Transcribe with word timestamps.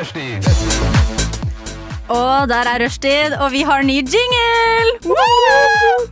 Rushtid. 0.00 0.46
Og 2.08 2.48
der 2.48 2.68
er 2.70 2.80
rushtid, 2.80 3.34
og 3.36 3.50
vi 3.52 3.60
har 3.68 3.82
ny 3.84 3.98
jingle! 4.00 4.94
Woo! 5.04 6.06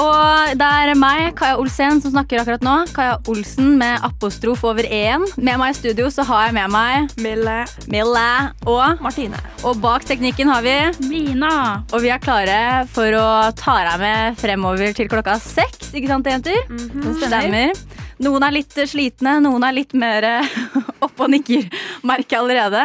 Og 0.00 0.54
det 0.58 0.66
er 0.66 0.94
meg, 0.98 1.34
Kaja 1.38 1.58
Olsen, 1.60 2.00
som 2.02 2.14
snakker 2.14 2.40
akkurat 2.40 2.64
nå. 2.64 2.72
Kaja 2.96 3.18
Olsen 3.30 3.74
med 3.78 4.02
apostrof 4.08 4.64
over 4.66 4.88
e-en. 4.88 5.22
Med 5.36 5.60
meg 5.60 5.74
i 5.74 5.76
studio 5.76 6.08
så 6.10 6.24
har 6.26 6.48
jeg 6.48 6.56
med 6.56 6.72
meg 6.72 7.12
Mille. 7.20 7.58
Mille 7.92 8.24
og 8.64 9.04
Martine. 9.04 9.38
Og 9.68 9.76
bak 9.84 10.08
teknikken 10.08 10.48
har 10.50 10.64
vi 10.64 10.78
Mina. 11.04 11.84
Og 11.92 12.02
vi 12.02 12.10
er 12.10 12.24
klare 12.24 12.58
for 12.90 13.20
å 13.20 13.28
ta 13.60 13.76
deg 13.90 14.00
med 14.02 14.40
fremover 14.40 14.96
til 14.96 15.12
klokka 15.12 15.36
seks. 15.44 15.92
Ikke 15.92 16.10
sant, 16.10 16.32
jenter? 16.32 16.64
Det 16.72 17.14
stemmer. 17.20 17.76
Noen 18.22 18.44
er 18.46 18.54
litt 18.54 18.76
slitne, 18.86 19.38
noen 19.42 19.64
er 19.66 19.74
litt 19.74 19.94
mer 19.98 20.26
oppe 21.04 21.26
og 21.26 21.32
nikker, 21.32 21.66
merker 22.06 22.36
jeg 22.36 22.42
allerede. 22.42 22.84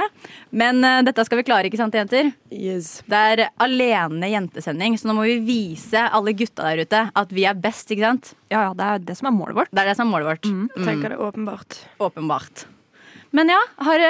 Men 0.50 0.82
uh, 0.82 1.02
dette 1.05 1.25
skal 1.27 1.41
vi 1.41 1.45
klare, 1.45 1.70
ikke 1.70 1.77
sant, 1.77 1.94
jenter? 1.94 2.31
Yes. 2.49 3.04
Det 3.09 3.20
er 3.34 3.44
alene 3.62 4.31
jentesending, 4.31 4.98
så 4.98 5.09
nå 5.09 5.20
må 5.20 5.27
vi 5.27 5.38
vise 5.45 6.02
alle 6.07 6.34
gutta 6.38 6.71
der 6.71 6.84
ute 6.88 7.04
at 7.21 7.35
vi 7.35 7.45
er 7.49 7.59
best, 7.59 7.91
ikke 7.94 8.07
sant? 8.07 8.34
Ja, 8.49 8.70
ja, 8.70 8.73
det 8.73 8.88
er 8.88 9.05
det 9.12 9.20
som 9.20 9.30
er 9.30 9.38
målet 9.38 9.59
vårt. 9.59 9.73
Det 9.73 9.84
er 9.84 9.91
det 9.91 9.99
som 9.99 10.07
er 10.07 10.13
målet 10.16 10.31
vårt. 10.31 10.49
Jeg 10.49 10.88
tenker 10.88 11.13
det 11.13 11.20
er 11.20 11.27
åpenbart. 11.27 11.77
Åpenbart. 12.09 12.66
Men 13.35 13.54
ja, 13.54 13.59
har, 13.85 14.02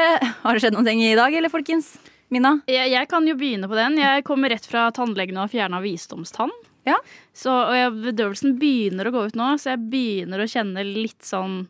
har 0.46 0.56
det 0.56 0.64
skjedd 0.64 0.78
noe 0.80 0.96
i 0.96 1.12
dag, 1.20 1.36
eller 1.36 1.52
folkens? 1.52 1.98
Mina? 2.30 2.60
Jeg, 2.70 2.92
jeg 2.94 3.10
kan 3.10 3.26
jo 3.26 3.36
begynne 3.36 3.68
på 3.68 3.76
den. 3.76 3.98
Jeg 4.00 4.24
kommer 4.28 4.54
rett 4.54 4.68
fra 4.70 4.88
tannlegen 4.96 5.40
og 5.42 5.50
fjerna 5.52 5.82
visdomstann. 5.82 6.54
Ja. 6.90 6.98
Så, 7.36 7.54
og 7.54 7.76
jeg, 7.78 7.94
bedøvelsen 8.10 8.58
begynner 8.60 9.10
å 9.10 9.14
gå 9.16 9.28
ut 9.30 9.38
nå, 9.40 9.54
så 9.62 9.74
jeg 9.74 9.86
begynner 9.92 10.44
å 10.44 10.50
kjenne 10.50 10.86
litt 10.88 11.22
sånn 11.26 11.62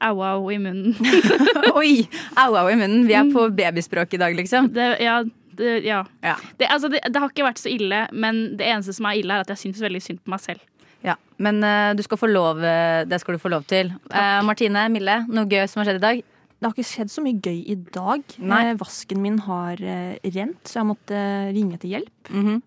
au-au 0.00 0.48
i 0.52 0.56
munnen. 0.62 0.96
Oi! 1.80 2.06
Au, 2.40 2.54
au 2.56 2.70
i 2.70 2.78
munnen. 2.78 3.04
Vi 3.08 3.16
er 3.18 3.28
på 3.34 3.44
babyspråk 3.52 4.16
i 4.16 4.22
dag, 4.22 4.36
liksom. 4.38 4.70
Det, 4.72 4.94
ja, 5.04 5.20
det, 5.58 5.74
ja. 5.84 6.00
Ja. 6.24 6.38
Det, 6.56 6.70
altså, 6.70 6.88
det, 6.92 7.02
det 7.04 7.20
har 7.20 7.32
ikke 7.32 7.48
vært 7.50 7.60
så 7.60 7.72
ille, 7.72 8.06
men 8.12 8.42
det 8.56 8.68
eneste 8.70 8.96
som 8.96 9.10
er 9.10 9.20
ille, 9.20 9.36
er 9.36 9.44
at 9.44 9.52
jeg 9.52 9.66
syns 9.66 9.84
veldig 9.84 10.02
synd 10.04 10.22
på 10.24 10.32
meg 10.32 10.44
selv. 10.46 10.64
Ja, 11.04 11.16
Men 11.40 11.62
uh, 11.64 11.92
du 11.96 12.02
skal 12.04 12.18
få 12.20 12.28
lov, 12.28 12.58
eh, 12.60 13.06
det 13.08 13.22
skal 13.22 13.36
du 13.36 13.40
få 13.40 13.48
lov 13.48 13.64
til. 13.68 13.88
Uh, 14.12 14.42
Martine, 14.44 14.82
Mille, 14.92 15.22
noe 15.32 15.48
gøy 15.48 15.64
som 15.64 15.80
har 15.80 15.88
skjedd 15.88 16.00
i 16.02 16.04
dag? 16.04 16.20
Det 16.60 16.68
har 16.68 16.74
ikke 16.76 16.90
skjedd 16.90 17.08
så 17.08 17.22
mye 17.24 17.40
gøy 17.40 17.60
i 17.72 17.76
dag. 17.88 18.34
Nei. 18.44 18.64
Vasken 18.76 19.22
min 19.24 19.38
har 19.46 19.80
uh, 19.80 20.18
rent, 20.34 20.60
så 20.68 20.82
jeg 20.82 20.88
måtte 20.90 21.22
ringe 21.56 21.80
til 21.80 21.96
hjelp. 21.96 22.12
Mhm. 22.28 22.58
Eh, 22.60 22.66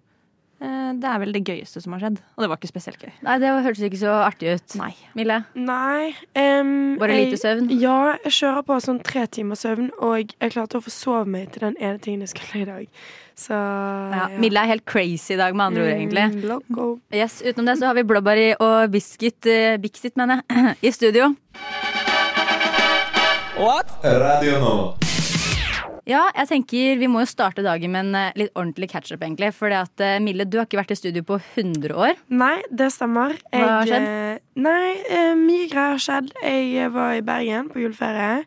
Det 0.64 1.10
er 1.10 1.20
vel 1.20 1.34
det 1.36 1.42
gøyeste 1.44 1.82
som 1.84 1.92
har 1.96 2.04
skjedd. 2.06 2.20
Og 2.38 2.44
det 2.44 2.48
var 2.52 2.60
ikke 2.60 2.70
spesielt 2.70 3.02
gøy. 3.02 3.10
Nei, 3.26 3.34
det 3.42 3.50
hørtes 3.66 3.82
ikke 3.84 4.00
så 4.00 4.14
artig 4.24 4.54
ut. 4.56 4.76
Nei. 4.80 4.92
Mille? 5.18 5.40
Nei 5.60 6.14
Um, 6.38 6.96
Bare 7.02 7.18
lite 7.18 7.38
søvn? 7.42 7.68
Ja, 7.82 8.16
jeg 8.24 8.32
kjører 8.38 8.64
på 8.68 8.78
sånn 8.84 9.02
tre 9.06 9.26
timers 9.28 9.64
søvn, 9.66 9.90
og 10.00 10.32
jeg 10.40 10.54
klarte 10.54 10.80
å 10.80 10.84
forsove 10.86 11.26
meg 11.30 11.52
til 11.54 11.66
den 11.68 11.76
ene 11.82 12.00
tingen 12.04 12.24
jeg 12.26 12.32
skulle 12.34 12.64
i 12.64 12.70
dag. 12.70 13.04
Så 13.36 13.58
Ja, 13.58 14.28
Mille 14.40 14.62
er 14.64 14.72
helt 14.72 14.86
crazy 14.86 15.34
i 15.36 15.38
dag, 15.42 15.56
med 15.58 15.66
andre 15.72 15.84
ord, 15.88 15.94
egentlig. 15.98 16.26
Mm, 16.32 16.42
loco. 16.50 16.88
Yes, 17.14 17.42
Utenom 17.44 17.66
det 17.74 17.78
så 17.82 17.90
har 17.92 17.98
vi 18.00 18.06
Blåbæri 18.08 18.50
og 18.60 18.92
Biscuit, 18.94 19.40
uh, 19.50 19.76
Bixit, 19.84 20.16
mener 20.18 20.42
jeg, 20.50 20.76
i 20.88 20.92
studio. 20.96 21.34
What? 23.58 23.92
Radio 24.04 24.60
Nova. 24.60 25.03
Ja, 26.10 26.26
jeg 26.36 26.50
tenker 26.50 26.98
Vi 27.00 27.08
må 27.08 27.22
jo 27.24 27.30
starte 27.30 27.64
dagen 27.64 27.92
med 27.94 28.10
en 28.10 28.16
eh, 28.20 28.34
litt 28.42 28.52
ordentlig 28.60 28.90
catch-up. 28.92 29.22
egentlig 29.24 29.54
at 29.78 30.04
eh, 30.04 30.18
Mille, 30.20 30.44
du 30.46 30.58
har 30.60 30.66
ikke 30.68 30.82
vært 30.82 30.92
i 30.92 30.98
studio 31.00 31.24
på 31.24 31.38
100 31.56 31.96
år. 31.96 32.18
Nei, 32.30 32.58
det 32.72 32.90
stemmer. 32.92 33.38
Hva 33.54 33.70
har 33.80 33.88
skjedd? 33.88 34.08
eh, 34.10 34.40
Nei, 34.60 34.90
mye 35.40 35.70
greier 35.72 35.96
har 35.96 36.04
skjedd. 36.04 36.34
Jeg 36.44 36.92
var 36.94 37.16
i 37.16 37.24
Bergen 37.26 37.70
på 37.72 37.80
juleferie. 37.86 38.44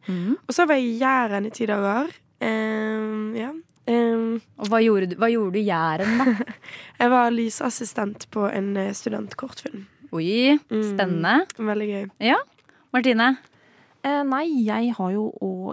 Og 0.47 0.53
så 0.55 0.67
var 0.69 0.77
jeg 0.79 0.91
i 0.93 0.99
Jæren 1.01 1.49
i 1.49 1.55
ti 1.57 1.67
dager. 1.67 2.13
Um, 2.45 3.33
ja. 3.35 3.51
Um, 3.89 4.41
Og 4.61 4.69
hva 4.69 4.81
gjorde 4.83 5.09
du, 5.13 5.17
hva 5.17 5.29
gjorde 5.33 5.55
du 5.57 5.61
i 5.63 5.67
Jæren, 5.71 6.19
da? 6.21 6.55
jeg 7.01 7.11
var 7.13 7.31
lysassistent 7.35 8.27
på 8.35 8.45
en 8.53 8.73
studentkortfilm. 8.95 9.87
Oi, 10.13 10.59
spennende. 10.69 11.39
Veldig 11.59 11.87
gøy. 11.93 12.05
Ja, 12.29 12.37
Martine? 12.95 13.33
Eh, 14.07 14.21
nei, 14.23 14.45
jeg 14.63 14.93
har 14.95 15.11
jo 15.11 15.25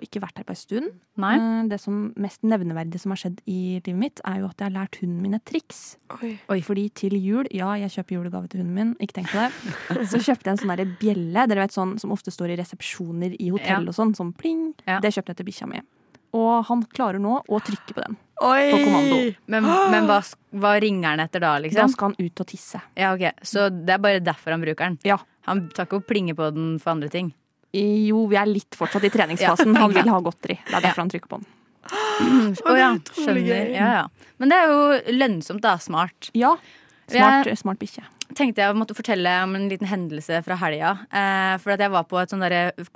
ikke 0.02 0.22
vært 0.24 0.40
her 0.42 0.46
på 0.48 0.56
en 0.56 0.58
stund. 0.58 0.88
Nei? 1.22 1.34
Eh, 1.38 1.68
det 1.70 1.78
som 1.84 2.08
mest 2.18 2.42
nevneverdige 2.42 2.98
som 3.04 3.14
har 3.14 3.20
skjedd 3.22 3.44
i 3.46 3.78
livet 3.86 4.00
mitt, 4.00 4.22
er 4.26 4.40
jo 4.42 4.48
at 4.50 4.58
jeg 4.58 4.72
har 4.72 4.74
lært 4.80 4.98
hunden 5.04 5.20
min 5.22 5.38
et 5.38 5.44
triks. 5.46 5.82
Oi. 6.18 6.32
Oi, 6.50 6.58
fordi 6.66 6.88
til 6.98 7.14
jul, 7.22 7.46
ja, 7.54 7.76
jeg 7.84 7.94
kjøper 7.94 8.18
julegave 8.18 8.50
til 8.50 8.64
hunden 8.64 8.74
min, 8.80 8.94
ikke 9.04 9.20
tenk 9.20 9.30
på 9.30 9.44
det. 9.44 10.08
Så 10.12 10.18
kjøpte 10.24 10.50
jeg 10.50 10.56
en 10.56 10.62
sånn 10.64 10.74
derre 10.74 10.88
bjelle, 10.98 11.46
dere 11.52 11.68
vet 11.68 11.76
sånn 11.76 11.94
som 12.02 12.16
ofte 12.16 12.34
står 12.34 12.56
i 12.56 12.58
resepsjoner 12.64 13.36
i 13.38 13.52
hotell 13.54 13.86
Ja. 13.86 13.94
og 13.94 13.98
sånn, 14.00 14.16
sånn 14.18 14.34
pling. 14.34 14.72
Ja. 14.88 14.98
Det 15.04 15.14
kjøpte 15.14 15.36
jeg 15.36 15.44
til 15.44 15.50
bikkja 15.52 15.70
mi. 15.70 15.84
Og 16.34 16.64
han 16.66 16.82
klarer 16.90 17.22
nå 17.22 17.36
å 17.46 17.60
trykke 17.62 17.94
på 17.94 18.02
den. 18.02 18.18
Oi! 18.42 18.72
På 18.74 18.80
kommando. 18.82 19.20
Men, 19.54 19.68
men 19.94 20.08
hva, 20.10 20.18
hva 20.58 20.72
ringer 20.82 21.12
han 21.14 21.22
etter 21.22 21.44
da, 21.46 21.52
Da 21.60 21.62
liksom? 21.68 21.94
skal 21.94 22.10
han 22.10 22.18
ut 22.26 22.42
og 22.42 22.50
tisse. 22.50 22.82
Ja, 22.98 23.14
ok, 23.14 23.28
Så 23.46 23.68
det 23.70 23.94
er 23.94 24.02
bare 24.02 24.24
derfor 24.26 24.56
han 24.58 24.66
bruker 24.66 24.90
den? 24.90 24.98
Ja. 25.06 25.20
Han 25.46 25.68
tar 25.70 25.86
ikke 25.86 26.00
og 26.02 26.08
plinger 26.10 26.34
på 26.40 26.50
den 26.56 26.80
for 26.82 26.96
andre 26.96 27.12
ting? 27.14 27.30
Jo, 27.74 28.28
vi 28.30 28.38
er 28.38 28.50
litt 28.50 28.78
fortsatt 28.78 29.08
i 29.08 29.12
treningsfasen. 29.18 29.76
Han 29.80 29.94
vil 29.96 30.10
ha 30.10 30.22
godteri. 30.24 30.60
Det 30.68 30.78
er 30.78 30.88
derfor 30.88 31.06
han 31.06 31.14
trykker 31.14 31.32
på 31.32 31.42
den. 31.42 31.52
Oh, 32.64 32.78
ja, 32.78 32.94
er 32.94 33.18
skjønner. 33.18 33.74
Ja, 33.74 33.92
ja. 33.98 34.32
Men 34.40 34.52
det 34.52 34.60
er 34.60 34.72
jo 34.72 35.16
lønnsomt, 35.18 35.64
da. 35.66 35.76
Smart. 35.82 36.30
Ja. 36.38 36.56
Smart, 37.12 37.50
smart 37.60 37.82
bikkje. 37.82 38.06
tenkte 38.38 38.64
jeg 38.64 38.76
måtte 38.80 38.96
fortelle 38.98 39.30
om 39.44 39.52
en 39.58 39.68
liten 39.70 39.90
hendelse 39.90 40.40
fra 40.46 40.56
helga. 40.62 40.94
Eh, 41.12 41.56
for 41.62 41.76
at 41.76 41.84
jeg 41.84 41.92
var 41.94 42.08
på 42.10 42.18
et 42.22 42.32
sånn 42.32 42.46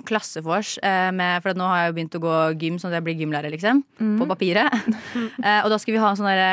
klassevors. 0.08 0.76
Eh, 0.82 1.10
med, 1.14 1.44
for 1.44 1.58
nå 1.58 1.68
har 1.68 1.82
jeg 1.82 1.92
jo 1.92 1.96
begynt 1.98 2.18
å 2.18 2.22
gå 2.24 2.36
gym, 2.62 2.80
sånn 2.80 2.90
at 2.90 2.98
jeg 2.98 3.06
blir 3.06 3.22
gymlærer, 3.22 3.52
liksom. 3.54 3.84
På 4.18 4.26
papiret. 4.30 4.72
eh, 5.46 5.60
og 5.60 5.70
da 5.70 5.78
skulle 5.78 5.98
vi 5.98 6.02
ha 6.02 6.14
en 6.14 6.20
sånn 6.20 6.30
derre 6.30 6.52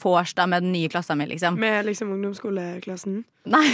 vors 0.00 0.34
da 0.34 0.46
med 0.48 0.64
den 0.64 0.72
nye 0.72 0.88
klassa 0.88 1.14
mi, 1.18 1.26
liksom. 1.28 1.58
Med 1.60 1.86
liksom 1.86 2.12
ungdomsskoleklassen. 2.14 3.22
Nei. 3.44 3.64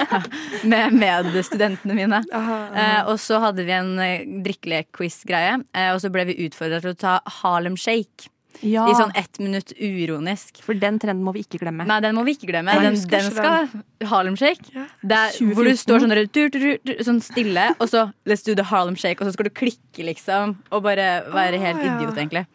med 0.72 0.94
medstudentene 0.96 1.96
mine. 1.96 2.22
Aha, 2.32 2.60
Eh, 2.74 3.00
og 3.10 3.18
så 3.22 3.38
hadde 3.42 3.64
vi 3.66 3.74
en 3.76 3.98
eh, 4.02 4.24
drikkelek-quiz-greie. 4.44 5.58
Eh, 5.76 5.90
og 5.94 6.00
så 6.02 6.10
ble 6.12 6.24
vi 6.30 6.38
utfordra 6.46 6.80
til 6.82 6.94
å 6.94 6.98
ta 6.98 7.18
Harlem 7.42 7.76
Shake. 7.78 8.30
Ja, 8.62 8.84
I 8.86 8.94
sånn 8.96 9.10
ett 9.18 9.38
minutt 9.42 9.72
uironisk. 9.80 10.62
for 10.62 10.78
den 10.78 10.98
trenden 11.02 11.24
må 11.26 11.32
vi 11.34 11.42
ikke 11.42 11.58
glemme. 11.58 11.84
Nei, 11.88 11.98
den 12.00 12.14
må 12.14 12.22
vi 12.24 12.36
ikke 12.36 12.48
glemme. 12.52 12.74
Den, 12.80 12.94
den 13.10 13.30
skal 13.34 13.66
Harlem 14.08 14.36
Shake. 14.38 14.70
Ja. 14.74 14.86
Det 15.02 15.18
er, 15.18 15.38
hvor 15.54 15.66
du 15.66 15.74
står 15.76 16.04
sånn, 16.04 16.14
der, 16.14 16.24
tur, 16.30 16.48
tur, 16.54 16.62
tur, 16.62 16.78
tur, 16.86 17.02
sånn 17.04 17.20
stille, 17.24 17.66
og 17.78 17.90
så 17.90 18.06
let's 18.30 18.46
do 18.46 18.54
the 18.54 18.66
Harlem 18.70 18.96
Shake, 18.96 19.20
og 19.20 19.28
så 19.28 19.34
skal 19.34 19.50
du 19.50 19.54
klikke, 19.54 20.06
liksom. 20.06 20.56
Og 20.70 20.84
bare 20.86 21.24
være 21.34 21.60
helt 21.62 21.82
idiot, 21.82 22.14
egentlig. 22.14 22.46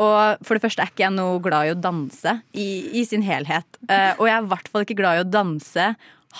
Og 0.00 0.44
for 0.44 0.56
det 0.56 0.64
første 0.64 0.82
er 0.82 0.90
ikke 0.90 1.04
jeg 1.04 1.14
noe 1.14 1.40
glad 1.42 1.68
i 1.68 1.72
å 1.74 1.78
danse 1.78 2.38
i, 2.50 2.68
i 2.98 3.04
sin 3.06 3.24
helhet. 3.26 3.78
Uh, 3.86 4.12
og 4.18 4.26
jeg 4.28 4.34
er 4.36 4.44
i 4.44 4.52
hvert 4.52 4.70
fall 4.70 4.86
ikke 4.86 4.98
glad 4.98 5.18
i 5.18 5.24
å 5.24 5.28
danse 5.28 5.90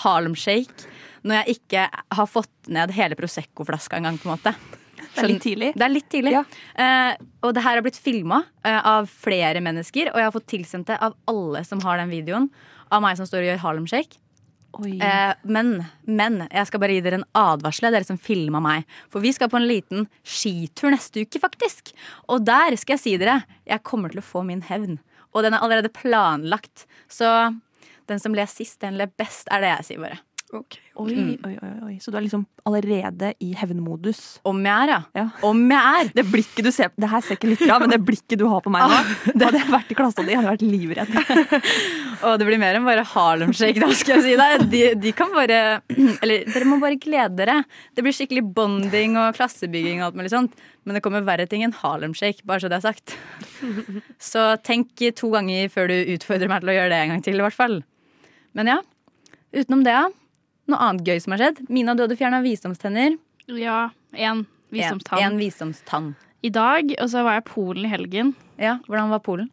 Harlem 0.03 0.35
Shake 0.39 0.89
når 1.25 1.39
jeg 1.39 1.55
ikke 1.55 1.85
har 1.89 2.27
fått 2.29 2.69
ned 2.69 2.91
hele 2.93 3.15
Prosecco-flaska 3.17 3.97
engang, 3.97 4.19
på 4.21 4.27
en 4.27 4.35
måte. 4.35 4.51
Det 5.15 5.23
er 5.23 5.29
litt 5.31 5.41
tidlig. 5.41 5.69
Det 5.73 5.85
er 5.85 5.93
litt 5.93 6.09
tidlig. 6.11 6.35
Ja. 6.35 6.43
Uh, 6.77 7.29
og 7.47 7.55
det 7.55 7.63
her 7.65 7.79
har 7.79 7.85
blitt 7.85 7.97
filma 7.97 8.43
av 8.61 9.07
flere 9.09 9.63
mennesker, 9.63 10.11
og 10.11 10.19
jeg 10.19 10.27
har 10.27 10.35
fått 10.35 10.51
tilsendt 10.51 10.91
det 10.91 10.99
av 11.01 11.15
alle 11.31 11.63
som 11.65 11.81
har 11.85 11.97
den 12.01 12.13
videoen. 12.13 12.49
Av 12.93 13.01
meg 13.01 13.17
som 13.17 13.25
står 13.25 13.41
og 13.41 13.49
gjør 13.49 13.63
Harlem 13.63 13.89
Shake. 13.89 14.19
Eh, 14.83 15.33
men, 15.43 15.71
men 16.03 16.39
jeg 16.49 16.69
skal 16.69 16.81
bare 16.83 16.97
gi 16.97 17.03
dere 17.05 17.21
en 17.21 17.27
advarsel, 17.37 17.89
dere 17.93 18.07
som 18.07 18.19
filma 18.21 18.61
meg. 18.63 18.87
For 19.13 19.23
vi 19.23 19.33
skal 19.35 19.51
på 19.51 19.59
en 19.59 19.67
liten 19.69 20.07
skitur 20.25 20.91
neste 20.93 21.25
uke, 21.25 21.41
faktisk. 21.41 21.93
Og 22.31 22.45
der 22.47 22.75
skal 22.81 22.97
jeg 22.97 23.03
si 23.03 23.15
dere, 23.21 23.41
jeg 23.69 23.85
kommer 23.87 24.13
til 24.13 24.23
å 24.23 24.25
få 24.25 24.45
min 24.47 24.65
hevn. 24.67 24.99
Og 25.35 25.45
den 25.45 25.55
er 25.55 25.63
allerede 25.65 25.93
planlagt. 25.93 26.85
Så 27.11 27.27
den 28.09 28.21
som 28.21 28.35
ler 28.37 28.49
sist, 28.49 28.79
den 28.83 28.99
ler 28.99 29.11
best, 29.19 29.49
er 29.51 29.63
det 29.63 29.73
jeg 29.73 29.89
sier 29.89 30.05
bare. 30.05 30.21
Ok. 30.53 30.75
Oi, 31.01 31.13
oi, 31.41 31.53
oi, 31.57 31.69
oi. 31.87 31.93
Så 31.99 32.11
du 32.13 32.19
er 32.19 32.23
liksom 32.23 32.43
allerede 32.69 33.31
i 33.41 33.47
hevnmodus. 33.57 34.19
Om 34.45 34.59
jeg 34.61 34.85
er, 34.85 34.91
ja. 34.93 34.99
Ja. 35.17 35.23
Om 35.47 35.63
jeg 35.73 36.01
er. 36.01 36.11
Det 36.19 36.25
blikket 36.29 36.67
du 36.67 36.69
ser 36.71 36.91
Det 37.01 37.09
her 37.09 37.23
ser 37.25 37.39
ikke 37.39 37.49
litt 37.49 37.63
bra, 37.65 37.79
men 37.81 37.89
det 37.91 37.99
blikket 38.05 38.39
du 38.39 38.45
har 38.51 38.61
på 38.63 38.71
meg 38.73 38.85
nå 38.85 38.99
Hadde 39.33 39.57
jeg 39.57 39.71
vært 39.73 39.91
i 39.91 39.97
klassa 39.97 40.25
di, 40.25 40.35
hadde 40.37 40.51
vært 40.53 40.65
livredd. 40.65 41.11
Og 42.29 42.37
det 42.39 42.47
blir 42.47 42.61
mer 42.61 42.77
enn 42.77 42.85
bare 42.85 43.03
Harlem 43.09 43.51
Shake, 43.57 43.81
da, 43.81 43.89
skal 43.97 44.19
jeg 44.19 44.25
si 44.27 44.35
deg. 44.39 44.65
De, 44.71 44.81
de 45.01 45.13
kan 45.17 45.33
bare 45.33 45.59
Eller 46.23 46.45
dere 46.53 46.69
må 46.69 46.77
bare 46.83 46.99
glede 47.01 47.41
dere. 47.41 47.59
Det 47.97 48.05
blir 48.05 48.15
skikkelig 48.15 48.45
bonding 48.55 49.17
og 49.19 49.35
klassebygging 49.39 50.03
og 50.03 50.11
alt 50.11 50.19
mulig 50.21 50.33
sånt. 50.33 50.53
Men 50.85 50.99
det 50.99 51.01
kommer 51.03 51.25
verre 51.25 51.49
ting 51.49 51.65
enn 51.65 51.73
Harlem 51.81 52.13
Shake, 52.17 52.45
bare 52.45 52.61
så 52.61 52.69
det 52.69 52.77
er 52.77 52.85
sagt. 52.85 53.17
Så 54.21 54.43
tenk 54.65 54.93
to 55.17 55.31
ganger 55.33 55.71
før 55.73 55.89
du 55.89 55.95
utfordrer 56.13 56.51
meg 56.51 56.61
til 56.61 56.71
å 56.71 56.75
gjøre 56.77 56.91
det 56.93 56.99
en 57.01 57.15
gang 57.15 57.25
til, 57.25 57.39
i 57.39 57.43
hvert 57.43 57.57
fall. 57.57 57.79
Men 58.55 58.69
ja. 58.69 58.77
Utenom 59.55 59.81
det, 59.85 59.95
ja. 59.95 60.05
Noe 60.71 60.81
annet 60.81 61.05
gøy 61.05 61.19
som 61.21 61.35
har 61.35 61.43
skjedd. 61.43 61.63
Mina, 61.69 61.93
du 61.95 62.03
hadde 62.05 62.17
fjerna 62.19 62.41
visdomstenner. 62.45 63.17
Ja, 63.53 63.89
én 64.17 64.45
visdomstann. 64.73 65.19
En, 65.21 65.33
en 65.35 65.41
visdomstann. 65.41 66.13
I 66.45 66.49
dag, 66.53 66.95
og 67.01 67.09
så 67.09 67.21
var 67.25 67.39
jeg 67.39 67.45
i 67.45 67.49
Polen 67.53 67.85
i 67.85 67.91
helgen. 67.91 68.33
Ja, 68.61 68.77
Hvordan 68.87 69.09
var 69.13 69.21
Polen? 69.25 69.49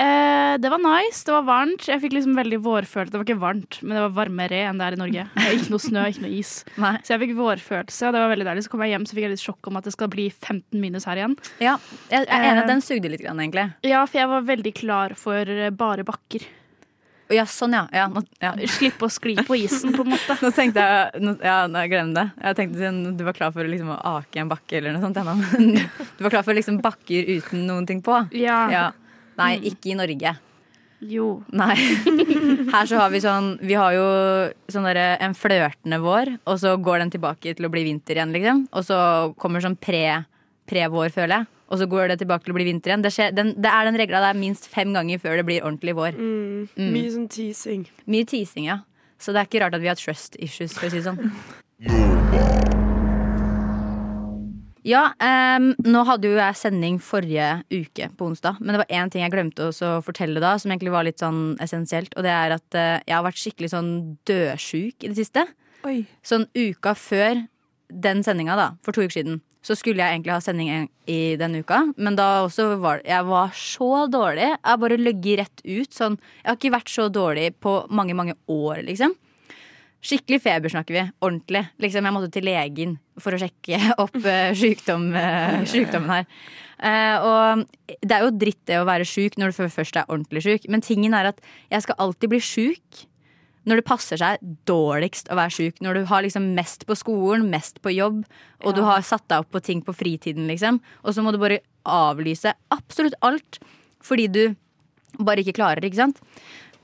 Eh, 0.00 0.54
det 0.58 0.70
var 0.72 0.80
nice, 0.80 1.20
det 1.28 1.32
var 1.34 1.44
varmt. 1.46 1.84
Jeg 1.86 2.00
fikk 2.02 2.14
liksom 2.16 2.34
veldig 2.36 2.58
vårfølelse. 2.64 3.12
Det 3.12 3.18
var 3.20 3.26
ikke 3.26 3.42
varmt, 3.42 3.76
men 3.84 3.96
det 3.96 4.02
var 4.06 4.14
varmere 4.16 4.62
enn 4.70 4.80
det 4.80 4.86
er 4.88 4.96
i 4.96 5.00
Norge. 5.02 5.24
Ikke 5.52 5.72
noe 5.74 5.82
snø, 5.84 6.04
ikke 6.10 6.24
noe 6.24 6.32
is. 6.40 6.52
Nei. 6.82 6.94
Så 7.04 7.12
jeg 7.14 7.22
fikk 7.26 7.34
vårfølelse, 7.38 8.08
og 8.08 8.16
det 8.16 8.22
var 8.24 8.32
veldig 8.32 8.48
deilig. 8.48 8.64
Så 8.66 8.72
kom 8.72 8.82
jeg 8.86 8.94
hjem 8.94 9.04
så 9.08 9.16
fikk 9.18 9.26
jeg 9.28 9.34
litt 9.34 9.44
sjokk 9.44 9.68
om 9.70 9.78
at 9.80 9.88
det 9.88 9.92
skal 9.94 10.10
bli 10.12 10.26
15 10.32 10.80
minus 10.80 11.06
her 11.08 11.20
igjen. 11.20 11.36
Ja, 11.62 11.76
jeg 12.10 12.24
er 12.24 12.32
enig 12.40 12.56
Eh. 12.56 12.62
at 12.64 12.72
den 12.72 12.82
sugde 12.84 13.12
litt, 13.12 13.22
grann, 13.24 13.40
egentlig. 13.44 13.68
Ja, 13.86 14.02
for 14.08 14.18
jeg 14.22 14.32
var 14.32 14.48
veldig 14.48 14.74
klar 14.80 15.14
for 15.20 15.52
eh, 15.56 15.70
bare 15.70 16.04
bakker. 16.08 16.48
Ja, 17.32 17.44
sånn, 17.48 17.72
ja. 17.76 17.86
ja, 17.94 18.06
nå, 18.12 18.22
ja. 18.42 18.52
Slippe 18.70 19.06
å 19.08 19.10
skli 19.12 19.34
på 19.46 19.56
isen, 19.58 19.94
på 19.96 20.04
en 20.04 20.12
måte. 20.14 20.36
Nå 20.44 20.50
tenkte 20.54 20.84
jeg 20.84 21.22
nå, 21.24 21.34
Ja, 21.42 21.58
glem 21.90 22.12
det. 22.16 22.26
Jeg 22.42 22.58
tenkte 22.58 22.80
siden 22.82 23.16
du 23.18 23.24
var 23.26 23.36
klar 23.36 23.52
for 23.54 23.64
liksom, 23.68 23.90
å 23.94 23.98
ake 24.18 24.42
en 24.42 24.50
bakke 24.52 24.78
eller 24.80 24.94
noe 24.96 25.02
sånt. 25.04 25.20
ennå, 25.22 25.34
men 25.40 25.74
Du 26.18 26.24
var 26.26 26.34
klar 26.36 26.46
for 26.46 26.56
liksom 26.58 26.80
bakker 26.84 27.28
uten 27.38 27.66
noen 27.68 27.86
ting 27.88 28.02
på? 28.04 28.18
Ja. 28.36 28.62
Ja. 28.72 28.86
Nei, 29.40 29.54
ikke 29.72 29.92
i 29.94 29.98
Norge. 29.98 30.34
Jo. 31.02 31.28
Nei. 31.50 31.74
Her 32.74 32.86
så 32.86 33.00
har 33.00 33.08
vi 33.10 33.18
sånn 33.24 33.56
Vi 33.64 33.74
har 33.74 33.90
jo 33.96 34.04
sånn 34.70 34.84
derre 34.86 35.16
en 35.24 35.32
flørtende 35.34 35.98
vår, 36.04 36.30
og 36.46 36.60
så 36.62 36.76
går 36.78 37.02
den 37.02 37.10
tilbake 37.16 37.56
til 37.58 37.66
å 37.66 37.72
bli 37.72 37.82
vinter 37.88 38.20
igjen, 38.20 38.34
liksom. 38.36 38.60
Og 38.70 38.84
så 38.86 38.98
kommer 39.40 39.64
sånn 39.64 39.74
pre- 39.82 40.22
pre-vår, 40.70 41.10
føler 41.14 41.40
jeg. 41.42 41.48
Og 41.72 41.80
så 41.80 41.88
går 41.88 42.12
det 42.12 42.18
tilbake 42.20 42.44
til 42.44 42.52
å 42.52 42.58
bli 42.58 42.68
vinter 42.68 42.92
igjen. 42.92 43.04
Det, 43.04 43.12
skjer, 43.14 43.32
den, 43.32 43.54
det 43.56 43.70
er 43.72 43.88
den 43.88 43.96
regla 43.96 44.20
der 44.20 44.36
minst 44.36 44.68
fem 44.68 44.92
ganger 44.92 45.22
før 45.22 45.40
det 45.40 45.46
blir 45.48 45.64
ordentlig 45.64 45.96
vår. 45.96 46.18
Mm. 46.20 46.68
Mm. 46.76 46.90
Mye 46.92 47.12
sånn 47.14 47.28
teasing. 47.32 47.86
Mye 48.04 48.28
teasing, 48.28 48.68
ja. 48.68 48.82
Så 49.22 49.32
det 49.32 49.40
er 49.40 49.48
ikke 49.48 49.62
rart 49.64 49.78
at 49.78 49.84
vi 49.84 49.88
har 49.88 49.96
trust 49.96 50.36
issues, 50.42 50.74
for 50.76 50.90
å 50.90 50.92
si 50.92 51.00
det 51.00 51.06
sånn. 51.06 51.32
Ja, 54.82 55.12
um, 55.14 55.68
nå 55.86 56.02
hadde 56.08 56.26
jo 56.26 56.34
jeg 56.40 56.58
sending 56.58 56.96
forrige 57.02 57.62
uke 57.70 58.08
på 58.18 58.26
onsdag, 58.26 58.58
men 58.58 58.74
det 58.74 58.80
var 58.82 58.90
én 58.98 59.12
ting 59.14 59.22
jeg 59.22 59.30
glemte 59.30 59.68
også 59.68 59.92
å 60.00 60.02
fortelle 60.02 60.42
da, 60.42 60.56
som 60.58 60.74
egentlig 60.74 60.90
var 60.92 61.06
litt 61.06 61.22
sånn 61.22 61.54
essensielt, 61.62 62.10
og 62.18 62.26
det 62.26 62.32
er 62.34 62.56
at 62.56 62.66
uh, 62.74 62.98
jeg 63.06 63.14
har 63.14 63.22
vært 63.24 63.38
skikkelig 63.38 63.70
sånn 63.76 63.92
dødsjuk 64.26 65.06
i 65.06 65.12
det 65.12 65.20
siste. 65.20 65.46
Oi. 65.86 66.00
Sånn 66.26 66.48
uka 66.58 66.96
før 66.98 67.44
den 67.92 68.26
sendinga, 68.26 68.58
da, 68.58 68.68
for 68.82 68.96
to 68.96 69.06
uker 69.06 69.20
siden, 69.20 69.38
så 69.62 69.76
skulle 69.78 70.02
jeg 70.02 70.16
egentlig 70.16 70.34
ha 70.34 70.42
sending 70.42 70.88
i 71.10 71.20
denne 71.38 71.62
uka, 71.62 71.84
men 71.96 72.16
da 72.18 72.42
også 72.42 72.72
var 72.82 73.02
jeg 73.06 73.26
var 73.28 73.52
så 73.56 74.06
dårlig. 74.10 74.48
Jeg 74.56 74.80
bare 74.84 74.98
løgget 74.98 75.38
rett 75.42 75.62
ut. 75.62 75.92
Sånn, 75.94 76.16
jeg 76.42 76.50
har 76.50 76.58
ikke 76.58 76.74
vært 76.74 76.90
så 76.90 77.06
dårlig 77.12 77.52
på 77.62 77.76
mange, 77.94 78.16
mange 78.18 78.34
år, 78.50 78.82
liksom. 78.88 79.14
Skikkelig 80.02 80.40
feber 80.42 80.72
snakker 80.72 80.96
vi. 80.96 81.04
Ordentlig. 81.22 81.62
Liksom, 81.82 82.08
jeg 82.08 82.14
måtte 82.16 82.32
til 82.34 82.46
legen 82.48 82.96
for 83.22 83.36
å 83.36 83.38
sjekke 83.38 83.78
opp 84.02 84.18
uh, 84.18 84.50
sykdom, 84.58 85.12
uh, 85.14 85.62
sykdommen 85.72 86.10
her. 86.10 86.26
Uh, 86.82 87.16
og 87.22 88.00
det 88.02 88.16
er 88.16 88.26
jo 88.26 88.34
dritt 88.34 88.58
det 88.66 88.80
å 88.80 88.88
være 88.88 89.06
sjuk 89.06 89.38
når 89.38 89.54
du 89.54 89.70
først 89.70 90.00
er 90.00 90.08
ordentlig 90.10 90.42
sjuk, 90.42 90.66
men 90.72 90.82
tingen 90.82 91.14
er 91.14 91.30
at 91.30 91.38
jeg 91.70 91.86
skal 91.86 92.00
alltid 92.02 92.32
bli 92.34 92.42
sjuk 92.42 93.04
når 93.68 93.78
det 93.78 93.86
passer 93.86 94.18
seg 94.20 94.42
dårligst 94.68 95.30
å 95.30 95.38
være 95.38 95.54
sjuk. 95.54 95.82
Når 95.84 95.98
du 95.98 96.08
har 96.10 96.24
liksom 96.24 96.48
mest 96.56 96.86
på 96.88 96.96
skolen, 96.98 97.46
mest 97.52 97.78
på 97.82 97.94
jobb, 97.94 98.24
og 98.62 98.74
du 98.76 98.82
har 98.86 99.04
satt 99.06 99.24
deg 99.30 99.44
opp 99.44 99.52
på 99.54 99.62
ting 99.62 99.82
på 99.86 99.94
fritiden, 99.94 100.48
liksom. 100.50 100.80
Og 101.06 101.14
så 101.14 101.22
må 101.22 101.34
du 101.34 101.40
bare 101.42 101.62
avlyse 101.88 102.54
absolutt 102.74 103.18
alt 103.26 103.62
fordi 104.02 104.26
du 104.30 104.42
bare 105.22 105.42
ikke 105.44 105.54
klarer, 105.60 105.84
ikke 105.86 106.00
sant. 106.00 106.22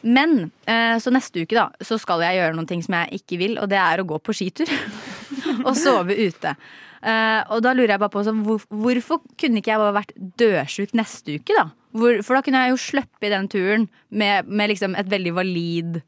Men 0.06 0.52
eh, 0.70 0.94
så 1.02 1.10
neste 1.10 1.42
uke 1.42 1.56
da 1.56 1.68
så 1.82 1.98
skal 1.98 2.22
jeg 2.22 2.38
gjøre 2.38 2.54
noen 2.54 2.68
ting 2.70 2.84
som 2.84 2.94
jeg 3.00 3.22
ikke 3.22 3.40
vil, 3.40 3.56
og 3.58 3.66
det 3.72 3.80
er 3.82 3.98
å 3.98 4.06
gå 4.06 4.20
på 4.22 4.36
skitur. 4.36 4.70
og 5.66 5.74
sove 5.78 6.14
ute. 6.14 6.54
Eh, 6.98 7.40
og 7.54 7.62
da 7.62 7.72
lurer 7.74 7.94
jeg 7.94 8.02
bare 8.02 8.12
på 8.12 8.22
hvor, 8.26 8.62
hvorfor 8.70 9.22
kunne 9.38 9.60
ikke 9.60 9.72
jeg 9.72 9.82
bare 9.82 9.96
vært 9.98 10.14
dødsjuk 10.40 10.94
neste 10.98 11.38
uke, 11.38 11.58
da? 11.58 11.68
For 11.98 12.36
da 12.36 12.42
kunne 12.44 12.62
jeg 12.62 12.74
jo 12.74 12.80
sluppet 12.84 13.26
i 13.26 13.32
den 13.32 13.50
turen 13.50 13.88
med, 14.10 14.46
med 14.46 14.70
liksom 14.74 14.94
et 14.98 15.08
veldig 15.10 15.34
valid 15.34 16.00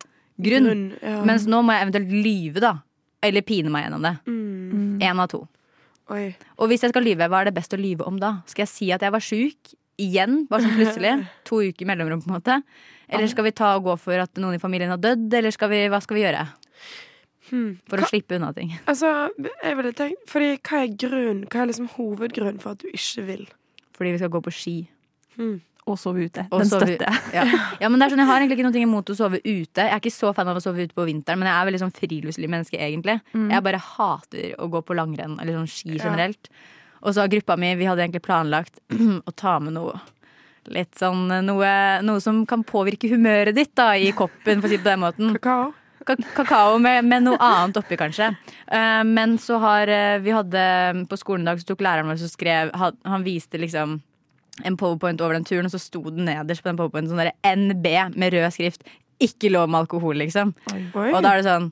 grunn. 0.44 0.68
Grunn, 0.68 0.84
ja. 1.00 1.18
Mens 1.28 1.46
nå 1.50 1.62
må 1.64 1.76
jeg 1.76 1.88
eventuelt 1.88 2.14
lyve, 2.14 2.62
da. 2.64 2.74
Eller 3.24 3.44
pine 3.44 3.72
meg 3.72 3.86
gjennom 3.86 4.06
det. 4.06 4.14
Mm. 4.30 5.02
Av 5.10 5.26
to. 5.30 5.44
Oi. 6.10 6.30
Og 6.58 6.70
hvis 6.70 6.82
jeg 6.82 6.92
skal 6.92 7.04
lyve, 7.06 7.28
hva 7.30 7.42
er 7.42 7.50
det 7.50 7.56
best 7.58 7.74
å 7.76 7.78
lyve 7.78 8.06
om 8.08 8.16
da? 8.20 8.40
Skal 8.50 8.64
jeg 8.64 8.72
si 8.72 8.88
at 8.94 9.04
jeg 9.04 9.14
var 9.14 9.22
sjuk 9.22 9.74
igjen, 10.00 10.44
bare 10.50 10.64
sånn 10.64 10.78
plutselig? 10.78 11.12
To 11.50 11.60
uker 11.62 11.88
mellomrom, 11.88 12.22
på 12.24 12.30
en 12.30 12.38
måte? 12.38 12.56
Eller 13.10 13.30
skal 13.30 13.46
vi 13.46 13.54
ta 13.56 13.74
og 13.76 13.86
gå 13.86 13.94
for 14.00 14.22
at 14.22 14.40
noen 14.40 14.56
i 14.56 14.62
familien 14.62 14.90
har 14.92 15.00
dødd? 15.02 15.28
Eller 15.38 15.54
skal 15.54 15.70
vi, 15.72 15.84
hva 15.90 16.00
skal 16.02 16.18
vi 16.18 16.24
gjøre? 16.24 16.44
Hmm. 17.50 17.70
For 17.90 17.98
å 17.98 18.06
slippe 18.10 18.36
unna 18.38 18.52
ting. 18.54 18.70
Altså, 18.90 19.08
jeg 19.42 19.74
ville 19.74 19.90
tenkt 19.98 20.20
Fordi 20.30 20.52
hva 20.54 20.84
er 20.84 20.92
grunnen? 20.94 21.40
Hva 21.50 21.64
er 21.64 21.70
liksom 21.72 21.88
hovedgrunnen 21.96 22.60
for 22.62 22.76
at 22.76 22.84
du 22.84 22.90
ikke 22.92 23.24
vil? 23.26 23.42
Fordi 23.98 24.12
vi 24.14 24.20
skal 24.22 24.30
gå 24.32 24.42
på 24.46 24.52
ski. 24.54 24.76
Hmm. 25.34 25.58
Og 25.88 25.96
sove 25.98 26.26
ute. 26.28 26.44
Og 26.52 26.60
Den 26.60 26.68
sove- 26.68 26.86
støtter 26.86 27.06
jeg. 27.08 27.32
Ja. 27.34 27.44
ja, 27.80 27.88
men 27.88 27.98
det 27.98 28.06
er 28.06 28.10
sånn, 28.14 28.20
Jeg 28.22 28.26
har 28.28 28.40
egentlig 28.40 28.58
ikke 28.58 28.68
noe 28.68 28.82
imot 28.82 29.10
å 29.10 29.16
sove 29.16 29.40
ute. 29.40 29.80
Jeg 29.80 29.90
er 29.94 29.98
ikke 30.00 30.12
så 30.12 30.34
fan 30.36 30.48
av 30.48 30.56
å 30.60 30.62
sove 30.62 30.84
ute 30.84 30.94
på 30.94 31.06
vinteren, 31.08 31.38
men 31.40 31.48
jeg 31.48 31.56
er 31.56 31.70
veldig 31.70 31.80
sånn 31.80 31.94
friluftslig 31.96 32.50
menneske, 32.52 32.78
egentlig. 32.78 33.20
Jeg 33.32 33.62
bare 33.64 33.80
hater 33.80 34.54
å 34.60 34.68
gå 34.70 34.82
på 34.84 34.94
langrenn 34.94 35.38
eller 35.40 35.56
sånn 35.56 35.70
ski 35.72 35.96
Ja. 35.96 36.04
generelt. 36.04 36.48
Og 37.02 37.14
så 37.14 37.22
har 37.22 37.28
gruppa 37.32 37.56
mi 37.56 37.74
Vi 37.80 37.86
hadde 37.88 38.04
egentlig 38.04 38.22
planlagt 38.22 38.78
å 39.28 39.32
ta 39.34 39.58
med 39.58 39.72
noe 39.72 39.98
Litt 40.68 40.92
sånn 41.00 41.26
noe, 41.46 42.02
noe 42.04 42.20
som 42.20 42.44
kan 42.46 42.62
påvirke 42.62 43.08
humøret 43.08 43.54
ditt 43.56 43.72
da 43.74 43.94
i 43.96 44.12
koppen, 44.12 44.60
for 44.60 44.68
å 44.68 44.70
si 44.70 44.76
det 44.76 44.84
på 44.84 44.90
den 44.92 45.00
måten. 45.00 45.32
Kakao? 45.40 45.72
Ka 46.04 46.14
kakao 46.36 46.78
med, 46.78 47.04
med 47.08 47.24
noe 47.24 47.38
annet 47.40 47.76
oppi, 47.80 47.96
kanskje. 47.96 48.28
Uh, 48.68 49.00
men 49.08 49.38
så 49.40 49.58
har 49.58 49.88
uh, 49.88 50.18
vi 50.20 50.30
hadde 50.36 51.06
På 51.08 51.16
skolen 51.18 51.42
i 51.42 51.50
dag 51.50 51.58
så 51.58 51.66
tok 51.72 51.80
læreren 51.80 52.12
vår 52.12 52.20
og 52.20 52.30
skrev 52.30 52.70
han, 52.76 52.96
han 53.08 53.24
viste 53.24 53.58
liksom 53.58 53.98
en 54.66 54.78
powerpoint 54.80 55.20
over 55.24 55.36
den 55.36 55.46
turen, 55.48 55.68
og 55.68 55.74
så 55.74 55.80
sto 55.82 56.02
det 56.08 56.24
nederst 56.26 56.64
på 56.64 56.70
den 56.70 56.80
powerpointen 56.80 57.12
sånn 57.12 57.22
derre 57.22 57.56
NB 57.56 58.16
med 58.16 58.34
rød 58.34 58.56
skrift. 58.56 58.84
Ikke 59.20 59.52
lov 59.52 59.68
med 59.70 59.84
alkohol, 59.84 60.16
liksom. 60.22 60.54
Oi. 60.72 60.82
Og 61.12 61.20
da 61.20 61.34
er 61.34 61.40
det 61.40 61.48
sånn 61.48 61.70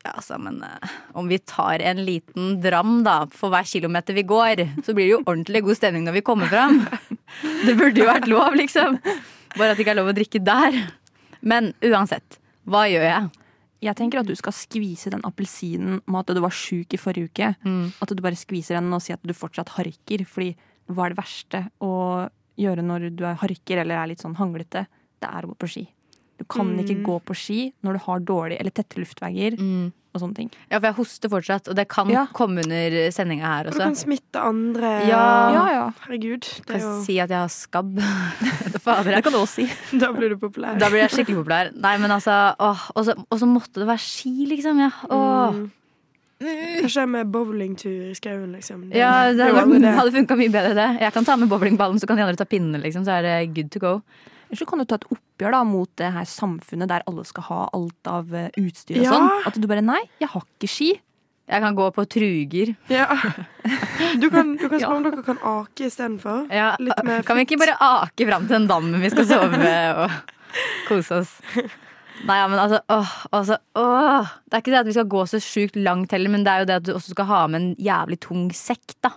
ja, 0.00 0.14
altså, 0.16 0.38
men 0.40 0.62
eh, 0.64 0.92
om 1.12 1.26
vi 1.28 1.36
tar 1.44 1.82
en 1.84 1.98
liten 2.06 2.54
dram 2.64 3.02
da 3.04 3.26
for 3.36 3.52
hver 3.52 3.66
kilometer 3.68 4.16
vi 4.16 4.24
går, 4.24 4.62
så 4.86 4.94
blir 4.96 5.04
det 5.04 5.12
jo 5.12 5.18
ordentlig 5.26 5.60
god 5.66 5.76
stemning 5.76 6.06
når 6.06 6.16
vi 6.16 6.22
kommer 6.24 6.48
fram. 6.48 6.80
Det 7.66 7.76
burde 7.76 8.00
jo 8.00 8.08
vært 8.08 8.30
lov, 8.30 8.56
liksom. 8.56 8.96
Bare 9.58 9.72
at 9.72 9.76
det 9.76 9.84
ikke 9.84 9.92
er 9.92 9.98
lov 10.00 10.08
å 10.10 10.16
drikke 10.16 10.40
der. 10.42 10.78
Men 11.46 11.70
uansett, 11.84 12.40
hva 12.66 12.86
gjør 12.88 13.04
jeg? 13.06 13.28
Jeg 13.80 13.96
tenker 13.96 14.20
at 14.20 14.28
du 14.28 14.34
skal 14.36 14.54
skvise 14.56 15.12
den 15.12 15.22
appelsinen 15.24 16.00
med 16.04 16.18
at 16.20 16.32
du 16.36 16.40
var 16.42 16.52
sjuk 16.52 16.96
i 16.96 17.00
forrige 17.00 17.30
uke. 17.30 17.52
At 18.02 18.12
du 18.12 18.20
bare 18.24 18.38
skviser 18.40 18.76
den 18.76 18.92
og 18.92 19.04
sier 19.04 19.16
at 19.16 19.24
du 19.24 19.36
fortsatt 19.36 19.72
harker. 19.76 20.24
Fordi 20.28 20.50
hva 20.94 21.06
er 21.06 21.14
det 21.14 21.20
verste 21.22 21.62
å 21.80 21.92
gjøre 22.60 22.82
når 22.84 23.08
du 23.16 23.24
er 23.24 23.38
harker 23.40 23.80
eller 23.84 24.02
er 24.02 24.10
litt 24.12 24.20
sånn 24.24 24.36
hanglete? 24.40 24.86
Det 25.20 25.28
er 25.30 25.46
å 25.46 25.52
gå 25.52 25.56
på 25.64 25.68
ski. 25.70 25.86
Du 26.40 26.44
kan 26.48 26.70
ikke 26.80 27.02
gå 27.04 27.18
på 27.28 27.34
ski 27.36 27.72
når 27.84 27.98
du 27.98 28.04
har 28.06 28.20
dårlig 28.24 28.56
eller 28.60 28.72
tette 28.72 28.96
luftveier 28.96 29.58
og 29.60 30.18
sånne 30.22 30.34
ting. 30.34 30.48
Ja, 30.70 30.78
for 30.80 30.86
jeg 30.88 30.96
hoster 30.96 31.28
fortsatt, 31.30 31.68
og 31.68 31.76
det 31.76 31.84
kan 31.92 32.08
Ja. 32.10 32.24
komme 32.34 32.64
under 32.64 32.94
sendinga 33.12 33.44
her 33.46 33.66
Og 33.68 33.72
du 33.74 33.78
kan 33.78 33.94
smitte 33.94 34.40
andre. 34.42 35.06
Ja. 35.06 35.52
Ja, 35.52 35.64
ja. 35.70 35.84
Herregud. 36.06 36.40
Det 36.40 36.66
Kan 36.66 36.76
er 36.80 36.80
jo, 36.80 37.02
si 37.04 37.18
at 37.20 37.28
jeg 37.30 37.38
har 37.38 37.52
skabb. 37.52 37.92
Fader, 38.84 39.14
Det 39.14 39.22
kan 39.24 39.32
du 39.32 39.38
også 39.38 39.60
si. 39.60 39.98
da 40.00 40.10
blir 40.16 40.30
du 40.30 40.36
populær. 40.40 40.78
Da 40.80 40.88
blir 40.88 41.04
jeg 41.04 41.10
skikkelig 41.10 41.44
populær. 41.44 41.70
Nei, 41.76 41.96
men 41.98 42.10
altså, 42.10 42.54
åh, 42.58 42.88
Og 42.96 43.04
så 43.04 43.14
og 43.30 43.38
så 43.38 43.46
måtte 43.46 43.74
det 43.84 43.86
være 43.86 44.00
ski, 44.02 44.46
liksom. 44.48 44.80
Ja. 44.80 44.90
Åh. 45.10 45.52
Mm. 45.54 45.70
Hva 46.40 46.88
skjer 46.88 47.08
med 47.12 47.28
bowlingtur 47.34 48.10
i 48.10 48.14
skauen, 48.16 48.52
liksom? 48.56 48.88
Det- 48.90 48.96
Ja, 48.96 49.32
det 49.32 49.44
hadde, 49.54 49.80
det. 49.80 49.94
hadde 49.98 50.12
funka 50.14 50.36
mye 50.40 50.48
bedre, 50.50 50.74
det. 50.74 51.00
Jeg 51.02 51.12
kan 51.12 51.24
ta 51.24 51.36
med 51.36 51.48
bowlingballen, 51.50 52.00
så 52.00 52.06
kan 52.08 52.16
de 52.16 52.22
andre 52.24 52.36
ta 52.36 52.44
pinnene, 52.48 52.80
liksom. 52.82 53.04
Så 53.04 53.12
er 53.18 53.22
det 53.22 53.54
good 53.54 53.70
to 53.70 53.78
go. 53.78 54.02
Eller 54.48 54.56
så 54.56 54.66
kan 54.66 54.78
du 54.80 54.84
ta 54.84 54.94
et 54.96 55.04
oppgjør 55.12 55.52
da 55.52 55.60
mot 55.64 55.90
det 55.96 56.12
her 56.12 56.24
samfunnet 56.24 56.88
der 56.88 57.02
alle 57.06 57.24
skal 57.24 57.42
ha 57.44 57.68
alt 57.76 58.06
av 58.08 58.32
eh, 58.34 58.48
utstyr 58.58 58.98
og 58.98 59.04
Ja. 59.04 59.10
sånn. 59.12 59.46
At 59.46 59.54
du 59.60 59.66
bare 59.68 59.82
nei, 59.84 60.00
jeg 60.18 60.28
har 60.32 60.42
ikke 60.42 60.68
ski. 60.68 61.00
Jeg 61.50 61.60
kan 61.62 61.74
gå 61.74 61.90
på 61.92 62.04
truger. 62.08 62.76
Ja. 62.88 63.06
Du 64.18 64.30
kan, 64.30 64.56
du 64.56 64.68
kan 64.68 64.78
Ja. 64.80 64.86
spørre 64.88 64.96
om 64.96 65.02
dere 65.02 65.22
kan 65.26 65.38
ake 65.38 65.86
istedenfor. 65.90 66.46
Ja, 66.50 66.76
kan 67.22 67.36
vi 67.36 67.44
ikke 67.44 67.58
bare 67.58 67.76
ake 67.78 68.26
fram 68.26 68.46
til 68.48 68.56
den 68.58 68.66
dammen 68.68 69.00
vi 69.00 69.10
skal 69.10 69.26
sove 69.26 69.50
ved 69.50 69.94
og 70.02 70.10
kose 70.88 71.20
oss? 71.20 71.40
Nei, 72.28 72.36
ja, 72.36 72.46
men 72.52 72.60
altså, 72.60 72.82
åh, 72.92 73.16
altså 73.32 73.56
åh. 73.80 74.28
Det 74.44 74.56
er 74.56 74.62
ikke 74.62 74.74
det 74.74 74.82
at 74.82 74.90
vi 74.90 74.96
skal 74.96 75.10
gå 75.10 75.24
så 75.30 75.40
sjukt 75.42 75.78
langt 75.80 76.12
heller, 76.12 76.32
men 76.32 76.44
det 76.44 76.52
er 76.52 76.62
jo 76.62 76.68
det 76.68 76.78
at 76.80 76.86
du 76.86 76.94
også 76.94 77.14
skal 77.14 77.28
ha 77.30 77.40
med 77.48 77.60
en 77.60 77.70
jævlig 77.80 78.20
tung 78.26 78.48
sekk, 78.56 78.96
da. 79.04 79.14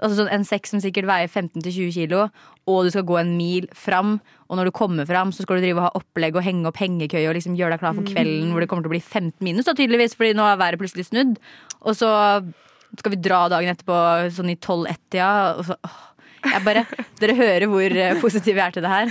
Altså 0.00 0.16
sånn 0.16 0.30
En 0.32 0.46
sekk 0.48 0.68
som 0.68 0.80
sikkert 0.80 1.08
veier 1.10 1.28
15-20 1.28 1.92
kilo, 1.92 2.24
og 2.70 2.86
du 2.86 2.90
skal 2.92 3.04
gå 3.08 3.18
en 3.20 3.34
mil 3.36 3.66
fram. 3.76 4.16
Og 4.48 4.58
når 4.58 4.70
du 4.70 4.74
kommer 4.76 5.06
fram, 5.08 5.32
så 5.34 5.44
skal 5.44 5.60
du 5.60 5.66
drive 5.66 5.82
og 5.82 5.88
ha 5.88 6.00
opplegg 6.00 6.38
og 6.38 6.46
henge 6.46 6.66
opp 6.70 6.80
hengekøye 6.80 7.28
og 7.28 7.36
liksom 7.36 7.58
gjøre 7.58 7.76
deg 7.76 7.84
klar 7.84 7.96
for 7.98 8.08
kvelden 8.08 8.50
hvor 8.50 8.64
det 8.64 8.70
kommer 8.70 8.86
til 8.86 8.92
å 8.92 8.96
bli 8.96 9.02
15 9.04 9.36
minus, 9.44 9.68
da 9.68 9.76
tydeligvis, 9.76 10.16
fordi 10.18 10.32
nå 10.38 10.46
er 10.48 10.60
været 10.60 10.80
plutselig 10.80 11.10
snudd. 11.10 11.36
Og 11.84 11.98
så 12.00 12.10
skal 12.98 13.14
vi 13.14 13.20
dra 13.22 13.44
dagen 13.52 13.70
etterpå 13.70 13.98
sånn 14.34 14.50
i 14.50 14.58
12-1-tida. 14.58 15.32
Og 15.60 15.68
så, 15.68 15.76
åh, 15.86 15.98
Jeg 16.40 16.62
bare, 16.64 16.84
Dere 17.20 17.34
hører 17.36 17.66
hvor 17.68 17.94
positive 18.22 18.56
jeg 18.60 18.66
er 18.66 18.76
til 18.76 18.84
det 18.86 18.90
her. 18.92 19.10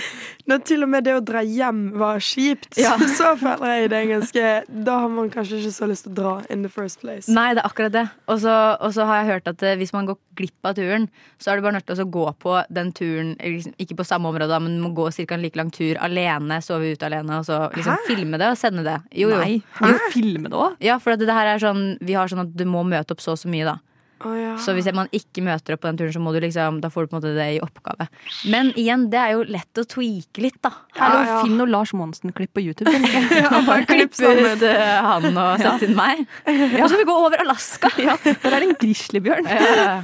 Når 0.50 0.64
til 0.66 0.84
og 0.86 0.90
med 0.90 1.06
det 1.06 1.14
å 1.14 1.22
dra 1.24 1.44
hjem 1.46 1.82
var 2.00 2.20
kjipt, 2.24 2.78
Ja. 2.82 2.96
så 3.20 3.36
føler 3.40 3.76
jeg 3.84 3.90
det 3.94 4.02
ganske 4.10 4.46
Da 4.86 4.96
har 5.04 5.12
man 5.14 5.30
kanskje 5.34 5.60
ikke 5.62 5.74
så 5.76 5.90
lyst 5.90 6.08
til 6.08 6.14
å 6.16 6.18
dra 6.20 6.34
in 6.50 6.64
the 6.66 6.72
first 6.74 7.02
place. 7.04 7.30
Nei, 7.32 7.52
det 7.54 7.62
er 7.64 7.70
akkurat 7.70 7.94
det. 7.94 8.06
Og 8.32 8.42
så 8.42 9.06
har 9.06 9.22
jeg 9.22 9.30
hørt 9.34 9.52
at 9.52 9.64
eh, 9.64 9.78
hvis 9.80 9.94
man 9.94 10.10
går 10.10 10.18
glipp 10.40 10.70
av 10.70 10.78
turen, 10.78 11.10
så 11.42 11.52
er 11.52 11.60
du 11.60 11.66
bare 11.66 11.76
nødt 11.78 11.88
til 11.90 12.00
å 12.02 12.08
gå 12.10 12.26
på 12.40 12.56
den 12.74 12.92
turen, 12.96 13.34
liksom, 13.44 13.74
ikke 13.82 13.98
på 14.00 14.06
samme 14.08 14.30
område, 14.32 14.60
men 14.64 14.78
du 14.78 14.84
må 14.88 14.94
gå 14.96 15.10
ca. 15.12 15.36
en 15.36 15.44
like 15.44 15.60
lang 15.60 15.70
tur 15.76 16.00
alene, 16.00 16.62
sove 16.64 16.94
ute 16.96 17.06
alene, 17.10 17.42
og 17.42 17.46
så 17.48 17.60
liksom 17.76 17.98
Hæ? 17.98 18.08
filme 18.08 18.40
det 18.40 18.48
og 18.54 18.58
sende 18.60 18.86
det. 18.88 18.98
Jo, 19.20 19.30
jo. 19.34 19.42
Nei, 19.44 19.60
jo, 19.84 20.00
filme 20.16 20.48
det 20.52 20.58
òg. 20.58 20.78
Ja, 20.84 20.96
for 21.04 21.14
at 21.18 21.20
det 21.24 21.36
her 21.36 21.54
er 21.56 21.62
sånn, 21.62 21.98
vi 22.02 22.16
har 22.18 22.32
sånn 22.32 22.46
at 22.46 22.56
du 22.56 22.66
må 22.70 22.86
møte 22.88 23.16
opp 23.16 23.22
så 23.24 23.36
og 23.36 23.42
så 23.44 23.52
mye, 23.52 23.68
da. 23.68 23.78
Å, 24.20 24.32
ja. 24.36 24.54
Så 24.60 24.74
hvis 24.76 24.88
man 24.96 25.08
ikke 25.16 25.44
møter 25.46 25.76
opp 25.76 25.84
på 25.84 25.88
den 25.88 26.00
turen, 26.02 26.12
så 26.12 26.22
må 26.24 26.34
du 26.36 26.40
liksom, 26.44 26.82
da 26.84 26.90
får 26.92 27.06
du 27.06 27.12
på 27.12 27.16
en 27.16 27.20
måte 27.22 27.32
det 27.38 27.48
i 27.56 27.60
oppgave. 27.64 28.10
Men 28.52 28.72
igjen, 28.80 29.06
det 29.14 29.20
er 29.22 29.36
jo 29.38 29.46
lett 29.48 29.80
å 29.80 29.86
tweake 29.88 30.44
litt, 30.44 30.58
da. 30.66 30.74
Hallo, 30.98 31.22
ja. 31.24 31.38
Finn 31.46 31.56
noe 31.60 31.70
Lars 31.72 31.94
Monsen-klipp 31.96 32.52
på 32.58 32.64
YouTube. 32.66 32.92
Ja, 33.40 33.62
bare 33.66 33.86
klipp 33.88 34.16
ut 34.20 34.64
han 35.10 35.30
og 35.32 35.62
sett 35.62 35.86
inn 35.88 35.96
meg. 35.98 36.26
Og 36.46 36.84
så 36.84 36.92
skal 36.92 37.02
vi 37.02 37.08
gå 37.10 37.20
over 37.26 37.44
Alaska! 37.46 37.92
Ja, 38.10 38.16
der 38.26 38.56
er 38.56 38.64
det 38.64 38.70
en 38.72 38.78
grizzlybjørn. 38.80 39.48
Ja, 39.50 40.00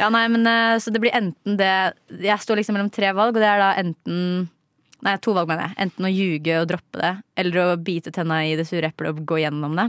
ja, 0.00 0.08
nei, 0.12 0.24
men 0.32 0.46
eh, 0.48 0.78
Så 0.80 0.92
det 0.94 1.00
blir 1.02 1.12
enten 1.16 1.56
det 1.58 1.70
Jeg 2.22 2.40
står 2.40 2.60
liksom 2.60 2.76
mellom 2.76 2.90
tre 2.92 3.10
valg, 3.16 3.34
og 3.36 3.42
det 3.42 3.48
er 3.50 3.60
da 3.60 3.70
enten 3.80 4.48
Nei, 5.00 5.14
to 5.24 5.32
valg, 5.32 5.48
mener 5.48 5.70
jeg. 5.70 5.76
Enten 5.86 6.04
å 6.06 6.12
ljuge 6.12 6.56
og 6.60 6.66
droppe 6.68 7.00
det, 7.00 7.12
eller 7.40 7.62
å 7.62 7.68
bite 7.80 8.12
tenna 8.12 8.42
i 8.44 8.52
det 8.58 8.66
sure 8.68 8.90
eplet 8.90 9.14
og 9.14 9.22
gå 9.28 9.38
gjennom 9.40 9.72
det. 9.78 9.86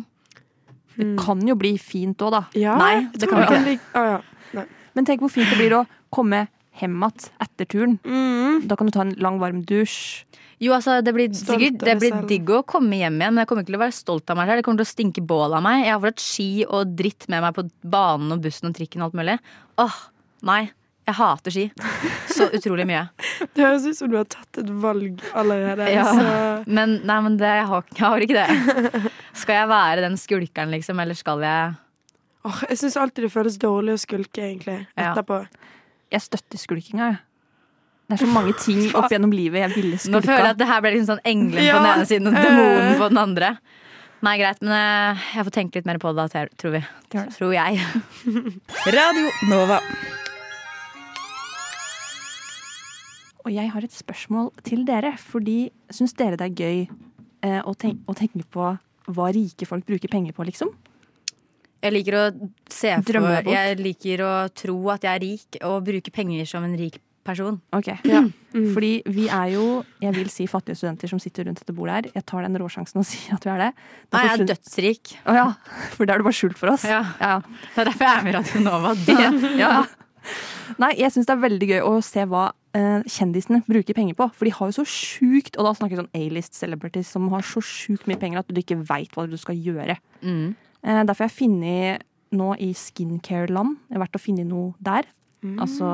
Det 0.97 1.17
kan 1.19 1.39
jo 1.47 1.55
bli 1.55 1.77
fint 1.79 2.17
òg, 2.21 2.31
da. 2.31 2.41
Ja, 2.57 2.75
Nei, 2.77 3.07
det 3.13 3.29
kan 3.29 3.41
det 3.47 3.61
bli- 3.63 3.79
Å, 3.95 4.03
ja. 4.53 4.65
Men 4.93 5.05
tenk 5.07 5.21
hvor 5.23 5.31
fint 5.31 5.47
det 5.49 5.57
blir 5.57 5.71
å 5.77 5.85
komme 6.11 6.47
hjem 6.81 6.97
igjen 6.99 7.29
etter 7.39 7.65
turen. 7.65 7.99
Mm. 8.03 8.67
Da 8.67 8.75
kan 8.75 8.87
du 8.87 8.91
ta 8.91 9.01
en 9.05 9.13
lang, 9.23 9.39
varm 9.39 9.61
dusj. 9.63 10.25
Jo, 10.61 10.73
altså, 10.75 10.99
det 11.01 11.13
blir 11.15 11.29
sikkert 11.33 11.79
Det 11.79 11.95
blir 11.97 12.27
digg 12.27 12.49
å 12.53 12.59
komme 12.67 12.93
hjem 12.99 13.15
igjen, 13.17 13.33
men 13.33 13.41
jeg 13.41 13.47
kommer 13.49 13.63
ikke 13.63 13.71
til 13.71 13.79
å 13.79 13.85
være 13.85 13.95
stolt 13.97 14.29
av 14.29 14.37
meg 14.37 14.47
selv. 14.49 14.59
Det 14.59 14.65
kommer 14.67 14.83
til 14.83 14.89
å 14.89 14.93
stinke 14.93 15.23
bål 15.25 15.55
av 15.57 15.63
meg. 15.63 15.85
Jeg 15.85 15.93
har 15.95 16.03
fortsatt 16.03 16.25
ski 16.27 16.65
og 16.67 16.95
dritt 16.99 17.27
med 17.29 17.41
meg 17.41 17.55
på 17.55 17.63
banen 17.89 18.31
og 18.35 18.41
bussen 18.43 18.69
og 18.69 18.75
trikken 18.77 19.01
og 19.01 19.09
alt 19.09 19.17
mulig. 19.17 19.39
Åh, 19.81 19.95
nei. 20.43 20.69
Jeg 21.11 21.17
hater 21.17 21.53
ski. 21.53 21.65
Så 22.31 22.47
utrolig 22.55 22.87
mye. 22.87 23.05
Det 23.53 23.65
høres 23.65 23.85
ut 23.89 23.97
som 23.97 24.11
du 24.11 24.15
har 24.15 24.27
tatt 24.31 24.61
et 24.61 24.69
valg 24.83 25.21
allerede. 25.35 25.89
Ja. 25.91 26.05
Så 26.07 26.25
Men 26.71 27.01
nei, 27.07 27.17
men 27.25 27.35
det, 27.41 27.49
jeg, 27.59 27.67
har, 27.67 27.87
jeg 27.97 28.05
har 28.05 28.25
ikke 28.25 28.37
det. 28.37 29.01
Skal 29.41 29.57
jeg 29.57 29.71
være 29.71 30.05
den 30.05 30.15
skulkeren, 30.19 30.71
liksom, 30.71 31.01
eller 31.03 31.17
skal 31.17 31.43
jeg 31.43 31.73
oh, 32.47 32.61
jeg 32.69 32.79
syns 32.79 32.95
alltid 33.01 33.27
det 33.27 33.33
føles 33.33 33.57
dårlig 33.61 33.97
å 33.97 34.01
skulke, 34.01 34.45
egentlig. 34.45 34.79
Ja. 34.95 35.11
Jeg 36.11 36.25
støtter 36.25 36.61
skulkinga, 36.61 37.11
jeg. 37.11 37.19
Det 38.11 38.17
er 38.17 38.25
så 38.25 38.31
mange 38.31 38.55
ting 38.59 38.81
opp 38.99 39.11
gjennom 39.11 39.31
livet 39.31 39.61
jeg 39.61 39.71
ville 39.77 39.99
Nå 40.11 40.19
føler 40.25 40.49
jeg 40.49 40.55
at 40.57 40.57
det 40.59 40.67
her 40.67 40.81
ble 40.83 40.89
liksom 40.97 41.13
sånn 41.13 41.21
engelen 41.31 41.63
på 41.63 41.77
den 41.77 41.91
ene 41.93 42.09
siden 42.09 42.31
og 42.31 42.35
demonen 42.35 42.97
på 42.99 43.11
den 43.13 43.21
andre. 43.21 43.53
Nei, 44.21 44.35
greit, 44.37 44.59
men 44.61 44.73
eh, 44.77 45.29
jeg 45.33 45.47
får 45.47 45.55
tenke 45.55 45.79
litt 45.79 45.87
mer 45.89 45.97
på 46.01 46.11
det, 46.13 46.27
da, 46.29 46.43
tror 46.61 46.75
vi. 46.75 46.83
Tror 47.09 47.55
jeg. 47.55 47.79
Radio 48.99 49.31
Nova. 49.49 49.79
Og 53.41 53.51
jeg 53.53 53.71
har 53.73 53.85
et 53.85 53.95
spørsmål 53.95 54.51
til 54.67 54.85
dere, 54.87 55.15
fordi 55.17 55.71
syns 55.93 56.13
dere 56.17 56.37
det 56.39 56.51
er 56.51 56.57
gøy 56.61 56.79
eh, 56.85 57.61
å, 57.65 57.73
tenke, 57.73 58.05
å 58.05 58.17
tenke 58.17 58.45
på 58.53 58.71
hva 59.11 59.29
rike 59.33 59.67
folk 59.67 59.85
bruker 59.87 60.11
penger 60.11 60.35
på, 60.37 60.45
liksom? 60.47 60.71
Jeg 61.81 61.95
liker 61.95 62.17
å 62.19 62.25
se 62.69 62.91
for. 63.01 63.47
Jeg 63.49 63.77
liker 63.81 64.21
å 64.21 64.33
tro 64.53 64.75
at 64.93 65.07
jeg 65.07 65.17
er 65.17 65.23
rik, 65.23 65.63
og 65.65 65.79
bruke 65.87 66.13
penger 66.13 66.45
som 66.49 66.65
en 66.67 66.77
rik 66.77 66.99
person. 67.25 67.61
Ok. 67.77 67.93
Mm. 68.51 68.73
Fordi 68.75 68.89
vi 69.07 69.29
er 69.31 69.53
jo, 69.53 69.65
jeg 70.03 70.11
vil 70.11 70.27
si 70.27 70.43
fattige 70.51 70.75
studenter 70.75 71.07
som 71.07 71.21
sitter 71.23 71.45
rundt 71.47 71.61
dette 71.61 71.71
bordet 71.71 71.93
her. 71.93 72.07
Jeg 72.17 72.25
tar 72.27 72.43
den 72.43 72.57
råsjansen 72.59 72.99
og 72.99 73.05
sier 73.07 73.37
at 73.37 73.45
vi 73.47 73.51
er 73.53 73.61
det. 73.61 73.69
Det 73.77 74.17
Nei, 74.17 74.23
jeg 74.25 74.33
er 74.33 74.43
dødsrik. 74.49 75.11
Å 75.23 75.35
ja, 75.37 75.45
for 75.93 76.03
det 76.03 76.11
er 76.11 76.19
du 76.19 76.25
bare 76.27 76.35
skjult 76.35 76.59
for 76.59 76.73
oss. 76.73 76.83
Ja. 76.83 76.99
Ja. 77.21 77.37
Det 77.45 77.85
er 77.85 77.87
derfor 77.93 78.03
jeg 78.09 78.11
er 78.11 78.25
med 78.25 78.33
i 78.33 78.35
Radio 78.35 78.63
Nova. 78.65 78.91
Det. 79.07 79.55
Ja. 79.61 79.69
Nei, 80.83 80.91
jeg 80.99 81.15
syns 81.15 81.31
det 81.31 81.37
er 81.37 81.45
veldig 81.45 81.69
gøy 81.71 81.79
å 81.87 81.93
se 82.03 82.27
hva 82.27 82.49
kjendisene 82.71 83.61
bruker 83.67 83.95
penger 83.97 84.15
på. 84.15 84.29
For 84.35 84.47
de 84.47 84.53
har 84.55 84.69
jo 84.69 84.77
så 84.79 84.85
sjukt, 84.87 85.57
og 85.57 85.67
da 85.67 85.73
snakker 85.75 85.97
jeg 85.97 86.03
sånn 86.03 86.21
A-list 86.21 86.55
celebrities 86.55 87.09
som 87.11 87.27
har 87.33 87.43
så 87.45 87.63
sjukt 87.65 88.07
mye 88.07 88.19
penger 88.21 88.41
at 88.41 88.51
du 88.51 88.61
ikke 88.61 88.79
veit 88.87 89.11
hva 89.17 89.25
du 89.27 89.35
skal 89.39 89.59
gjøre. 89.59 89.97
Mm. 90.23 90.53
Eh, 90.55 91.01
derfor 91.03 91.25
har 91.25 91.31
jeg 91.31 91.39
funnet 91.41 92.07
nå 92.31 92.53
i 92.63 92.71
skincare-land. 92.77 93.75
Det 93.89 93.97
er 93.97 94.03
verdt 94.05 94.15
å 94.17 94.23
finne 94.23 94.47
noe 94.47 94.71
der. 94.79 95.09
Altså, 95.41 95.87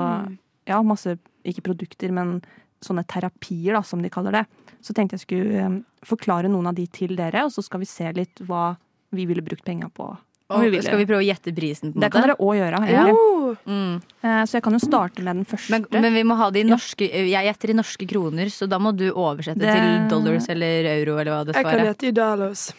ja, 0.68 0.82
masse, 0.84 1.16
ikke 1.48 1.66
produkter, 1.70 2.12
men 2.14 2.42
sånne 2.84 3.06
terapier, 3.10 3.74
da, 3.74 3.82
som 3.82 4.04
de 4.04 4.12
kaller 4.14 4.36
det. 4.36 4.44
Så 4.86 4.94
tenkte 4.94 5.18
jeg 5.18 5.26
skulle 5.26 5.64
eh, 5.64 5.80
forklare 6.06 6.52
noen 6.52 6.70
av 6.70 6.78
de 6.78 6.86
til 6.94 7.16
dere, 7.18 7.48
og 7.48 7.54
så 7.56 7.64
skal 7.66 7.82
vi 7.82 7.90
se 7.90 8.12
litt 8.16 8.44
hva 8.46 8.76
vi 9.16 9.26
ville 9.30 9.44
brukt 9.46 9.66
penger 9.66 9.90
på. 9.96 10.12
Og 10.50 10.62
vi 10.72 10.80
skal 10.82 10.98
vi 11.01 11.06
prøve 11.06 11.24
å 11.25 11.27
gjette 11.27 11.51
prisen? 11.56 11.92
på 11.92 12.00
det? 12.00 12.06
Det 12.08 12.12
kan 12.13 12.22
dere 12.24 12.38
òg 12.39 12.56
gjøre. 12.56 12.84
Ja. 12.92 13.08
Oh, 13.12 13.34
Mm. 13.66 14.01
Eh, 14.24 14.44
Så 14.44 14.56
jeg 14.58 14.63
kan 14.63 14.74
jo 14.74 14.80
starte 14.80 15.24
med 15.24 15.38
den 15.38 15.46
første. 15.46 15.72
Men, 15.72 15.86
men 15.89 16.13
vi 16.13 16.24
må 16.27 16.36
ha 16.36 16.50
det 16.51 16.66
i 16.66 16.68
norske 16.68 17.08
Jeg 17.08 17.46
gjetter 17.48 17.70
i 17.72 17.75
norske 17.77 18.06
kroner, 18.08 18.50
så 18.51 18.68
da 18.68 18.77
må 18.77 18.92
du 18.96 19.06
oversette 19.13 19.58
Det- 19.60 19.72
til 19.72 20.10
dollars 20.12 20.50
eller 20.50 20.84
euro 20.98 21.18
eller 21.18 21.32
hva 21.32 21.46
det 21.46 21.56
jeg 21.56 21.63
kan 21.63 21.80
gjette 21.86 22.08
i 22.08 22.12
dollars. 22.12 22.74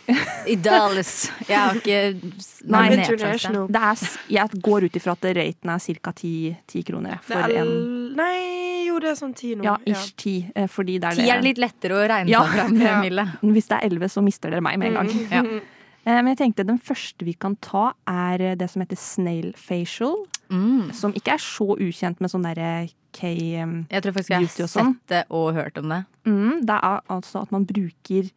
I 0.46 0.56
dollars. 0.56 1.30
Jeg 1.48 1.56
har 1.56 1.74
ikke 1.74 2.20
Nei. 2.68 2.84
International. 2.98 3.66
det 3.68 3.80
er, 3.82 4.18
jeg 4.28 4.60
går 4.60 4.84
ut 4.84 4.92
ifra 5.00 5.12
at 5.16 5.24
raten 5.40 5.70
er 5.70 5.78
ca. 6.02 6.12
10, 6.12 6.56
10 6.68 6.82
kroner 6.84 7.10
Det 7.16 7.24
for 7.24 7.34
er 7.48 7.56
en 7.62 8.14
Nei, 8.14 8.84
jo, 8.88 8.98
det 9.00 9.08
er 9.08 9.14
sånn 9.24 9.34
ti 9.34 9.54
nå. 9.54 9.64
Ja, 9.64 9.76
ish 9.86 10.12
10. 10.16 10.52
eh, 10.54 10.66
Fordi 10.66 10.98
det 11.00 11.04
er 11.12 11.14
Ti 11.22 11.30
er 11.30 11.40
litt 11.42 11.56
lettere 11.58 11.96
å 11.96 12.04
regne 12.08 12.28
Ja. 12.28 12.44
fram, 12.44 12.76
Ja. 12.90 13.00
Mille. 13.00 13.24
Hvis 13.42 13.68
det 13.68 13.78
er 13.80 13.88
11, 13.88 14.08
så 14.08 14.22
mister 14.22 14.50
dere 14.50 14.60
meg 14.60 14.78
med 14.78 14.88
en 14.88 14.94
gang. 15.06 15.28
Ja. 15.32 15.42
Eh, 16.06 16.18
Men 16.22 16.28
jeg 16.34 16.38
tenkte 16.38 16.66
den 16.66 16.78
første 16.78 17.24
vi 17.26 17.34
kan 17.34 17.56
ta, 17.64 17.92
er 18.08 18.40
eh, 18.40 18.56
det 18.56 18.70
som 18.70 18.82
heter 18.82 18.96
snail 19.00 19.52
facial. 19.56 20.26
Mm. 20.50 20.92
Som 20.96 21.12
ikke 21.18 21.34
er 21.36 21.42
så 21.42 21.74
ukjent 21.76 22.20
med 22.20 22.30
sånn 22.32 22.46
derre 22.46 22.88
K... 23.12 23.30
um, 23.62 23.86
Jeg 23.90 24.02
tror 24.04 24.14
faktisk 24.16 24.30
jeg 24.32 24.44
har 24.46 24.68
sånn. 24.68 24.94
sett 24.94 25.12
det 25.12 25.22
og 25.34 25.54
hørt 25.56 25.78
om 25.80 25.88
det. 25.92 26.02
Mm, 26.28 26.60
det 26.68 26.76
er 26.76 27.00
altså 27.08 27.42
at 27.42 27.52
man 27.52 27.64
bruker 27.68 28.28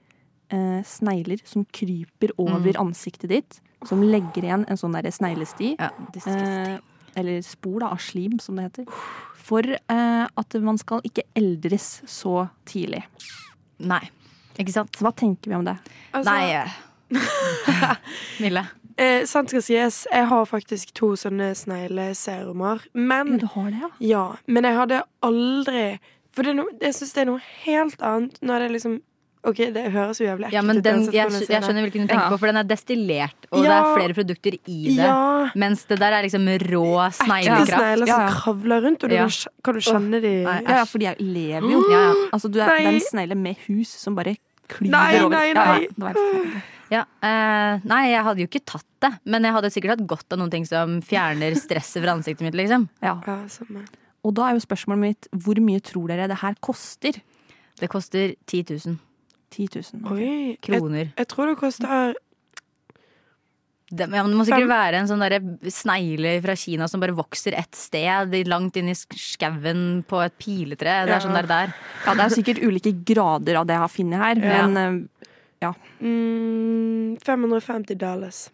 eh, 0.52 0.80
snegler 0.88 1.42
som 1.48 1.66
kryper 1.76 2.32
over 2.40 2.80
ansiktet 2.80 3.30
ditt. 3.32 3.60
Som 3.88 4.04
legger 4.06 4.46
igjen 4.46 4.64
en 4.70 4.78
sånn 4.80 4.94
derre 4.96 5.12
sneglesti. 5.12 5.74
Ja. 5.80 5.90
Eh, 6.28 6.78
eller 7.20 7.42
spor 7.44 7.80
da, 7.84 7.90
av 7.92 8.00
slim, 8.04 8.38
som 8.40 8.56
det 8.60 8.68
heter. 8.70 8.86
For 9.42 9.66
eh, 9.68 10.26
at 10.30 10.56
man 10.64 10.78
skal 10.80 11.02
ikke 11.08 11.26
eldres 11.36 12.02
så 12.08 12.46
tidlig. 12.70 13.02
Nei. 13.82 14.04
Ikke 14.62 14.76
sant? 14.76 14.96
Hva 15.02 15.12
tenker 15.18 15.52
vi 15.52 15.58
om 15.58 15.66
det? 15.68 15.76
Altså, 16.14 16.32
Nei. 16.32 16.64
Mille. 18.44 18.64
Eh, 19.02 19.24
sant 19.30 19.50
skal 19.50 19.64
sies, 19.66 20.02
jeg 20.12 20.26
har 20.30 20.46
faktisk 20.50 20.92
to 20.98 21.14
sånne 21.20 21.52
snegleserumer. 21.58 22.84
Men 22.94 23.38
Du 23.42 23.48
har 23.56 23.70
det, 23.72 23.80
ja? 23.82 23.90
Ja, 24.00 24.26
men 24.48 24.68
jeg 24.68 24.76
hadde 24.78 25.04
aldri 25.26 25.86
For 26.32 26.44
det 26.48 26.52
er 26.54 26.60
noe, 26.62 26.74
jeg 26.80 26.94
syns 26.96 27.14
det 27.16 27.24
er 27.26 27.32
noe 27.32 27.42
helt 27.66 28.04
annet 28.08 28.38
når 28.46 28.60
det 28.62 28.68
er 28.70 28.76
liksom 28.78 29.00
OK, 29.42 29.58
det 29.74 29.88
høres 29.90 30.20
jo 30.22 30.28
jævlig 30.28 30.46
ekkelt 30.52 30.54
Ja, 30.54 30.62
men 30.62 30.78
ut. 30.78 30.84
den, 30.86 31.00
uansett 31.02 31.16
jeg, 31.18 31.26
hvordan 31.32 31.48
jeg 31.56 31.64
skjønner 31.66 31.82
hvilken 31.88 32.04
du 32.06 32.10
tenker 32.12 32.28
Ja. 32.28 32.30
på, 32.30 32.38
for 32.38 32.52
den 32.52 32.60
er 32.62 32.68
destillert, 32.70 33.48
og 33.50 33.64
det 33.66 33.72
er 33.74 33.88
flere 33.96 34.14
produkter 34.20 34.58
i 34.70 34.76
det. 34.86 34.98
Ja. 35.00 35.16
Mens 35.58 35.82
det 35.90 35.98
der 35.98 36.14
er 36.14 36.22
liksom 36.28 36.46
rå 36.62 36.84
Ekte 37.08 37.24
sneglekraft. 37.26 37.72
snegler 37.74 38.06
som 38.06 38.12
Ja, 38.12 38.20
ja. 38.22 38.36
kravler 38.36 38.84
rundt, 38.86 39.04
og 39.04 39.10
du 39.10 39.16
Ja. 39.18 39.24
kan, 39.26 39.56
kan 39.66 39.74
du 39.74 39.82
kjenne 39.88 40.22
de 40.22 40.34
Nei, 40.46 40.60
Ja, 40.62 40.76
ja, 40.78 40.84
for 40.86 41.00
de 41.02 41.16
lever 41.26 41.72
jo. 41.74 41.82
Ja, 41.90 42.04
ja. 42.06 42.14
Altså, 42.38 42.52
du 42.54 42.60
er, 42.62 42.70
det 42.70 42.78
er 42.78 42.86
Nei. 42.86 42.94
en 42.94 43.02
snegle 43.02 43.36
med 43.42 43.58
hus 43.66 43.90
som 43.98 44.14
bare 44.22 44.36
klyver 44.70 44.92
Nei, 44.94 45.20
over. 45.26 45.30
nei, 45.34 45.54
nei, 45.58 45.88
nei. 45.98 46.62
Ja, 46.92 47.06
eh, 47.24 47.80
nei, 47.88 48.02
jeg 48.12 48.24
hadde 48.28 48.44
jo 48.44 48.48
ikke 48.50 48.66
tatt 48.68 48.86
det, 49.02 49.14
men 49.26 49.44
jeg 49.48 49.54
hadde 49.56 49.72
sikkert 49.74 49.94
hatt 49.96 50.08
godt 50.12 50.34
av 50.36 50.42
noen 50.42 50.52
ting 50.54 50.66
som 50.68 50.98
fjerner 51.02 51.56
stresset 51.58 52.04
fra 52.04 52.14
ansiktet 52.18 52.44
mitt, 52.46 52.58
liksom. 52.60 52.90
ja. 53.02 53.16
Ja, 53.26 53.38
samme. 53.50 53.86
Og 54.24 54.36
da 54.38 54.50
er 54.52 54.54
jo 54.60 54.62
spørsmålet 54.68 55.02
mitt 55.02 55.28
hvor 55.34 55.58
mye 55.64 55.82
tror 55.82 56.12
dere 56.12 56.28
det 56.30 56.38
her 56.44 56.54
koster? 56.62 57.16
Det 57.80 57.88
koster 57.90 58.36
10 58.46 58.76
000 58.86 59.00
10 59.52 59.66
000. 59.98 60.12
Oi. 60.14 60.20
Jeg, 60.22 60.60
kroner. 60.62 61.10
jeg 61.18 61.28
tror 61.28 61.50
det 61.50 61.58
koster 61.60 62.14
Det, 63.92 64.06
ja, 64.08 64.22
men 64.24 64.30
det 64.32 64.38
må 64.40 64.46
sikkert 64.48 64.70
være 64.72 65.00
en 65.02 65.10
sånn 65.10 65.24
snegle 65.68 66.38
fra 66.46 66.54
Kina 66.56 66.86
som 66.88 67.02
bare 67.04 67.12
vokser 67.18 67.58
ett 67.60 67.76
sted, 67.76 68.32
langt 68.48 68.78
inn 68.80 68.88
i 68.88 68.96
sk- 68.96 69.18
skauen 69.20 69.82
på 70.08 70.22
et 70.24 70.38
piletre. 70.40 70.94
Det 71.04 71.12
Ja. 71.12 71.18
er 71.18 71.26
sånn 71.26 71.36
der 71.36 71.50
der. 71.50 71.74
Ja, 72.06 72.14
det 72.16 72.24
er 72.24 72.36
sikkert 72.38 72.62
ulike 72.64 72.94
grader 73.04 73.58
av 73.60 73.68
det 73.68 73.74
jeg 73.76 73.82
har 73.84 73.92
funnet 73.92 74.22
her, 74.22 74.36
Ja. 74.40 74.68
Eh, 75.62 76.08
mm, 76.08 77.20
550 77.26 77.96
dollars. 78.02 78.50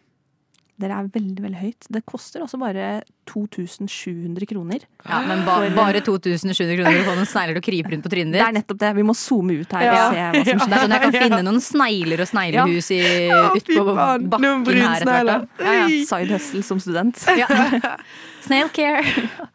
Dere 0.77 0.93
er 0.93 1.07
veldig, 1.09 1.41
veldig 1.41 1.57
høyt. 1.57 1.87
Det 1.89 2.03
koster 2.05 2.43
også 2.45 2.59
bare 2.61 2.99
2700 3.25 4.45
kroner. 4.45 4.83
Ja, 5.07 5.23
men 5.25 5.39
ba, 5.47 5.55
bare 5.73 6.03
2700 6.05 6.75
kroner 6.77 6.91
for 6.91 7.01
å 7.01 7.07
få 7.07 7.15
noen 7.17 7.29
snegler 7.31 7.57
til 7.57 7.63
å 7.63 7.65
krype 7.65 7.93
rundt 7.95 8.05
på 8.05 8.11
trynet 8.13 8.37
Det 8.37 8.43
er 8.45 8.53
nettopp 8.59 8.79
det. 8.83 8.91
Vi 8.99 9.05
må 9.07 9.15
zoome 9.17 9.55
ut 9.57 9.73
her 9.73 9.87
Ja. 9.87 9.95
og 9.97 10.13
se 10.13 10.21
hva 10.21 10.59
som 10.59 10.69
Det 10.69 10.77
er 10.77 10.83
sånn 10.83 10.93
jeg 10.93 11.03
kan 11.07 11.15
finne 11.23 11.41
noen 11.47 11.63
snegler 11.65 12.21
og 12.21 12.29
sneglehus 12.29 12.91
i, 12.93 13.01
Å, 13.33 13.41
utpå 13.57 13.87
bakken 14.29 14.69
her 14.69 14.85
etter 14.99 15.11
hvert. 15.31 15.49
Ja, 15.65 15.73
ja. 15.81 16.05
Side 16.13 16.37
hustle 16.37 16.63
som 16.69 16.83
student. 16.85 17.25
Ja. 17.41 17.49
Snail 18.45 18.69
care. 18.69 19.01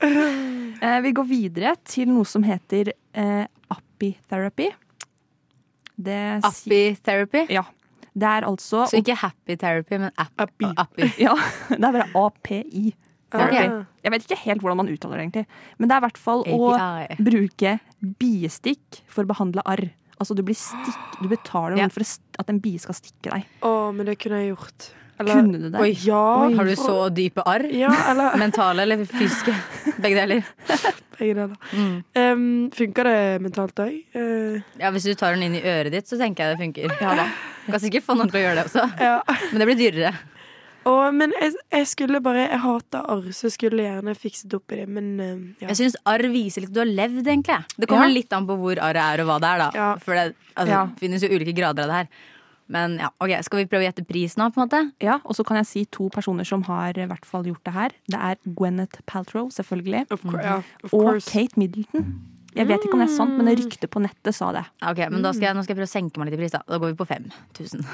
Eh, 0.02 0.98
vi 1.06 1.14
går 1.14 1.30
videre 1.30 1.76
til 1.86 2.10
noe 2.10 2.26
som 2.26 2.42
heter 2.42 2.90
eh, 3.14 3.46
Appy-therapy. 3.70 4.72
Appy 6.44 6.94
therapy. 7.04 7.46
Ja. 7.52 7.62
Det 8.12 8.28
er 8.28 8.44
altså 8.44 8.84
Så 8.90 8.98
ikke 9.00 9.14
happy 9.16 9.56
therapy, 9.56 9.96
men 9.98 10.10
app 10.20 10.32
Appy. 10.44 10.68
appy. 10.76 11.08
Ja, 11.22 11.34
det 11.70 11.78
er 11.80 11.92
bare 11.96 12.08
API. 12.14 12.92
Okay. 13.32 13.70
Jeg 14.04 14.12
vet 14.12 14.26
ikke 14.26 14.36
helt 14.44 14.60
hvordan 14.60 14.76
man 14.82 14.88
uttaler 14.92 15.16
det, 15.16 15.22
egentlig. 15.24 15.46
Men 15.78 15.88
det 15.88 15.94
er 15.96 16.02
i 16.02 16.04
hvert 16.04 16.18
fall 16.20 16.42
å 16.44 16.72
bruke 17.24 17.78
biestikk 18.20 18.98
for 19.08 19.24
å 19.24 19.30
behandle 19.30 19.64
arr. 19.64 19.86
Altså 20.20 20.36
du, 20.36 20.42
blir 20.46 20.54
stikk, 20.58 21.16
du 21.22 21.28
betaler 21.32 21.78
Ja. 21.80 21.88
for 21.88 22.04
at 22.38 22.50
en 22.52 22.60
bie 22.62 22.78
skal 22.78 22.94
stikke 22.94 23.32
deg. 23.32 23.46
Å, 23.64 23.70
men 23.96 24.06
det 24.06 24.18
kunne 24.20 24.42
jeg 24.42 24.52
gjort. 24.52 24.90
Eller, 25.22 25.38
Kunne 25.40 25.60
du 25.60 25.68
det? 25.68 25.82
Oi, 25.82 25.92
Ja. 26.06 26.24
Har 26.58 26.68
du 26.68 26.74
så 26.78 26.96
dype 27.14 27.44
arr? 27.46 27.66
Ja, 27.72 27.92
eller 28.10 28.36
Mentale 28.42 28.86
eller 28.86 29.04
fysiske? 29.08 29.54
Begge 30.02 30.18
deler. 30.18 30.50
begge 31.18 31.36
deler. 31.38 31.56
Mm. 31.72 31.94
Um, 32.18 32.44
funker 32.74 33.08
det 33.08 33.22
mentalt 33.44 33.82
òg? 33.84 34.18
Ja, 34.80 34.90
Hvis 34.94 35.06
du 35.08 35.14
tar 35.14 35.36
den 35.36 35.46
inn 35.48 35.56
i 35.60 35.64
øret 35.64 35.94
ditt, 35.94 36.10
så 36.10 36.18
tenker 36.20 36.50
jeg 36.50 36.56
det 36.56 36.62
funker. 36.66 36.98
Ja 37.00 37.16
da. 37.22 37.30
Du 37.62 37.70
kan 37.70 37.82
sikkert 37.82 38.04
få 38.06 38.18
noen 38.18 38.30
til 38.30 38.40
å 38.40 38.46
gjøre 38.48 38.58
det 38.58 38.66
også, 38.66 38.88
ja. 38.98 39.16
men 39.52 39.62
det 39.62 39.66
blir 39.70 39.78
dyrere. 39.78 40.12
Og, 40.88 41.14
men 41.14 41.30
jeg, 41.36 41.54
jeg 41.70 41.86
skulle 41.90 42.20
bare 42.24 42.46
Jeg 42.48 42.60
hater 42.64 43.06
arr, 43.12 43.28
så 43.34 43.46
jeg 43.46 43.54
skulle 43.54 43.84
gjerne 43.84 44.14
fikset 44.18 44.54
opp 44.56 44.74
i 44.74 44.80
det, 44.80 44.88
men 44.90 45.08
uh, 45.20 45.28
ja. 45.62 45.70
Jeg 45.70 45.78
syns 45.78 45.96
arr 46.08 46.26
viser 46.32 46.64
litt 46.64 46.74
du 46.74 46.80
har 46.82 46.90
levd, 46.90 47.22
egentlig. 47.22 47.60
Det 47.76 47.88
kommer 47.90 48.10
litt 48.10 48.34
an 48.34 48.48
på 48.48 48.56
hvor 48.58 48.80
arret 48.82 49.02
er 49.04 49.22
og 49.22 49.30
hva 49.30 49.38
det 49.42 49.50
er, 49.52 49.62
da. 49.62 49.70
Ja. 49.78 49.90
For 50.02 50.18
det 50.18 50.26
altså, 50.58 50.82
finnes 51.00 51.22
jo 51.22 51.30
ulike 51.30 51.54
grader 51.56 51.86
av 51.86 51.92
det 51.92 52.00
her. 52.00 52.30
Men 52.72 52.94
ja, 53.02 53.10
ok, 53.20 53.34
skal 53.44 53.60
vi 53.60 53.66
prøve 53.68 53.84
å 53.84 53.88
gjette 53.90 54.04
pris 54.08 54.34
nå, 54.40 54.46
på 54.54 54.60
en 54.60 54.64
måte? 54.64 54.78
Ja, 55.04 55.18
Og 55.28 55.36
så 55.36 55.44
kan 55.44 55.58
jeg 55.60 55.68
si 55.68 55.82
to 55.92 56.06
personer 56.14 56.46
som 56.48 56.62
har 56.70 56.96
i 56.96 57.04
hvert 57.10 57.26
fall 57.28 57.44
gjort 57.44 57.60
det 57.68 57.74
her. 57.76 57.92
Det 58.08 58.20
er 58.30 58.38
Gwyneth 58.48 59.02
Paltrow, 59.06 59.50
selvfølgelig. 59.52 60.06
Of, 60.14 60.22
cour- 60.24 60.40
ja, 60.40 60.54
of 60.86 60.94
Og. 60.96 61.20
Kate 61.28 61.60
Middleton. 61.60 62.06
Jeg 62.56 62.68
vet 62.68 62.84
ikke 62.84 62.96
om 62.96 63.00
det 63.00 63.08
er 63.10 63.16
sant, 63.16 63.36
men 63.40 63.48
ryktet 63.56 63.88
på 63.92 64.00
nettet 64.04 64.34
sa 64.36 64.50
det. 64.52 64.64
Ok, 64.84 64.98
men 65.12 65.22
da 65.24 65.30
skal 65.32 65.50
jeg, 65.50 65.56
Nå 65.56 65.62
skal 65.64 65.72
jeg 65.72 65.78
prøve 65.82 65.88
å 65.88 65.92
senke 65.92 66.20
meg 66.20 66.28
litt 66.28 66.36
i 66.36 66.42
pris. 66.42 66.52
Da 66.52 66.60
Da 66.68 66.78
går 66.80 66.92
vi 66.92 66.98
på 67.00 67.06
5000. 67.08 67.84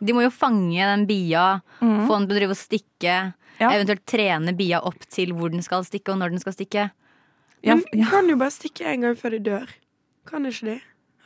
De 0.00 0.14
må 0.14 0.22
jo 0.22 0.30
fange 0.30 0.78
den 0.78 1.04
bia, 1.08 1.44
få 1.80 2.18
den 2.18 2.26
til 2.28 2.36
å 2.36 2.38
drive 2.38 2.54
og 2.54 2.58
stikke. 2.60 3.14
Ja. 3.58 3.70
Eventuelt 3.74 4.04
trene 4.06 4.54
bia 4.54 4.78
opp 4.86 5.02
til 5.10 5.32
hvor 5.34 5.50
den 5.50 5.62
skal 5.66 5.82
stikke, 5.86 6.14
og 6.14 6.20
når 6.22 6.34
den 6.36 6.42
skal 6.42 6.54
stikke. 6.54 6.84
Ja, 7.66 7.74
Men 7.74 7.82
ja, 7.98 8.06
kan 8.12 8.28
jo 8.30 8.36
bare 8.38 8.54
stikke 8.54 8.86
en 8.86 9.02
gang 9.02 9.16
før 9.18 9.34
de 9.34 9.40
dør. 9.42 9.72
Kan 10.30 10.46
ikke 10.46 10.68
de? 10.68 10.76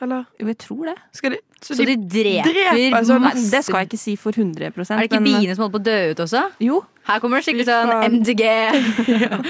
Eller 0.02 0.24
jeg 0.42 0.58
tror 0.58 0.84
det. 0.90 0.96
skal 1.14 1.30
de 1.30 1.38
Så, 1.62 1.76
Så 1.78 1.84
de 1.86 1.94
dreper, 1.96 2.48
dreper 2.50 3.04
sånn- 3.06 3.20
Nei, 3.22 3.28
masse 3.30 3.50
det 3.52 3.60
skal 3.64 3.78
jeg 3.84 3.88
ikke 3.92 3.98
si 4.02 4.16
for 4.16 4.32
100 4.32 4.66
Er 4.66 4.72
det 4.72 5.10
ikke 5.10 5.20
men- 5.22 5.34
eh, 5.34 5.40
biene 5.40 5.54
som 5.54 5.62
holder 5.62 5.78
på 5.78 5.82
å 5.82 5.84
dø 5.86 6.10
ut 6.10 6.22
også? 6.24 6.42
Jo. 6.58 6.84
Her 7.06 7.20
kommer 7.20 7.38
det 7.38 7.44
skikkelig 7.46 7.66
sånn 7.70 7.92
MDG. 8.10 8.42
MDG. 8.42 9.46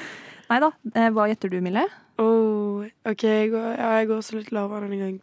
Nei 0.50 0.58
da. 0.58 0.70
Eh, 0.94 1.10
Hva 1.10 1.28
gjetter 1.28 1.50
du, 1.52 1.60
Mille? 1.60 1.84
Oh, 2.18 2.84
OK, 3.06 3.22
jeg 3.22 3.50
går, 3.52 3.76
ja, 3.78 3.90
jeg 4.00 4.08
går 4.08 4.16
også 4.18 4.34
litt 4.40 4.50
lavere 4.52 4.88
denne 4.88 4.98
gang. 4.98 5.20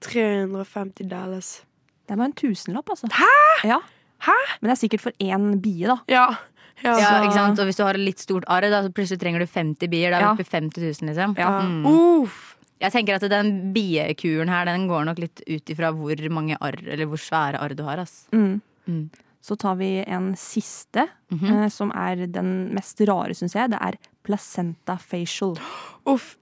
350 0.00 1.08
Dallas. 1.08 1.62
Det 2.08 2.16
var 2.18 2.24
en 2.28 2.32
tusenlapp, 2.36 2.88
altså. 2.90 3.08
Hæ?! 3.12 3.68
Ja. 3.68 3.78
Hæ? 4.24 4.34
Men 4.60 4.70
det 4.70 4.74
er 4.78 4.80
sikkert 4.88 5.00
for 5.00 5.12
én 5.20 5.60
bie, 5.62 5.86
da. 5.88 5.96
Ja. 6.08 6.26
ja. 6.82 6.96
Ja, 6.98 7.22
ikke 7.24 7.32
sant? 7.36 7.58
Og 7.58 7.66
hvis 7.68 7.76
du 7.76 7.84
har 7.84 7.94
et 7.96 8.00
litt 8.04 8.18
stort 8.20 8.44
arr, 8.48 8.66
så 8.70 8.90
plutselig 8.92 9.20
trenger 9.22 9.40
du 9.40 9.46
50 9.46 9.88
bier. 9.90 10.10
Da 10.10 10.16
er 10.16 10.20
vi 10.20 10.26
Ja. 10.26 10.32
oppe 10.32 10.40
i 10.44 10.50
50 10.50 10.80
000, 11.00 11.08
liksom. 11.10 11.36
Ja. 11.38 11.60
Mm. 11.62 11.86
Uff. 11.86 12.53
Jeg 12.80 12.92
tenker 12.92 13.14
at 13.16 13.28
den 13.30 13.72
biekuren 13.74 14.48
her, 14.50 14.64
den 14.66 14.88
går 14.90 15.04
nok 15.06 15.18
litt 15.22 15.40
ut 15.46 15.64
ifra 15.72 15.92
hvor 15.94 16.16
mange 16.34 16.56
arr, 16.60 16.80
eller 16.86 17.06
hvor 17.06 17.20
svære 17.22 17.60
arr 17.62 17.74
du 17.76 17.82
har, 17.86 17.98
ass. 18.02 18.26
Mm. 18.34 18.60
Mm. 18.88 19.10
Så 19.44 19.56
tar 19.60 19.76
vi 19.76 20.04
en 20.06 20.34
siste, 20.34 21.06
Mhm. 21.30 21.44
eh, 21.64 21.68
som 21.68 21.90
er 21.94 22.26
den 22.26 22.72
mest 22.74 23.00
rare, 23.06 23.34
syns 23.34 23.54
jeg. 23.54 23.70
Det 23.70 23.78
er 23.80 23.94
placenta 24.24 24.98
facial. 24.98 25.56
Uff. 26.06 26.36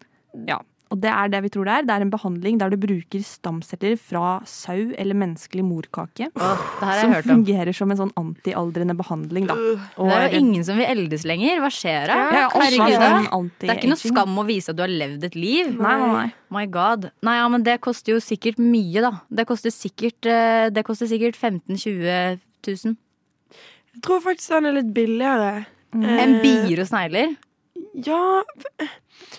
Ja. 0.48 0.58
Og 0.92 0.98
det 1.00 1.08
er 1.08 1.30
det 1.32 1.38
vi 1.46 1.50
tror 1.54 1.64
det 1.64 1.72
er. 1.78 1.84
Det 1.88 1.94
er 1.94 2.04
en 2.04 2.10
behandling 2.12 2.58
der 2.60 2.72
du 2.72 2.76
bruker 2.76 3.22
stamceller 3.24 3.94
fra 3.96 4.32
sau 4.48 4.90
eller 5.00 5.16
menneskelig 5.16 5.64
morkake. 5.64 6.28
Har 6.36 6.98
Som 7.00 7.14
hørt 7.14 7.24
fungerer 7.30 7.72
som 7.76 7.90
en 7.94 8.00
sånn 8.02 8.12
antialdrende 8.20 8.92
behandling, 8.98 9.46
da. 9.48 9.56
Øh. 9.56 9.86
Og 9.96 10.10
Det 10.10 10.18
er 10.18 10.26
jo 10.28 10.40
ingen 10.42 10.66
som 10.68 10.76
vil 10.76 10.90
eldes 10.92 11.24
lenger. 11.28 11.62
Hva 11.64 11.70
skjer 11.72 12.12
da? 12.12 12.18
ja, 12.36 12.44
Herregud, 12.52 12.82
var 12.84 12.90
det. 12.92 13.30
sånn 13.30 13.50
Det 13.62 13.70
er 13.70 13.80
ikke 13.80 13.92
noe 13.94 14.02
skam 14.02 14.36
å 14.42 14.44
vise 14.48 14.74
at 14.74 14.76
du 14.76 14.82
har 14.84 14.92
levd 14.92 15.24
et 15.30 15.38
liv. 15.38 15.72
Nei, 15.80 15.94
nei, 16.02 16.10
nei. 16.12 16.26
My 16.52 16.66
god. 16.68 17.08
Nei, 17.24 17.36
ja, 17.40 17.46
men 17.48 17.62
det 17.64 17.78
koster 17.80 18.12
jo 18.12 18.20
sikkert 18.20 18.58
mye, 18.60 19.00
da. 19.00 19.14
Det 19.32 19.46
koster 19.48 19.72
sikkert, 19.72 20.26
eh, 20.28 20.68
det 20.68 20.84
koster 20.84 21.08
sikkert 21.08 21.38
15 21.40 21.78
000-20 21.80 22.38
000. 22.68 22.96
Jeg 23.92 24.02
tror 24.04 24.20
faktisk 24.24 24.52
den 24.54 24.68
er 24.68 24.76
litt 24.82 24.92
billigere. 24.92 25.64
Mm. 25.94 26.04
En 26.04 26.34
Eh, 26.36 26.42
bier 26.44 26.80
og 26.84 26.88
snegler. 26.88 27.34
Ja, 28.04 28.42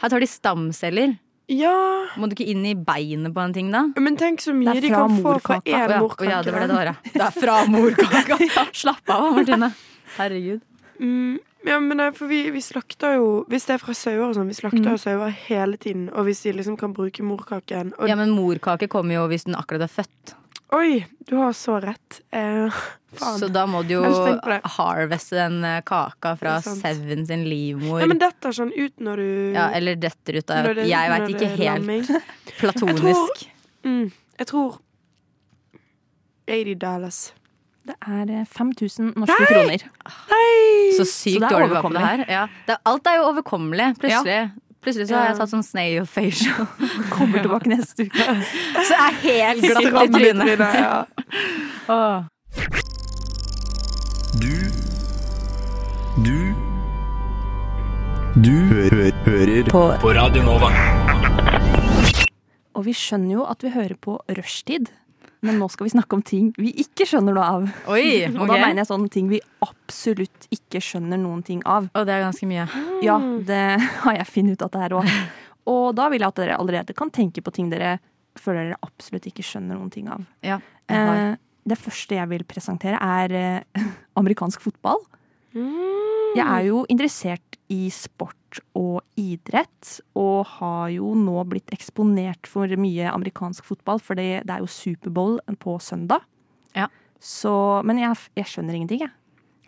Her 0.02 0.10
tar 0.10 0.20
de 0.22 0.28
stamceller. 0.30 1.16
Ja 1.52 1.74
Må 2.18 2.28
du 2.30 2.36
ikke 2.38 2.48
inn 2.54 2.64
i 2.66 2.74
beinet 2.76 3.34
på 3.36 3.42
en 3.44 3.54
ting, 3.56 3.72
da? 3.74 3.86
Men 4.00 4.16
tenk 4.20 4.42
så 4.44 4.54
mye 4.56 4.78
de 4.80 4.92
kan 4.94 5.18
få 5.22 5.38
fra 5.44 5.58
én 5.60 5.96
morkake. 6.00 6.30
ja, 6.30 6.42
det 6.46 6.54
var 6.54 6.64
det 6.64 6.70
det 6.72 6.78
var, 6.78 6.92
ja. 6.92 6.96
Det 7.14 7.26
er 7.26 7.34
fra 7.36 7.58
morkaka. 7.68 8.38
Slapp 8.84 9.10
av, 9.12 9.32
Martine. 9.36 9.74
Herregud. 10.18 10.62
Mm, 11.00 11.40
ja, 11.66 11.80
men 11.82 11.98
nei, 12.00 12.12
for 12.16 12.30
vi, 12.30 12.44
vi 12.54 12.62
slakter 12.62 13.16
jo 13.18 13.28
Hvis 13.50 13.66
det 13.66 13.74
er 13.76 13.82
fra 13.82 13.96
sauer 13.98 14.28
og 14.28 14.36
sånn, 14.38 14.50
vi 14.52 14.56
slakter 14.56 14.92
jo 14.94 15.00
sauer 15.02 15.34
hele 15.48 15.80
tiden. 15.82 16.06
Og 16.14 16.28
hvis 16.28 16.44
de 16.46 16.54
liksom 16.54 16.78
kan 16.80 16.94
bruke 16.96 17.26
morkaken 17.26 17.96
og, 17.98 18.08
Ja, 18.08 18.16
men 18.20 18.32
morkake 18.36 18.88
kommer 18.92 19.18
jo 19.18 19.26
hvis 19.32 19.48
den 19.50 19.58
akkurat 19.60 19.88
er 19.88 19.92
født. 19.92 20.36
Oi, 20.74 21.06
du 21.30 21.36
har 21.38 21.54
så 21.54 21.76
rett. 21.84 22.22
Eh, 22.34 22.74
faen. 23.20 23.40
Så 23.40 23.50
da 23.54 23.66
må 23.70 23.84
du 23.86 23.94
jo 24.00 24.04
harveste 24.78 25.38
den 25.38 25.60
eh, 25.70 25.82
kaka 25.86 26.34
fra 26.40 26.56
sauen 26.66 27.26
sin 27.30 27.44
livmor. 27.50 28.02
ja, 28.02 28.08
men 28.10 28.22
detter 28.22 28.56
sånn 28.58 28.74
ut 28.74 28.98
når 29.04 29.22
du 29.22 29.28
Ja, 29.58 29.68
eller 29.78 29.96
detter 30.02 30.40
ut 30.42 30.50
av 30.56 30.72
det- 30.74 30.88
Jeg 30.90 31.14
veit 31.14 31.30
ikke 31.36 31.52
helt. 31.54 31.68
lamming. 31.70 32.04
Jeg 32.10 32.58
Platonisk. 32.64 33.46
Mm, 33.84 34.12
jeg 34.40 34.48
tror 34.48 34.78
80 36.48 36.76
dollars. 36.80 37.22
Det 37.84 37.96
er 38.08 38.30
eh, 38.32 38.46
5000 38.48 39.14
norske 39.20 39.46
kroner. 39.50 39.82
Så 40.96 41.04
Så 41.04 41.06
sykt 41.10 41.42
det 41.44 41.50
er 41.50 41.56
dårlig 41.58 41.70
vi 41.70 41.76
var 41.76 41.84
på 41.84 41.92
det 41.94 42.04
her. 42.04 42.24
Ja. 42.32 42.44
Det, 42.68 42.78
alt 42.88 43.08
er 43.12 43.18
jo 43.20 43.26
overkommelig. 43.34 43.88
Plutselig. 44.00 44.52
Plutselig 44.84 45.08
så 45.08 45.16
har 45.16 45.30
jeg 45.32 45.38
tatt 45.40 45.52
sånn 45.54 45.64
snail 45.64 46.06
facial. 46.10 46.66
Kommer 47.14 47.40
tilbake 47.46 47.72
neste 47.72 48.08
uke. 48.10 48.26
Så 48.88 48.92
jeg 48.92 49.04
er 49.08 49.20
helt 49.24 49.64
glatt 49.64 50.04
i 50.04 50.12
trynet. 50.12 50.64
ja. 50.76 51.06
Åh. 51.88 52.24
Du 54.44 54.56
Du 56.26 56.38
Du 58.44 58.52
hø 58.74 58.84
hø 58.90 59.08
hører 59.28 59.70
på. 59.70 59.84
på 60.02 60.14
Radio 60.18 60.44
Nova. 60.44 60.70
Og 62.74 62.86
vi 62.88 62.94
skjønner 62.98 63.36
jo 63.38 63.44
at 63.46 63.62
vi 63.64 63.70
hører 63.76 63.96
på 64.02 64.18
rushtid, 64.36 64.90
men 65.44 65.60
nå 65.60 65.68
skal 65.72 65.88
vi 65.88 65.94
snakke 65.94 66.16
om 66.16 66.24
ting 66.26 66.52
vi 66.58 66.72
ikke 66.84 67.06
skjønner 67.08 67.36
noe 67.36 67.48
av. 67.58 67.68
Oi, 67.92 68.24
Og 68.40 68.48
da 68.48 68.56
mener 68.56 68.82
jeg 68.82 68.90
sånne 68.90 69.12
ting 69.14 69.30
vi 69.32 69.42
absolutt 69.66 70.48
ikke 70.56 70.82
skjønner 70.84 71.20
noen 71.20 71.44
ting 71.46 71.62
av. 71.70 71.90
Og 71.92 72.08
det 72.08 72.16
er 72.16 72.26
ganske 72.26 72.50
mye. 72.50 72.68
Ja, 73.04 73.20
det 73.20 73.64
har 74.06 74.20
jeg 74.20 74.30
funnet 74.32 74.58
ut 74.58 74.68
at 74.68 74.78
det 74.78 74.86
er 74.88 74.98
òg. 75.00 75.16
Og 75.74 75.86
da 75.96 76.10
vil 76.12 76.24
jeg 76.24 76.34
at 76.34 76.42
dere 76.42 76.60
allerede 76.60 76.96
kan 76.98 77.12
tenke 77.14 77.44
på 77.44 77.54
ting 77.56 77.70
dere 77.72 77.98
føler 78.40 78.72
dere 78.72 78.84
absolutt 78.84 79.28
ikke 79.30 79.46
skjønner 79.46 79.78
noen 79.78 79.92
ting 79.94 80.08
av. 80.12 80.24
Ja. 80.46 80.60
Eh, 80.92 81.36
det 81.70 81.80
første 81.80 82.18
jeg 82.18 82.30
vil 82.32 82.46
presentere, 82.48 83.00
er 83.00 83.36
eh, 83.38 83.90
amerikansk 84.20 84.64
fotball. 84.64 85.04
Mm. 85.54 86.34
Jeg 86.34 86.46
er 86.48 86.64
jo 86.66 86.84
interessert 86.90 87.60
i 87.72 87.86
sport 87.94 88.38
og 88.78 89.02
idrett, 89.20 89.98
og 90.20 90.46
har 90.58 90.92
jo 90.94 91.14
nå 91.18 91.44
blitt 91.50 91.74
eksponert 91.76 92.50
for 92.50 92.70
mye 92.80 93.10
amerikansk 93.12 93.66
fotball, 93.68 94.02
for 94.04 94.20
det, 94.20 94.44
er 94.46 94.64
jo 94.64 94.70
Superbowl 94.70 95.40
på 95.62 95.78
søndag. 95.84 96.26
Ja. 96.78 96.90
Så, 97.24 97.54
men 97.88 98.02
jeg, 98.02 98.20
jeg 98.38 98.52
skjønner 98.52 98.78
ingenting, 98.78 99.06
jeg. 99.06 99.14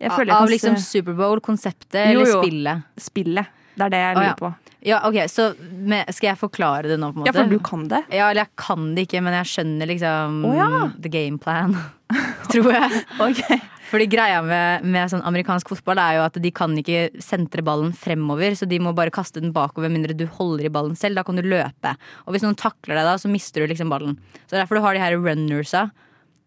jeg 0.02 0.12
Av, 0.12 0.26
jeg 0.28 0.54
liksom 0.58 0.80
Superbowl-konseptet 0.82 2.02
eller 2.04 2.32
spillet? 2.38 2.90
spillet. 3.00 3.62
Det 3.76 3.84
er 3.90 3.92
det 3.92 4.00
jeg 4.00 4.16
lurer 4.16 4.22
lurer 4.22 4.30
ja. 4.30 4.36
på. 4.40 4.54
Ja, 4.86 5.00
ok, 5.08 5.18
så 5.32 5.48
med, 5.60 6.14
Skal 6.14 6.30
jeg 6.30 6.40
forklare 6.40 6.92
det 6.92 7.00
nå, 7.02 7.10
på 7.12 7.20
en 7.20 7.24
måte? 7.24 7.32
Ja, 7.32 7.36
for 7.42 7.52
du 7.52 7.60
kan 7.66 7.88
det. 7.92 8.04
Ja, 8.14 8.30
eller 8.30 8.46
jeg 8.46 8.54
kan 8.62 8.92
det 8.96 9.08
ikke, 9.08 9.22
men 9.26 9.36
jeg 9.40 9.50
skjønner 9.52 9.90
liksom 9.90 10.44
oh, 10.46 10.58
ja. 10.58 10.68
the 11.02 11.12
game 11.12 11.42
plan. 11.42 11.76
Tror 12.52 12.72
jeg. 12.76 13.06
Ok. 13.26 13.42
Fordi 13.86 14.08
greia 14.10 14.40
med, 14.42 14.86
med 14.90 15.12
sånn 15.12 15.22
amerikansk 15.28 15.70
fotball 15.70 16.00
er 16.02 16.16
jo 16.18 16.24
at 16.26 16.40
de 16.42 16.52
kan 16.52 16.72
ikke 16.82 17.22
sentre 17.22 17.62
ballen 17.66 17.92
fremover, 17.94 18.56
så 18.58 18.66
de 18.68 18.80
må 18.82 18.96
bare 18.98 19.14
kaste 19.14 19.42
den 19.44 19.54
bakover 19.54 19.92
mindre 19.94 20.16
du 20.18 20.26
holder 20.26 20.66
i 20.66 20.74
ballen 20.74 20.96
selv. 20.98 21.20
Da 21.20 21.24
kan 21.28 21.38
du 21.38 21.44
løpe. 21.46 21.92
Og 22.26 22.34
hvis 22.34 22.42
noen 22.46 22.58
takler 22.58 22.98
deg 22.98 23.06
da, 23.06 23.14
så 23.22 23.30
mister 23.30 23.62
du 23.62 23.70
liksom 23.74 23.92
ballen. 23.94 24.18
Så 24.46 24.56
det 24.56 24.58
er 24.58 24.64
derfor 24.64 24.80
du 24.80 24.86
har 24.88 24.98
de 24.98 25.04
her 25.06 25.18
runnersa. 25.22 25.92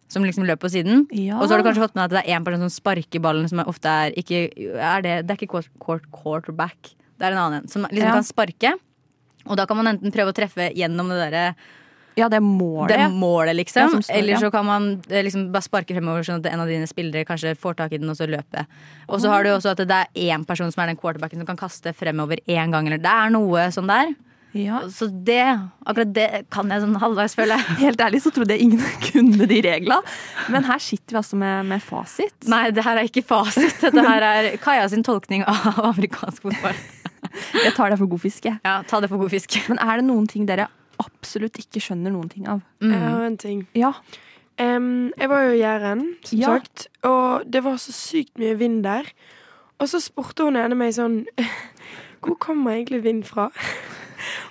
som 0.08 0.24
liksom 0.24 0.46
løper 0.48 0.64
på 0.64 0.70
siden. 0.72 1.02
Ja. 1.12 1.36
Og 1.36 1.48
så 1.48 1.52
har 1.52 1.60
du 1.60 1.66
kanskje 1.68 1.82
fått 1.84 1.94
med 1.94 2.04
at 2.06 2.10
det 2.14 2.20
er 2.24 2.38
én 2.38 2.44
person 2.44 2.62
som 2.64 2.70
sparker 2.72 3.20
ballen, 3.20 3.44
som 3.46 3.58
ofte 3.60 3.84
er 3.92 4.14
ikke 4.16 4.38
er 4.80 5.02
det, 5.04 5.16
det 5.28 5.34
er 5.34 5.36
ikke 5.36 5.50
quart- 5.52 5.68
quart- 5.84 6.06
quarterback, 6.10 6.94
det 7.20 7.26
er 7.28 7.32
en 7.36 7.40
annen 7.42 7.60
en. 7.62 7.68
Som 7.68 7.82
liksom 7.84 8.08
Ja. 8.08 8.14
kan 8.16 8.24
sparke. 8.24 8.72
Og 9.44 9.56
da 9.60 9.66
kan 9.66 9.76
man 9.76 9.86
enten 9.92 10.10
prøve 10.10 10.32
å 10.32 10.34
treffe 10.34 10.72
gjennom 10.74 11.10
det 11.12 11.20
derre 11.30 11.54
ja, 12.16 12.28
det 12.28 12.38
er 12.40 12.44
målet. 12.44 12.92
det 12.92 13.00
er 13.04 13.12
målet, 13.14 13.56
liksom. 13.56 13.90
som 13.96 14.02
står, 14.02 14.16
Eller 14.20 14.40
så 14.42 14.50
kan 14.50 14.66
man 14.66 14.88
eh, 15.10 15.22
liksom 15.26 15.48
bare 15.54 15.66
sparke 15.66 15.94
fremover, 15.96 16.24
sånn 16.26 16.40
at 16.42 16.48
en 16.52 16.62
av 16.64 16.70
dine 16.70 16.88
spillere 16.90 17.26
kanskje 17.28 17.54
får 17.58 17.78
tak 17.78 17.94
i 17.94 18.00
den 18.02 18.10
og 18.10 18.18
så 18.18 18.26
løpe. 18.30 18.64
Og 19.08 19.22
så 19.22 19.32
har 19.32 19.44
du 19.44 19.52
også 19.52 19.74
at 19.74 19.84
det 19.86 20.00
er 20.00 20.32
én 20.32 20.46
person 20.48 20.72
som 20.72 20.82
er 20.82 20.92
den 20.92 20.98
quarterbacken 21.00 21.42
som 21.42 21.48
kan 21.48 21.60
kaste 21.60 21.94
fremover 21.94 22.42
én 22.46 22.74
gang. 22.74 22.88
Eller 22.90 23.02
det 23.02 23.12
er 23.12 23.34
noe 23.34 23.68
sånn 23.74 23.90
der. 23.90 24.16
Ja. 24.56 24.80
Så 24.90 25.06
det, 25.06 25.42
akkurat 25.84 26.12
det 26.16 26.28
kan 26.52 26.70
jeg 26.72 26.82
sånn 26.82 26.96
halvveis, 26.98 27.34
føler 27.36 27.58
jeg. 27.60 27.76
Helt 27.84 28.02
ærlig 28.02 28.22
så 28.24 28.32
trodde 28.34 28.56
jeg 28.56 28.66
ingen 28.66 28.84
kunne 29.10 29.48
de 29.50 29.60
reglene. 29.64 30.00
Men 30.52 30.66
her 30.68 30.82
sitter 30.82 31.16
vi 31.16 31.20
altså 31.22 31.40
med, 31.40 31.68
med 31.68 31.84
fasit. 31.84 32.34
Nei, 32.48 32.68
det 32.74 32.86
her 32.86 33.00
er 33.00 33.10
ikke 33.10 33.26
fasit. 33.28 33.76
Dette 33.84 34.06
her 34.08 34.28
er 34.30 34.50
Kaja 34.62 34.88
sin 34.90 35.04
tolkning 35.06 35.44
av 35.48 35.82
amerikansk 35.92 36.48
fotball. 36.48 36.80
Jeg 37.58 37.74
tar 37.76 37.92
det 37.92 37.98
for 38.00 38.10
god 38.10 38.22
fisk, 38.22 38.46
jeg. 38.48 38.60
Ja, 38.64 38.80
ta 38.88 39.02
det 39.02 39.10
for 39.10 39.20
god 39.20 39.32
fisk. 39.34 39.58
Men 39.68 39.80
er 39.84 40.00
det 40.00 40.08
noen 40.08 40.26
ting 40.30 40.46
dere 40.48 40.68
absolutt 40.98 41.58
ikke 41.58 41.80
skjønner 41.80 42.10
noen 42.12 42.28
ting 42.28 42.48
av? 42.48 42.60
Jeg 42.80 42.90
Mm. 42.90 43.10
har 43.10 43.24
en 43.26 43.36
ting. 43.38 43.66
Ja. 43.74 43.92
Um, 44.60 45.12
jeg 45.18 45.28
var 45.28 45.42
jo 45.42 45.50
i 45.54 45.60
Jæren, 45.62 46.16
som 46.24 46.38
Ja. 46.38 46.46
sagt, 46.46 46.88
og 47.02 47.44
det 47.52 47.62
var 47.64 47.76
så 47.76 47.92
sykt 47.92 48.38
mye 48.38 48.58
vind 48.58 48.82
der. 48.84 49.04
Og 49.78 49.88
så 49.88 50.00
spurte 50.00 50.42
hun 50.44 50.56
ene 50.56 50.74
meg 50.74 50.92
sånn 50.94 51.24
Hvor 52.22 52.34
kommer 52.34 52.72
egentlig 52.72 53.02
vind 53.04 53.24
fra? 53.24 53.50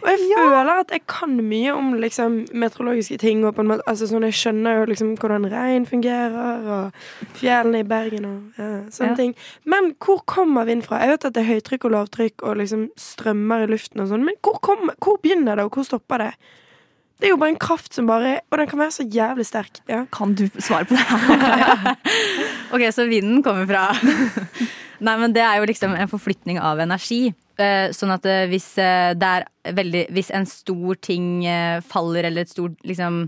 Og 0.02 0.08
jeg 0.12 0.20
føler 0.32 0.72
at 0.82 0.92
jeg 0.96 1.04
kan 1.12 1.34
mye 1.50 1.74
om 1.76 1.94
liksom, 2.00 2.38
meteorologiske 2.54 3.18
ting. 3.22 3.42
Måte, 3.44 3.66
altså, 3.88 4.08
sånn, 4.10 4.26
jeg 4.30 4.38
skjønner 4.40 4.80
jo 4.82 4.86
liksom 4.92 5.16
hvordan 5.20 5.48
regn 5.52 5.88
fungerer, 5.90 6.68
og 6.78 7.34
fjellene 7.40 7.82
i 7.84 7.88
Bergen 7.88 8.28
og 8.30 8.60
ja, 8.62 8.70
sånne 8.94 9.14
Ja. 9.14 9.16
ting. 9.20 9.34
Men 9.66 9.94
hvor 10.04 10.22
kommer 10.26 10.66
vind 10.70 10.86
fra? 10.88 11.02
Jeg 11.04 11.16
vet 11.16 11.26
at 11.32 11.34
det 11.38 11.44
er 11.44 11.52
høytrykk 11.54 11.86
og 11.90 11.96
lavtrykk 11.98 12.44
og 12.48 12.58
liksom 12.62 12.88
strømmer 13.00 13.66
i 13.66 13.72
luften 13.74 14.02
og 14.04 14.08
sånn, 14.12 14.24
men 14.28 14.36
hvor, 14.46 14.60
kom, 14.62 14.90
hvor 15.04 15.20
begynner 15.24 15.56
det, 15.60 15.66
og 15.68 15.76
hvor 15.78 15.88
stopper 15.88 16.18
det? 16.28 16.32
Det 17.18 17.26
er 17.26 17.32
jo 17.32 17.38
bare 17.42 17.50
en 17.50 17.58
kraft 17.58 17.96
som 17.98 18.06
bare 18.06 18.42
Og 18.52 18.60
den 18.60 18.68
kan 18.70 18.78
være 18.78 18.94
så 18.94 19.04
jævlig 19.10 19.46
sterk. 19.48 19.80
Ja. 19.90 20.04
Kan 20.14 20.36
du 20.38 20.44
svare 20.62 20.86
på 20.86 20.94
det 20.94 21.02
her? 21.02 21.96
Ok, 22.78 22.84
så 22.94 23.08
vinden 23.10 23.42
kommer 23.42 23.66
fra 23.66 23.88
Nei, 25.06 25.16
men 25.18 25.34
det 25.34 25.42
er 25.42 25.58
jo 25.58 25.66
liksom 25.70 25.96
en 25.98 26.10
forflytning 26.12 26.60
av 26.62 26.78
energi. 26.84 27.34
Eh, 27.60 27.90
Sånn 27.96 28.12
at 28.14 28.26
eh, 28.30 28.46
hvis 28.52 28.78
eh, 28.78 29.14
det 29.18 29.28
er 29.40 29.48
veldig 29.74 30.04
Hvis 30.14 30.30
en 30.36 30.46
stor 30.46 30.96
ting 31.02 31.42
faller, 31.84 32.24
eller 32.30 32.46
et 32.46 32.50
stort 32.54 32.78
liksom 32.88 33.28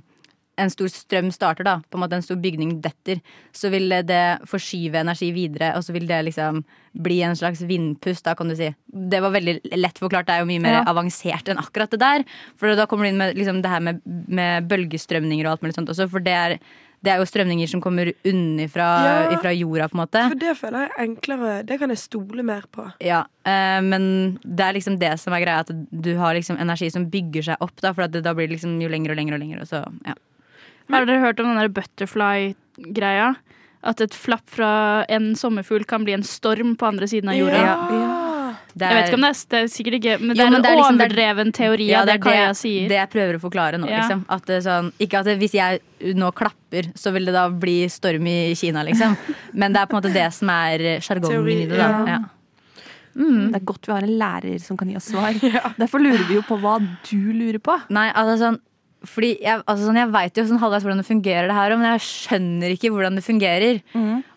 en 0.59 0.67
stor 0.67 0.89
strøm 0.91 1.29
starter, 1.31 1.63
da, 1.63 1.77
på 1.87 1.95
en 1.95 2.01
måte 2.03 2.17
en 2.17 2.23
stor 2.25 2.35
bygning 2.43 2.81
detter, 2.83 3.21
så 3.55 3.69
vil 3.71 3.93
det 4.03 4.41
forskyve 4.43 4.99
energi 4.99 5.29
videre, 5.31 5.69
og 5.77 5.85
så 5.87 5.93
vil 5.95 6.03
det 6.09 6.17
liksom 6.27 6.57
bli 6.99 7.21
en 7.23 7.37
slags 7.39 7.61
vindpust, 7.63 8.25
da, 8.25 8.33
kan 8.35 8.51
du 8.51 8.57
si. 8.59 8.67
Det 8.91 9.21
var 9.23 9.31
veldig 9.31 9.53
lett 9.79 10.01
forklart, 10.03 10.27
det 10.27 10.35
er 10.35 10.43
jo 10.43 10.49
mye 10.49 10.59
mer 10.65 10.75
Ja. 10.81 10.83
avansert 10.91 11.47
enn 11.47 11.61
akkurat 11.63 11.95
det 11.95 12.01
der. 12.03 12.25
For 12.59 12.75
da 12.75 12.85
kommer 12.91 13.07
du 13.07 13.13
inn 13.13 13.21
med 13.23 13.39
liksom, 13.39 13.61
det 13.63 13.71
her 13.71 13.79
med, 13.79 14.01
med 14.27 14.67
bølgestrømninger 14.67 15.47
og 15.47 15.53
alt 15.53 15.63
mulig 15.63 15.77
sånt 15.79 15.93
også, 15.95 16.09
for 16.11 16.19
det 16.19 16.35
er, 16.35 16.57
det 17.01 17.12
er 17.13 17.17
jo 17.21 17.25
strømninger 17.29 17.69
som 17.71 17.79
kommer 17.81 18.12
unnifra 18.27 18.88
Ja. 19.31 19.51
jorda, 19.55 19.88
på 19.88 19.95
en 19.95 20.01
måte. 20.05 20.23
For 20.29 20.35
det 20.39 20.57
føler 20.59 20.79
jeg 20.85 20.89
er 20.97 21.03
enklere. 21.07 21.65
Det 21.65 21.79
kan 21.79 21.89
jeg 21.89 21.97
stole 22.01 22.43
mer 22.43 22.63
på. 22.71 22.91
Ja, 22.99 23.21
eh, 23.45 23.79
men 23.81 24.38
det 24.43 24.59
er 24.65 24.73
liksom 24.73 24.99
det 24.99 25.13
som 25.19 25.33
er 25.33 25.39
greia, 25.45 25.59
at 25.59 25.71
du 25.91 26.15
har 26.17 26.33
liksom 26.35 26.59
energi 26.59 26.91
som 26.91 27.05
bygger 27.09 27.43
seg 27.43 27.57
opp, 27.62 27.75
da, 27.81 27.93
for 27.93 28.03
at 28.03 28.12
det, 28.12 28.23
da 28.23 28.33
blir 28.33 28.47
det 28.49 28.57
liksom 28.59 28.81
jo 28.81 28.89
lenger 28.89 29.12
og 29.12 29.17
lenger 29.17 29.33
og 29.33 29.39
lenger, 29.39 29.62
og 29.62 29.67
så, 29.67 29.83
ja. 30.05 30.13
Har 30.89 31.05
dere 31.05 31.19
hørt 31.21 31.39
om 31.39 31.45
den 31.45 31.59
der 31.62 31.69
butterfly-greia? 31.69 33.35
At 33.81 34.01
et 34.01 34.12
flapp 34.12 34.49
fra 34.49 35.05
en 35.07 35.35
sommerfugl 35.35 35.85
kan 35.88 36.03
bli 36.03 36.13
en 36.17 36.23
storm 36.23 36.75
på 36.75 36.88
andre 36.89 37.07
siden 37.07 37.29
av 37.29 37.35
jorda. 37.39 37.62
Ja, 37.63 37.77
Ja. 37.91 38.28
Det 38.75 38.86
Jeg 38.86 38.95
vet 38.95 39.08
ikke 39.10 39.17
om 39.17 39.23
det 39.25 39.29
er, 39.29 39.39
det 39.49 39.60
er 39.60 39.69
sikkert 39.73 39.95
ikke 39.97 40.13
Men 40.21 40.29
det 40.29 40.38
Jo, 40.38 40.43
er 40.43 40.47
en 40.47 40.53
er 40.53 40.75
liksom- 40.77 40.99
er- 40.99 41.05
overdreven 41.10 41.51
teori 41.53 41.88
Ja, 41.89 42.05
det 42.05 42.13
er 42.13 42.17
det, 42.23 42.34
jeg 42.36 42.55
sier. 42.55 42.88
det 42.89 42.97
jeg 42.99 43.10
prøver 43.10 43.36
å 43.36 43.41
forklare 43.41 43.79
nå. 43.82 43.89
Ja. 43.89 44.01
Liksom. 44.03 44.25
At 44.29 44.45
det 44.45 44.55
er 44.60 44.65
sånn, 44.69 44.91
ikke 44.99 45.19
at 45.19 45.25
det, 45.25 45.39
hvis 45.39 45.51
jeg 45.58 45.79
nå 46.15 46.32
klapper, 46.34 46.91
så 46.95 47.12
vil 47.12 47.25
det 47.25 47.34
da 47.34 47.49
bli 47.49 47.88
storm 47.89 48.27
i 48.27 48.53
Kina, 48.55 48.84
liksom. 48.84 49.17
Men 49.53 49.73
det 49.73 49.82
er 49.82 49.86
på 49.88 49.97
en 49.97 50.01
måte 50.01 50.13
det 50.13 50.32
som 50.34 50.49
er 50.49 50.99
sjargongen 51.01 51.49
i 51.49 51.65
det. 51.65 51.77
da 51.77 51.89
ja. 51.89 52.05
ja. 52.05 52.19
Det 53.19 53.55
er 53.55 53.65
godt 53.65 53.88
vi 53.88 53.91
har 53.91 54.03
en 54.03 54.17
lærer 54.19 54.62
som 54.62 54.77
kan 54.77 54.88
gi 54.88 54.95
oss 54.95 55.10
svar. 55.12 55.34
Derfor 55.82 55.99
lurer 55.99 56.27
vi 56.29 56.36
jo 56.36 56.41
på 56.45 56.60
hva 56.62 56.77
du 57.10 57.17
lurer 57.34 57.60
på. 57.60 57.75
Nei, 57.89 58.12
altså 58.13 58.38
sånn 58.45 58.60
fordi 59.07 59.29
jeg, 59.41 59.62
altså 59.65 59.85
sånn, 59.88 59.95
jeg 60.01 60.12
vet 60.12 60.35
jo 60.38 60.43
sånn 60.49 60.59
halvveis 60.59 60.83
hvordan 60.83 60.99
det 60.99 61.07
fungerer, 61.07 61.47
det 61.47 61.55
her, 61.55 61.75
men 61.77 61.88
jeg 61.93 62.03
skjønner 62.03 62.73
ikke 62.75 62.91
hvordan 62.91 63.15
det 63.15 63.23
fungerer. 63.23 63.79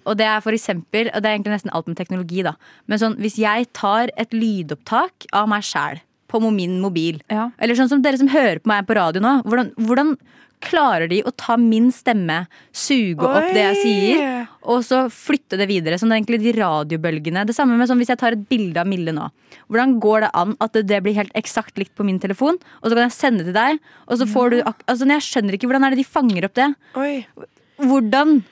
Og 0.06 0.16
det 0.18 0.26
er 0.26 0.40
for 0.44 0.52
eksempel, 0.54 1.10
og 1.10 1.18
det 1.22 1.28
er 1.30 1.34
egentlig 1.38 1.56
nesten 1.56 1.72
alt 1.74 1.88
med 1.90 1.96
teknologi, 1.98 2.42
da. 2.46 2.52
Men 2.86 2.98
sånn, 3.02 3.16
hvis 3.18 3.38
jeg 3.42 3.66
tar 3.74 4.12
et 4.16 4.30
lydopptak 4.34 5.26
av 5.32 5.48
meg 5.50 5.62
sjæl 5.66 5.98
på 6.30 6.40
min 6.52 6.78
mobil, 6.80 7.20
Ja. 7.28 7.50
eller 7.58 7.74
sånn 7.74 7.88
som 7.90 8.02
dere 8.02 8.16
som 8.16 8.28
hører 8.28 8.60
på 8.62 8.66
meg 8.70 8.86
på 8.86 8.94
radio 8.96 9.20
nå, 9.20 9.42
hvordan, 9.44 9.74
hvordan 9.76 10.16
klarer 10.62 11.10
de 11.10 11.20
å 11.26 11.32
ta 11.36 11.56
min 11.60 11.90
stemme, 11.94 12.44
suge 12.74 13.26
opp 13.26 13.50
det 13.52 13.64
jeg 13.64 13.78
sier, 13.82 14.48
og 14.62 14.84
så 14.86 15.04
flytte 15.12 15.58
det 15.60 15.66
videre? 15.70 15.98
Sånn 15.98 16.12
det 16.12 16.16
er 16.16 16.22
egentlig 16.22 16.40
de 16.44 16.54
radiobølgene. 16.58 17.44
Det 17.48 17.56
samme 17.56 17.76
med 17.78 17.90
sånn 17.90 18.00
hvis 18.02 18.12
jeg 18.14 18.20
tar 18.20 18.36
et 18.36 18.46
bilde 18.50 18.80
av 18.82 18.88
Mille 18.90 19.14
nå. 19.14 19.28
Hvordan 19.68 19.96
går 20.02 20.26
det 20.26 20.32
an 20.38 20.56
at 20.62 20.74
det, 20.76 20.84
det 20.90 21.02
blir 21.04 21.18
helt 21.18 21.34
eksakt 21.38 21.78
likt 21.80 21.94
på 21.98 22.06
min 22.06 22.20
telefon, 22.22 22.60
og 22.80 22.88
så 22.88 22.94
kan 22.96 23.06
jeg 23.06 23.16
sende 23.18 23.44
det 23.44 23.52
til 23.52 23.58
deg, 23.58 23.80
og 24.08 24.20
så 24.20 24.28
får 24.30 24.54
du 24.54 24.58
ak 24.62 24.84
Altså, 24.92 25.08
Jeg 25.12 25.26
skjønner 25.28 25.56
ikke 25.56 25.70
hvordan 25.70 25.86
er 25.86 25.94
det 25.94 26.02
de 26.02 26.08
fanger 26.08 26.46
opp 26.48 26.58
det. 26.58 26.68
Oi. 26.98 27.14
Hvordan? 27.82 28.42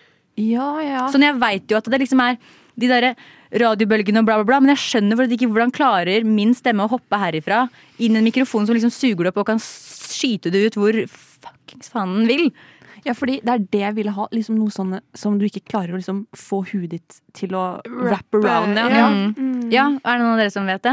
Ja, 0.41 0.71
ja. 0.85 1.05
Sånn, 1.13 1.27
jeg 1.27 1.39
veit 1.41 1.71
jo 1.71 1.79
at 1.79 1.89
det 1.91 2.01
liksom 2.03 2.23
er 2.25 2.39
de 2.81 2.89
derre 2.89 3.15
radiobølgene 3.61 4.23
og 4.23 4.29
bla, 4.29 4.39
bla, 4.41 4.47
bla, 4.47 4.61
men 4.63 4.73
jeg 4.75 4.83
skjønner 4.85 5.19
for 5.19 5.35
ikke 5.35 5.49
hvordan 5.51 5.73
klarer 5.75 6.27
min 6.27 6.55
stemme 6.57 6.87
å 6.87 6.93
hoppe 6.93 7.19
herifra 7.19 7.65
inn 7.99 8.15
i 8.15 8.21
en 8.21 8.27
mikrofon 8.27 8.69
som 8.69 8.77
liksom 8.77 8.93
suger 8.95 9.27
det 9.27 9.33
opp 9.33 9.43
og 9.43 9.49
kan 9.51 9.61
skyte 9.61 10.53
det 10.55 10.69
ut 10.69 10.79
hvor 10.79 11.01
fuckings 11.71 11.91
faen 11.95 12.27
vil. 12.29 12.51
ja, 13.07 13.15
fordi 13.17 13.39
det 13.41 13.49
er 13.55 13.63
det 13.73 13.81
jeg 13.81 13.95
ville 13.97 14.13
ha. 14.13 14.27
Liksom 14.35 14.59
noe 14.61 14.69
sånn 14.75 14.99
som 15.17 15.39
du 15.41 15.47
ikke 15.47 15.63
klarer 15.71 15.95
å 15.95 16.01
liksom 16.01 16.27
få 16.37 16.59
huet 16.69 16.91
ditt 16.93 17.21
til 17.33 17.55
å 17.57 17.81
wrap 17.89 18.35
around. 18.37 18.77
Ja. 18.77 18.89
Ja. 18.93 19.07
Mm. 19.09 19.31
Mm. 19.39 19.71
Ja, 19.73 19.87
er 20.03 20.19
det 20.19 20.25
noen 20.25 20.35
av 20.35 20.43
dere 20.43 20.53
som 20.53 20.67
vet 20.69 20.83
det? 20.85 20.93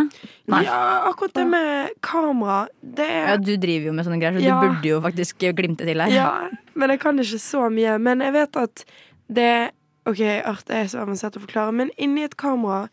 Nei. 0.53 0.61
ja, 0.63 0.77
akkurat 1.09 1.33
det 1.35 1.47
med 1.49 1.89
kamera, 2.05 2.67
det 2.81 3.09
er 3.09 3.27
Ja, 3.33 3.37
Du 3.41 3.51
driver 3.57 3.89
jo 3.89 3.93
med 3.97 4.05
sånne 4.07 4.21
greier, 4.21 4.39
så 4.39 4.45
Ja. 4.45 4.61
du 4.61 4.67
burde 4.69 4.87
jo 4.93 5.01
faktisk 5.01 5.43
glimte 5.57 5.83
til 5.85 5.99
her. 5.99 6.09
Ja, 6.13 6.49
men 6.75 6.89
jeg 6.89 6.99
kan 7.01 7.17
ikke 7.19 7.41
så 7.41 7.67
mye. 7.73 7.97
Men 7.99 8.21
jeg 8.21 8.33
vet 8.33 8.55
at 8.55 8.85
det 9.27 9.71
OK, 10.07 10.21
art 10.45 10.69
er 10.71 10.85
så 10.87 11.01
avansert 11.03 11.35
å 11.35 11.43
forklare, 11.43 11.73
men 11.73 11.89
inni 11.97 12.23
et 12.23 12.37
kamera 12.37 12.87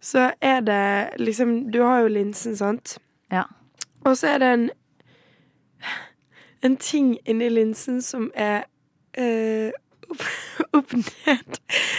så 0.00 0.30
er 0.40 0.60
det 0.62 1.18
liksom 1.18 1.70
Du 1.70 1.82
har 1.82 2.00
jo 2.06 2.08
linsen, 2.08 2.56
sant? 2.56 2.98
Ja. 3.30 3.44
Og 4.06 4.14
så 4.16 4.28
er 4.34 4.38
det 4.38 4.48
en 4.54 4.70
En 6.62 6.76
ting 6.76 7.18
inni 7.26 7.48
linsen 7.50 8.00
som 8.02 8.30
er 8.34 8.64
eh, 9.14 9.70
opp, 10.10 10.22
opp 10.74 10.92
ned. 10.96 11.58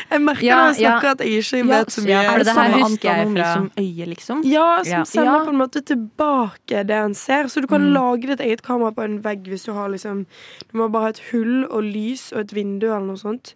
Jeg 0.10 0.22
merker 0.26 0.44
Ja, 0.46 0.56
når 0.58 0.68
jeg 0.74 0.80
snakker 0.82 1.08
ja. 1.08 1.12
at 1.12 1.20
jeg 1.24 1.44
ikke 1.44 1.62
vet 1.70 1.94
så 1.94 2.02
mye. 2.04 2.18
Er 2.26 2.38
det 2.42 2.46
det 2.50 2.56
her 2.58 2.74
husker 2.82 3.10
jeg 3.10 3.28
fra- 3.36 3.54
som 3.54 3.72
øye, 3.78 4.06
liksom? 4.10 4.42
Ja, 4.50 4.68
som 4.84 5.06
sender 5.06 5.46
på 5.46 5.54
en 5.54 5.60
måte 5.62 5.82
tilbake 5.86 6.84
det 6.90 6.96
han 7.00 7.14
ser. 7.16 7.48
Så 7.48 7.62
du 7.62 7.68
kan 7.68 7.82
Mm. 7.82 7.94
lage 7.94 8.28
ditt 8.28 8.40
eget 8.42 8.62
kamera 8.66 8.92
på 8.92 9.04
en 9.06 9.22
vegg 9.24 9.44
hvis 9.48 9.64
du 9.66 9.74
har 9.74 9.88
liksom 9.90 10.26
Du 10.72 10.78
må 10.78 10.90
bare 10.92 11.02
ha 11.04 11.10
et 11.10 11.22
hull 11.32 11.66
og 11.70 11.84
lys 11.84 12.32
og 12.34 12.40
et 12.42 12.54
vindu 12.54 12.88
eller 12.88 13.06
noe 13.08 13.18
sånt. 13.18 13.54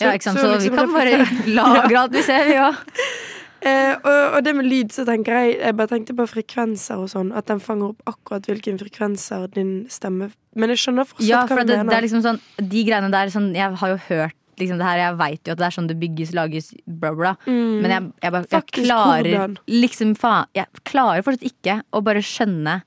ja, 0.00 0.12
ikke 0.12 0.22
sant? 0.30 0.38
Så, 0.38 0.46
vi 0.48 0.70
liksom 0.70 0.76
kan 0.76 0.92
bare 0.92 1.98
alt 2.02 2.12
vi 2.12 2.22
ser, 2.22 2.44
vi 2.46 2.54
òg. 2.54 2.74
eh, 3.64 3.94
og, 3.96 4.36
og 4.36 4.44
det 4.46 4.54
med 4.58 4.68
lyd, 4.68 4.92
så 4.94 5.04
tenker 5.08 5.38
jeg 5.38 5.56
Jeg 5.60 5.76
bare 5.78 5.90
tenkte 5.90 6.16
på 6.18 6.26
frekvenser 6.30 7.02
og 7.02 7.10
sånn. 7.12 7.32
At 7.36 7.48
den 7.50 7.62
fanger 7.62 7.92
opp 7.92 8.14
akkurat 8.14 8.46
hvilken 8.50 8.78
frekvenser 8.80 9.48
din 9.54 9.72
stemme 9.92 10.30
Men 10.58 10.74
jeg 10.74 10.82
skjønner 10.84 11.08
fortsatt 11.08 11.28
Ja, 11.28 11.42
hva 11.46 11.56
for 11.56 11.64
du 11.64 11.72
det, 11.72 11.80
mener. 11.80 11.90
det 11.92 11.98
er 11.98 12.06
liksom 12.08 12.24
sånn 12.26 12.40
De 12.58 12.84
greiene 12.88 13.12
der, 13.14 13.32
sånn, 13.34 13.52
jeg 13.56 13.82
har 13.82 13.94
jo 13.94 13.98
hørt 14.10 14.38
liksom 14.60 14.78
det 14.78 14.84
her, 14.86 14.98
jeg 15.00 15.16
veit 15.16 15.48
jo 15.48 15.54
at 15.54 15.58
det 15.58 15.64
er 15.66 15.74
sånn 15.74 15.86
det 15.88 15.94
bygges, 15.98 16.34
lages, 16.36 16.66
bla, 16.84 17.10
bla. 17.16 17.30
Mm. 17.48 17.78
Men 17.82 17.94
jeg, 17.94 18.08
jeg, 18.20 18.32
bare, 18.34 18.48
jeg 18.52 18.66
klarer 18.76 19.28
hvordan? 19.30 19.54
liksom 19.72 20.12
faen 20.20 20.50
Jeg 20.54 20.84
klarer 20.86 21.24
fortsatt 21.24 21.46
ikke 21.48 21.78
å 21.90 22.02
bare 22.04 22.22
skjønne 22.22 22.82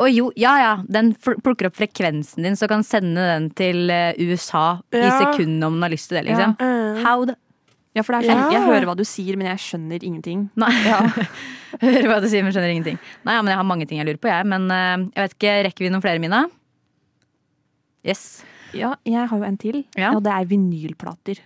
og 0.00 0.08
jo, 0.08 0.30
ja 0.40 0.52
ja, 0.58 0.72
den 0.88 1.12
plukker 1.14 1.68
opp 1.68 1.76
frekvensen 1.76 2.46
din, 2.46 2.56
så 2.58 2.68
kan 2.70 2.84
sende 2.86 3.22
den 3.28 3.48
til 3.56 3.90
USA 3.92 4.22
USA 4.32 4.64
i 4.94 5.10
sekundene 5.20 5.68
om 5.68 5.76
den 5.76 5.86
har 5.86 5.92
lyst 5.92 6.10
til 6.10 6.18
det, 6.18 6.24
liksom. 6.30 6.54
Eh, 6.58 7.02
How 7.04 7.26
the 7.28 7.36
Ja, 7.94 8.02
for 8.02 8.14
det 8.16 8.22
er 8.24 8.30
sånn, 8.32 8.38
Ja. 8.40 8.50
Jeg 8.56 8.62
hører 8.70 8.86
hva 8.88 8.94
du 8.96 9.04
sier, 9.04 9.36
men 9.36 9.46
jeg 9.50 9.58
skjønner 9.60 10.02
ingenting. 10.02 10.46
Nei. 10.56 10.70
Hører 11.82 12.08
hva 12.08 12.20
du 12.22 12.28
sier, 12.32 12.42
men 12.44 12.52
skjønner 12.54 12.72
ingenting. 12.72 12.98
Nei, 13.24 13.34
ja, 13.36 13.42
men 13.42 13.52
Jeg 13.52 13.58
har 13.60 13.64
mange 13.68 13.86
ting 13.88 13.98
jeg 14.00 14.06
lurer 14.08 14.20
på, 14.22 14.28
jeg. 14.32 14.46
Men 14.48 14.64
uh, 14.70 15.04
jeg 15.12 15.26
vet 15.26 15.34
ikke, 15.36 15.54
rekker 15.68 15.84
vi 15.86 15.90
noen 15.92 16.04
flere, 16.04 16.20
Mina? 16.22 16.42
Yes. 18.06 18.42
Ja, 18.74 18.94
jeg 19.04 19.28
har 19.28 19.38
jo 19.38 19.44
en 19.46 19.58
til, 19.60 19.82
Ja. 19.96 20.14
og 20.16 20.22
det 20.24 20.32
er 20.32 20.44
vinylplater. 20.48 21.38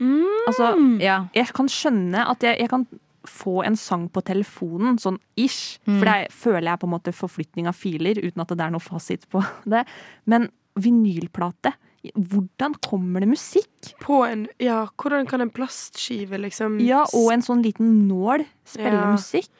mm. 0.00 0.46
Altså, 0.48 0.72
Ja. 1.00 1.28
jeg 1.34 1.46
kan 1.54 1.66
skjønne 1.68 2.26
at 2.28 2.40
jeg, 2.42 2.58
jeg 2.60 2.68
kan 2.68 2.86
få 3.26 3.64
en 3.66 3.74
sang 3.76 4.08
på 4.08 4.22
telefonen, 4.22 4.98
sånn 4.98 5.18
ish. 5.36 5.78
Mm. 5.86 5.98
For 5.98 6.04
det 6.04 6.32
føler 6.32 6.62
jeg 6.70 6.78
på 6.80 6.86
en 6.86 6.92
måte 6.94 7.12
forflytning 7.14 7.66
av 7.66 7.74
filer, 7.74 8.14
uten 8.22 8.40
at 8.42 8.48
det 8.48 8.60
er 8.60 8.70
noe 8.70 8.80
fasit 8.80 9.26
på 9.30 9.42
det. 9.66 9.84
Men 10.26 10.50
vinylplate 10.78 11.72
Hvordan 12.14 12.74
kommer 12.84 13.20
det 13.20 13.28
musikk? 13.28 13.94
På 14.00 14.22
en 14.28 14.46
Ja, 14.58 14.86
hvordan 14.96 15.26
kan 15.28 15.40
en 15.40 15.50
plastskive 15.50 16.38
liksom 16.38 16.78
Ja, 16.80 17.04
og 17.14 17.32
en 17.32 17.42
sånn 17.42 17.62
liten 17.64 18.06
nål 18.08 18.44
spille 18.64 18.92
Ja. 18.92 19.10
musikk. 19.12 19.50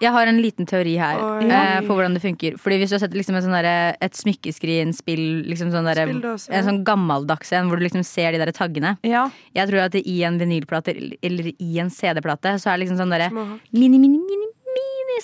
Jeg 0.00 0.12
har 0.12 0.26
en 0.26 0.40
liten 0.40 0.64
teori 0.64 0.96
her 0.96 1.18
eh, 1.42 1.80
på 1.84 1.92
hvordan 1.92 2.14
det 2.14 2.22
funker. 2.22 2.54
Fordi 2.56 2.78
Hvis 2.80 2.88
du 2.88 2.94
har 2.94 3.00
sett 3.00 3.12
liksom 3.12 3.34
en 3.36 3.42
sånn 3.42 3.52
derre- 3.52 3.96
et 4.00 4.14
smykkeskrinspill, 4.16 5.44
liksom 5.46 5.70
sånn 5.70 5.84
Spilledåse. 5.92 6.48
en 6.50 6.64
sånn 6.64 6.84
gammeldags 6.84 7.52
en 7.52 7.68
hvor 7.68 7.76
du 7.78 7.84
liksom 7.84 8.02
ser 8.04 8.32
de 8.32 8.38
der 8.38 8.50
taggene. 8.52 8.96
Ja. 9.04 9.30
Jeg 9.54 9.68
tror 9.68 9.84
at 9.84 9.94
i 9.94 10.22
en 10.24 10.38
vinylplate 10.38 11.16
eller 11.22 11.52
i 11.60 11.78
en 11.78 11.90
CD-plate 11.90 12.54
så 12.58 12.72
er 12.72 12.78
det 12.78 12.86
liksom 12.88 12.96
sånn 12.96 13.10
derre 13.12 13.30
mini, 13.72 13.98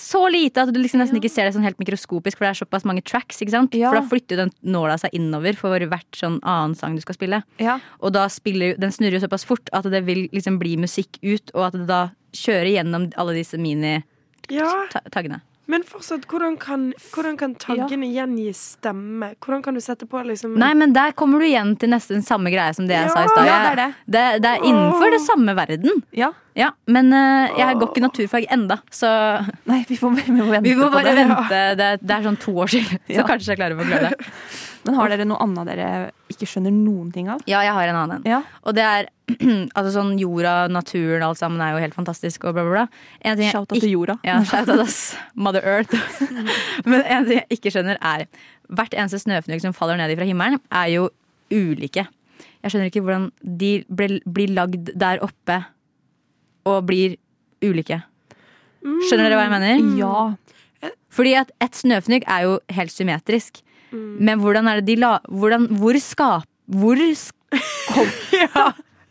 så 0.01 0.21
lite 0.31 0.61
at 0.63 0.71
du 0.73 0.79
liksom 0.81 0.99
nesten 1.01 1.17
ikke 1.19 1.31
ser 1.31 1.47
det 1.47 1.53
sånn 1.55 1.65
helt 1.65 1.79
mikroskopisk, 1.81 2.37
for 2.37 2.45
det 2.45 2.51
er 2.53 2.59
såpass 2.65 2.85
mange 2.87 3.03
tracks. 3.05 3.41
ikke 3.41 3.53
sant? 3.53 3.73
Ja. 3.77 3.89
For 3.91 3.99
da 4.01 4.09
flytter 4.11 4.35
jo 4.35 4.41
den 4.45 4.53
nåla 4.75 4.97
seg 5.01 5.15
innover 5.17 5.53
for 5.59 5.79
hvert 5.79 6.19
sånn 6.19 6.39
annen 6.43 6.75
sang 6.77 6.95
du 6.97 7.01
skal 7.03 7.17
spille. 7.17 7.43
ja. 7.63 7.79
Og 7.99 8.13
da 8.13 8.27
spiller 8.31 8.77
den 8.77 8.91
snurrer 8.93 9.17
jo 9.17 9.25
såpass 9.25 9.45
fort 9.47 9.69
at 9.73 9.83
det 9.89 10.03
vil 10.05 10.27
liksom 10.35 10.59
bli 10.59 10.77
musikk 10.77 11.17
ut, 11.23 11.51
og 11.55 11.69
at 11.69 11.73
det 11.79 11.87
da 11.89 12.01
kjører 12.37 12.71
gjennom 12.75 13.09
alle 13.17 13.33
disse 13.37 13.57
mini-taggene. 13.57 15.39
Ja, 15.39 15.41
men 15.67 15.83
fortsatt, 15.83 16.25
hvordan 16.31 16.57
kan, 16.59 16.93
hvordan 17.13 17.37
kan 17.37 17.53
taggene 17.59 18.07
gjengi 18.13 18.53
stemme? 18.55 19.33
Hvordan 19.43 19.61
kan 19.65 19.73
du 19.75 19.81
sette 19.83 20.07
på 20.07 20.21
liksom 20.25 20.55
Nei, 20.57 20.73
men 20.79 20.93
der 20.95 21.11
kommer 21.11 21.39
du 21.39 21.45
igjen 21.45 21.75
til 21.79 21.89
nesten 21.91 22.23
samme 22.23 22.49
greie 22.53 22.73
som 22.73 22.87
det 22.87 22.95
jeg 22.95 23.07
Ja, 23.09 23.13
sa 23.13 23.23
i 23.25 23.27
stad. 23.33 23.45
ja, 23.45 23.57
det 23.63 23.71
er 23.71 23.81
Jeg- 23.83 23.95
det, 24.07 24.41
det 24.43 24.51
er 24.53 24.63
innenfor 24.69 25.11
det 25.11 25.21
samme 25.27 25.55
verden. 25.55 26.03
ja. 26.13 26.31
Ja, 26.57 26.71
men 26.87 27.11
uh, 27.13 27.53
jeg 27.53 27.75
går 27.77 27.91
ikke 27.91 28.01
naturfag 28.01 28.45
enda, 28.49 28.79
så 28.89 29.05
Nei, 29.69 29.83
vi 29.87 29.93
får, 29.95 30.15
vi 30.25 30.31
må 30.33 30.47
vente 30.49 30.63
vi 30.65 30.73
må 30.73 30.87
på 30.89 30.93
bare 30.95 31.11
det. 31.13 31.27
vente. 31.27 31.59
Det, 31.77 31.89
det 32.01 32.15
er 32.15 32.23
sånn 32.25 32.39
to 32.41 32.51
år 32.63 32.65
siden, 32.73 32.97
så 33.05 33.19
Ja. 33.21 33.25
kanskje 33.27 33.51
jeg 33.53 33.59
klarer 33.59 33.75
å 33.77 33.83
forklare 33.83 34.09
det. 34.09 34.31
Men 34.87 34.95
har 34.97 35.09
dere 35.13 35.25
noe 35.29 35.37
annet 35.43 35.67
dere 35.69 36.11
ikke 36.31 36.47
skjønner 36.49 36.73
noen 36.73 37.11
ting 37.15 37.29
av? 37.31 37.41
Ja, 37.49 37.61
jeg 37.65 37.75
har 37.75 37.91
en 37.91 37.99
annen 37.99 38.17
en. 38.19 38.27
Ja. 38.29 38.41
Og 38.67 38.75
det 38.77 38.83
er 38.85 39.07
altså 39.77 39.91
sånn 39.95 40.13
jorda, 40.21 40.55
naturen, 40.71 41.23
alt 41.25 41.39
sammen 41.39 41.61
er 41.63 41.75
jo 41.75 41.81
helt 41.83 41.97
fantastisk 41.97 42.47
og 42.47 42.57
bla, 42.57 42.65
bla, 42.67 42.83
bla. 42.85 43.45
Shout 43.51 43.71
out 43.73 43.79
til 43.79 43.93
jorda. 43.93 44.17
Ja, 44.27 44.39
shout 44.47 44.71
out 44.71 44.83
ass. 44.85 45.15
Mother 45.35 45.65
Earth. 45.67 45.95
Men 46.89 47.03
en 47.03 47.27
ting 47.27 47.41
jeg 47.41 47.59
ikke 47.59 47.73
skjønner, 47.75 47.99
er 48.01 48.27
hvert 48.67 48.95
eneste 48.95 49.21
snøfnugg 49.23 49.63
som 49.63 49.75
faller 49.75 49.99
ned 49.99 50.15
fra 50.19 50.27
himmelen, 50.27 50.61
er 50.71 50.91
jo 50.95 51.09
ulike. 51.53 52.07
Jeg 52.63 52.73
skjønner 52.73 52.91
ikke 52.91 53.03
hvordan 53.05 53.29
de 53.61 53.71
ble, 53.87 54.19
blir 54.25 54.51
lagd 54.55 54.91
der 54.97 55.21
oppe 55.23 55.61
og 56.67 56.83
blir 56.89 57.15
ulike. 57.63 58.01
Skjønner 58.83 59.27
dere 59.27 59.39
hva 59.39 59.47
jeg 59.47 59.53
mener? 59.53 59.95
Ja. 59.99 60.91
Fordi 61.13 61.33
at 61.39 61.51
et 61.63 61.77
snøfnugg 61.77 62.27
er 62.29 62.45
jo 62.45 62.57
helt 62.75 62.93
symmetrisk. 62.93 63.61
Mm. 63.91 64.17
Men 64.29 64.39
hvordan 64.43 64.67
er 64.71 64.81
det 64.81 64.87
de 64.93 64.99
la... 65.01 65.13
Hvordan, 65.29 65.69
hvor 65.79 65.97
skap... 66.03 66.47
Hvor 66.67 66.99
sk 67.15 67.33
kom 67.93 68.09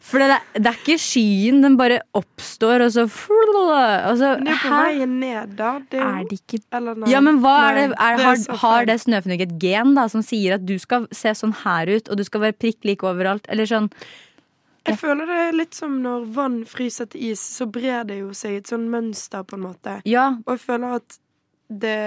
For 0.06 0.20
det 0.22 0.36
det 0.54 0.68
er 0.70 0.76
ikke 0.76 0.94
skyen, 1.02 1.62
den 1.64 1.74
bare 1.80 1.96
oppstår, 2.14 2.84
og 2.84 2.92
så, 2.94 3.06
og 3.08 4.18
så 4.20 4.28
Det 4.38 4.52
er 4.52 4.60
på 4.62 4.68
vei 4.70 5.06
ned, 5.08 5.56
da. 5.58 5.70
Det 5.90 5.98
er, 5.98 6.20
jo- 6.20 6.28
det 6.30 6.36
ikke 6.42 6.60
eller 6.78 7.00
nei. 7.00 7.08
Ja, 7.10 7.22
men 7.24 7.40
hva 7.42 7.54
er 7.70 7.74
det, 7.80 7.86
er, 7.96 7.96
det 7.96 8.04
er 8.20 8.22
har, 8.28 8.60
har 8.62 8.86
det 8.86 8.98
snøfnugget 9.02 9.56
et 9.56 9.58
gen 9.64 9.96
da 9.98 10.04
som 10.12 10.22
sier 10.22 10.60
at 10.60 10.66
du 10.68 10.76
skal 10.78 11.08
se 11.10 11.32
sånn 11.34 11.56
her 11.64 11.90
ut, 11.96 12.12
og 12.12 12.20
du 12.20 12.24
skal 12.28 12.44
være 12.44 12.58
prikk 12.60 12.86
lik 12.86 13.02
overalt? 13.08 13.48
Eller 13.50 13.66
sånn 13.66 13.88
Jeg 14.86 15.00
føler 15.00 15.26
det 15.26 15.40
er 15.48 15.58
litt 15.64 15.74
som 15.74 15.98
når 16.04 16.28
vann 16.36 16.60
fryser 16.70 17.08
til 17.10 17.32
is, 17.32 17.42
så 17.42 17.66
brer 17.66 18.04
det 18.06 18.20
jo 18.20 18.30
seg 18.36 18.60
et 18.60 18.70
sånn 18.70 18.86
mønster, 18.92 19.42
på 19.42 19.58
en 19.58 19.64
måte. 19.72 19.96
Ja, 20.06 20.36
Og 20.46 20.54
jeg 20.54 20.62
føler 20.68 21.00
at 21.00 21.18
det 21.66 21.98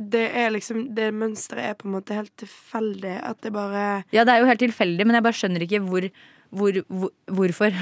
det 0.00 0.26
er 0.32 0.52
liksom 0.54 0.90
Det 0.96 1.10
mønsteret 1.12 1.70
er 1.70 1.78
på 1.78 1.88
en 1.88 1.96
måte 1.98 2.16
helt 2.16 2.32
tilfeldig. 2.40 3.16
At 3.26 3.40
det 3.44 3.52
bare 3.54 4.02
ja, 4.14 4.24
det 4.24 4.34
er 4.34 4.42
jo 4.42 4.50
helt 4.50 4.62
tilfeldig, 4.62 5.06
men 5.06 5.18
jeg 5.18 5.26
bare 5.26 5.36
skjønner 5.36 5.64
ikke 5.66 5.82
hvor, 5.84 6.06
hvor, 6.48 6.80
hvor 6.88 7.12
hvorfor. 7.40 7.76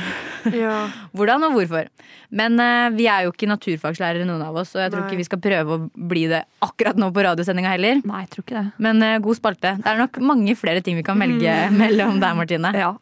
Ja. 0.54 0.74
Hvordan 1.16 1.48
og 1.48 1.57
hvorfor. 1.57 1.88
Men 2.31 2.59
uh, 2.61 2.90
vi 2.94 3.09
er 3.11 3.26
jo 3.26 3.33
ikke 3.35 3.50
naturfagslærere, 3.50 4.26
noen 4.28 4.44
av 4.44 4.59
oss, 4.61 4.74
og 4.76 4.83
jeg 4.83 4.92
tror 4.92 5.04
Nei. 5.04 5.09
ikke 5.09 5.22
vi 5.22 5.28
skal 5.31 5.42
prøve 5.44 5.78
å 5.78 5.88
bli 6.11 6.26
det 6.31 6.44
akkurat 6.64 7.00
nå 7.00 7.11
på 7.14 7.24
radiosendinga 7.26 7.74
heller. 7.76 8.04
Nei, 8.09 8.22
jeg 8.26 8.35
tror 8.35 8.46
ikke 8.46 8.61
det. 8.61 8.68
Men 8.88 9.02
uh, 9.04 9.16
god 9.24 9.40
spalte. 9.40 9.74
Det 9.81 9.90
er 9.94 10.04
nok 10.04 10.22
mange 10.35 10.59
flere 10.59 10.85
ting 10.85 10.98
vi 10.98 11.07
kan 11.07 11.18
velge 11.22 11.59
mellom 11.83 12.22
der, 12.22 12.38
Martine. 12.38 12.74
Ja. 12.76 12.94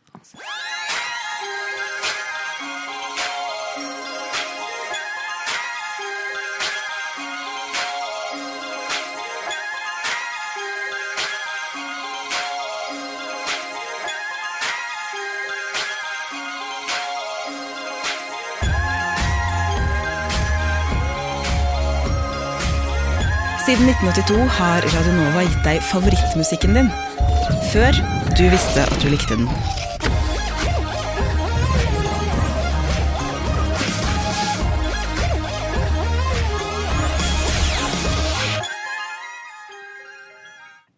Siden 23.66 23.88
1982 23.88 24.44
har 24.58 24.84
Radionova 24.94 25.40
gitt 25.42 25.64
deg 25.66 25.80
favorittmusikken 25.82 26.76
din. 26.76 26.90
Før 27.72 27.96
du 28.38 28.44
visste 28.52 28.84
at 28.84 29.00
du 29.02 29.08
likte 29.10 29.34
den. 29.34 29.48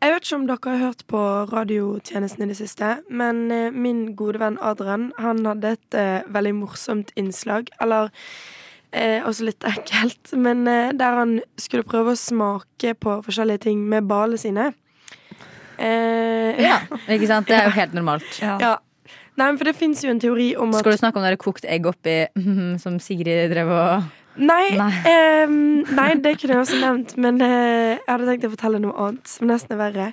Jeg 0.04 0.12
vet 0.12 0.28
ikke 0.28 0.36
om 0.36 0.46
dere 0.50 0.74
har 0.74 0.84
hørt 0.84 1.06
på 1.08 1.24
radiotjenesten 1.54 2.44
i 2.44 2.50
det 2.52 2.58
siste, 2.60 2.98
men 3.08 3.46
eh, 3.48 3.72
min 3.72 4.10
gode 4.12 4.44
venn 4.44 4.60
Adrian 4.60 5.08
han 5.16 5.40
hadde 5.48 5.72
et 5.78 5.96
uh, 5.96 6.20
veldig 6.36 6.54
morsomt 6.60 7.16
innslag. 7.16 7.72
Eller 7.80 8.12
eh, 8.92 9.22
også 9.26 9.44
litt 9.48 9.64
ekkelt, 9.68 10.32
men 10.36 10.66
eh, 10.68 10.90
der 10.96 11.18
han 11.20 11.38
skulle 11.60 11.86
prøve 11.88 12.14
å 12.14 12.18
smake 12.18 12.94
på 12.98 13.18
forskjellige 13.26 13.66
ting 13.68 13.82
med 13.88 14.08
ballene 14.10 14.38
sine. 14.40 14.70
Eh, 15.78 16.58
Ja, 16.62 16.80
ikke 17.14 17.28
sant? 17.30 17.48
Det 17.48 17.56
er 17.58 17.68
jo 17.70 17.76
helt 17.78 17.96
normalt. 17.96 18.28
ja. 18.42 18.76
Nei, 19.38 19.52
men 19.52 19.58
for 19.60 19.68
det 19.70 19.76
fins 19.78 20.00
jo 20.02 20.10
en 20.10 20.18
teori 20.18 20.48
om 20.58 20.72
at 20.74 20.80
Skal 20.82 20.96
du 20.96 20.98
snakke 20.98 21.20
om 21.20 21.22
det 21.22 21.28
er 21.36 21.38
kokt 21.38 21.62
egg 21.70 21.84
oppi 21.86 22.14
som 22.82 22.96
Sigrid 22.98 23.52
drev 23.52 23.70
og 23.70 24.08
Nei, 24.38 24.70
Nei. 24.74 24.88
Eh, 25.06 25.50
nei, 25.94 26.08
det 26.22 26.36
kunne 26.38 26.56
jeg 26.56 26.62
også 26.64 26.76
nevnt, 26.78 27.14
men 27.18 27.40
eh, 27.42 27.96
jeg 27.98 28.04
hadde 28.06 28.26
tenkt 28.28 28.44
å 28.46 28.50
fortelle 28.52 28.78
noe 28.82 28.94
annet 29.02 29.30
som 29.30 29.48
nesten 29.50 29.74
er 29.74 29.80
verre. 29.80 30.04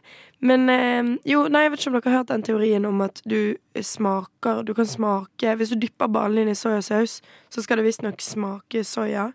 Men 0.46 0.68
ehm, 0.70 1.08
jo, 1.26 1.46
nei, 1.50 1.64
jeg 1.66 1.72
vet 1.74 1.80
ikke 1.82 1.90
om 1.92 1.96
dere 1.98 2.12
har 2.12 2.18
hørt 2.20 2.30
den 2.34 2.44
teorien 2.46 2.86
om 2.86 3.00
at 3.02 3.22
du 3.26 3.56
smaker 3.82 4.60
Du 4.68 4.74
kan 4.78 4.86
smake 4.86 5.56
Hvis 5.58 5.72
du 5.74 5.80
dypper 5.82 6.08
ballen 6.12 6.36
din 6.44 6.52
i 6.54 6.58
soyasaus, 6.60 7.22
så 7.50 7.64
skal 7.66 7.80
det 7.82 7.86
visstnok 7.88 8.22
smake 8.22 8.84
soya. 8.86 9.32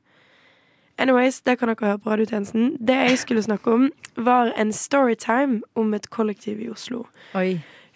Anyways, 1.00 1.40
det 1.40 1.56
kan 1.58 1.70
dere 1.72 1.86
høre 1.94 1.98
på 2.04 2.10
radiotjenesten. 2.12 2.74
Det 2.78 2.96
jeg 3.08 3.18
skulle 3.22 3.42
snakke 3.42 3.72
om, 3.72 3.86
var 4.20 4.52
en 4.60 4.72
storytime 4.76 5.62
om 5.80 5.94
et 5.96 6.10
kollektiv 6.12 6.60
i 6.60 6.68
Oslo. 6.68 7.06
Oi. 7.34 7.54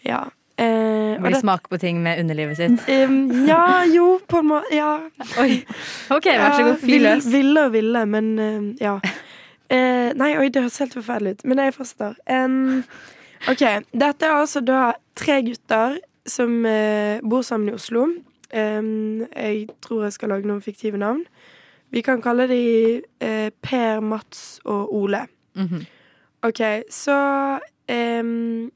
Ja. 0.08 0.22
Eh, 0.56 1.18
Må 1.20 1.28
de 1.34 1.40
smake 1.42 1.68
på 1.68 1.76
ting 1.82 1.98
med 2.02 2.20
underlivet 2.22 2.56
sitt. 2.56 2.80
Um, 2.88 3.46
ja, 3.48 3.82
jo, 3.90 4.20
på 4.30 4.38
en 4.40 4.48
måte. 4.54 4.72
Ja, 4.72 4.94
Oi. 5.42 5.60
Ok, 6.14 6.30
vær 6.32 6.56
så 6.56 6.64
god. 6.70 6.80
Fyr 6.80 7.02
løs. 7.04 7.26
Vill- 7.26 7.32
Ville 7.36 7.64
og 7.68 7.72
ville, 7.76 8.06
men 8.06 8.32
eh, 8.38 8.72
ja. 8.80 8.96
Eh, 9.72 10.12
nei, 10.18 10.34
oi, 10.38 10.48
det 10.52 10.64
høres 10.64 10.80
helt 10.82 10.96
forferdelig 10.96 11.38
ut. 11.38 11.44
Men 11.48 11.62
jeg 11.62 11.76
fortsetter. 11.76 12.18
Um, 12.28 12.84
OK. 13.50 13.64
Dette 13.92 14.28
er 14.28 14.36
altså 14.36 14.60
da 14.64 14.92
tre 15.16 15.40
gutter 15.46 15.98
som 16.28 16.64
eh, 16.68 17.20
bor 17.24 17.44
sammen 17.46 17.72
i 17.72 17.76
Oslo. 17.76 18.06
Um, 18.54 19.24
jeg 19.34 19.68
tror 19.82 20.06
jeg 20.06 20.16
skal 20.16 20.34
lage 20.34 20.48
noen 20.48 20.62
fiktive 20.64 21.00
navn. 21.00 21.24
Vi 21.94 22.02
kan 22.02 22.22
kalle 22.22 22.46
de 22.50 22.62
eh, 23.22 23.50
Per, 23.62 24.00
Mats 24.00 24.60
og 24.64 24.94
Ole. 24.94 25.26
Mhm. 25.54 25.84
OK, 26.44 26.60
så 26.92 27.14
um, 27.88 28.70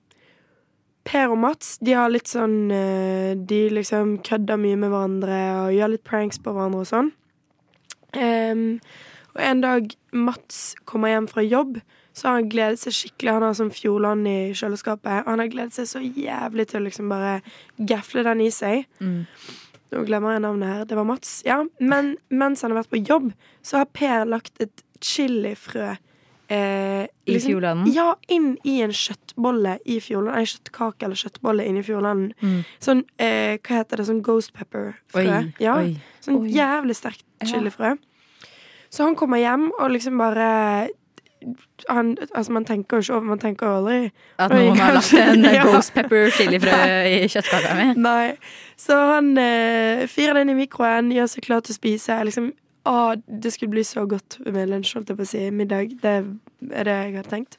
Per 1.05 1.33
og 1.33 1.39
Mats 1.41 1.75
de 1.85 1.93
har 1.97 2.09
litt 2.09 2.31
sånn 2.31 2.71
eh, 2.73 3.35
De 3.37 3.59
liksom 3.73 4.15
kødder 4.25 4.57
mye 4.61 4.79
med 4.81 4.93
hverandre 4.93 5.41
og 5.67 5.75
gjør 5.77 5.93
litt 5.93 6.05
pranks 6.07 6.41
på 6.41 6.55
hverandre 6.55 6.85
og 6.85 6.89
sånn. 6.89 7.11
Em, 8.17 8.63
og 9.39 9.45
en 9.47 9.63
dag 9.63 9.95
Mats 10.13 10.75
kommer 10.89 11.13
hjem 11.13 11.29
fra 11.31 11.45
jobb, 11.47 11.79
så 12.19 12.29
har 12.29 12.41
han 12.41 12.51
gledet 12.51 12.81
seg 12.83 12.97
skikkelig. 12.97 13.35
Han 13.37 13.47
har 13.47 13.55
sånn 13.55 13.71
Fjordland 13.75 14.27
i 14.27 14.37
kjøleskapet, 14.59 15.23
og 15.23 15.31
han 15.31 15.43
har 15.45 15.53
gledet 15.53 15.77
seg 15.77 15.87
så 15.87 16.03
jævlig 16.03 16.67
til 16.71 16.81
å 16.81 16.87
liksom 16.89 17.13
bare 17.13 17.39
gafle 17.79 18.25
den 18.27 18.43
i 18.43 18.51
seg. 18.55 18.89
Mm. 18.99 19.23
Nå 19.95 20.03
glemmer 20.09 20.35
jeg 20.35 20.45
navnet 20.45 20.73
her. 20.73 20.83
Det 20.89 20.99
var 20.99 21.07
Mats. 21.09 21.39
Ja, 21.47 21.63
Men 21.79 22.17
mens 22.29 22.65
han 22.65 22.75
har 22.75 22.83
vært 22.83 22.93
på 22.93 23.05
jobb, 23.07 23.31
så 23.63 23.81
har 23.81 23.89
Per 23.95 24.27
lagt 24.29 24.59
et 24.61 24.83
chilifrø 25.01 25.95
eh, 26.49 27.07
I 27.07 27.39
Fjordlanden? 27.39 27.93
Ja, 27.95 28.11
inn 28.29 28.57
i 28.67 28.81
en 28.85 28.93
kjøttbolle 28.93 29.79
i 29.87 30.01
Fjordland. 30.03 30.43
En 30.43 30.51
kjøttkake 30.51 31.07
eller 31.07 31.23
kjøttbolle 31.23 31.69
inni 31.71 31.85
Fjordlanden. 31.87 32.35
Mm. 32.43 32.61
Sånn, 32.85 33.05
eh, 33.23 33.57
hva 33.63 33.81
heter 33.81 34.03
det, 34.03 34.09
sånn 34.11 34.25
ghost 34.27 34.53
pepper-frø. 34.59 35.41
Ja, 35.63 35.79
Oi. 35.85 35.97
Sånn 36.25 36.43
jævlig 36.53 36.99
sterkt 36.99 37.25
chilifrø. 37.47 37.95
Så 38.91 39.05
han 39.05 39.17
kommer 39.19 39.41
hjem 39.43 39.69
og 39.79 39.91
liksom 39.93 40.19
bare 40.21 40.89
han, 41.89 42.17
altså 42.35 42.53
Man 42.53 42.65
tenker 42.67 42.99
jo 42.99 43.05
ikke 43.05 43.15
over 43.15 43.27
Man 43.29 43.39
tenker 43.39 43.69
aldri 43.71 43.99
At 44.43 44.51
noen 44.51 44.81
har 44.81 44.97
lagt 44.97 45.13
en 45.15 45.45
Ja. 45.55 45.63
ghost 45.69 45.93
pepper 45.95 46.33
chilifrø 46.35 46.79
i 47.07 47.21
kjøttkaka 47.31 47.77
mi. 47.79 47.87
Nei. 48.03 48.33
Så 48.79 48.97
han 49.13 49.31
eh, 49.39 50.03
fyrer 50.11 50.41
den 50.41 50.51
i 50.51 50.57
mikroen, 50.59 51.13
gjør 51.15 51.31
seg 51.31 51.47
klar 51.47 51.63
til 51.63 51.77
å 51.77 51.79
spise. 51.79 52.17
Liksom, 52.27 52.51
å, 52.91 52.97
det 53.27 53.53
skulle 53.55 53.71
bli 53.77 53.85
så 53.87 54.03
godt 54.11 54.41
med 54.47 54.71
lunsj, 54.73 54.97
holdt 54.99 55.13
jeg 55.15 55.19
på 55.21 55.27
å 55.27 55.31
si. 55.31 55.45
Middag. 55.55 55.95
Det 56.03 56.15
er 56.73 56.89
det 56.91 56.97
jeg 57.05 57.17
har 57.21 57.31
tenkt. 57.31 57.59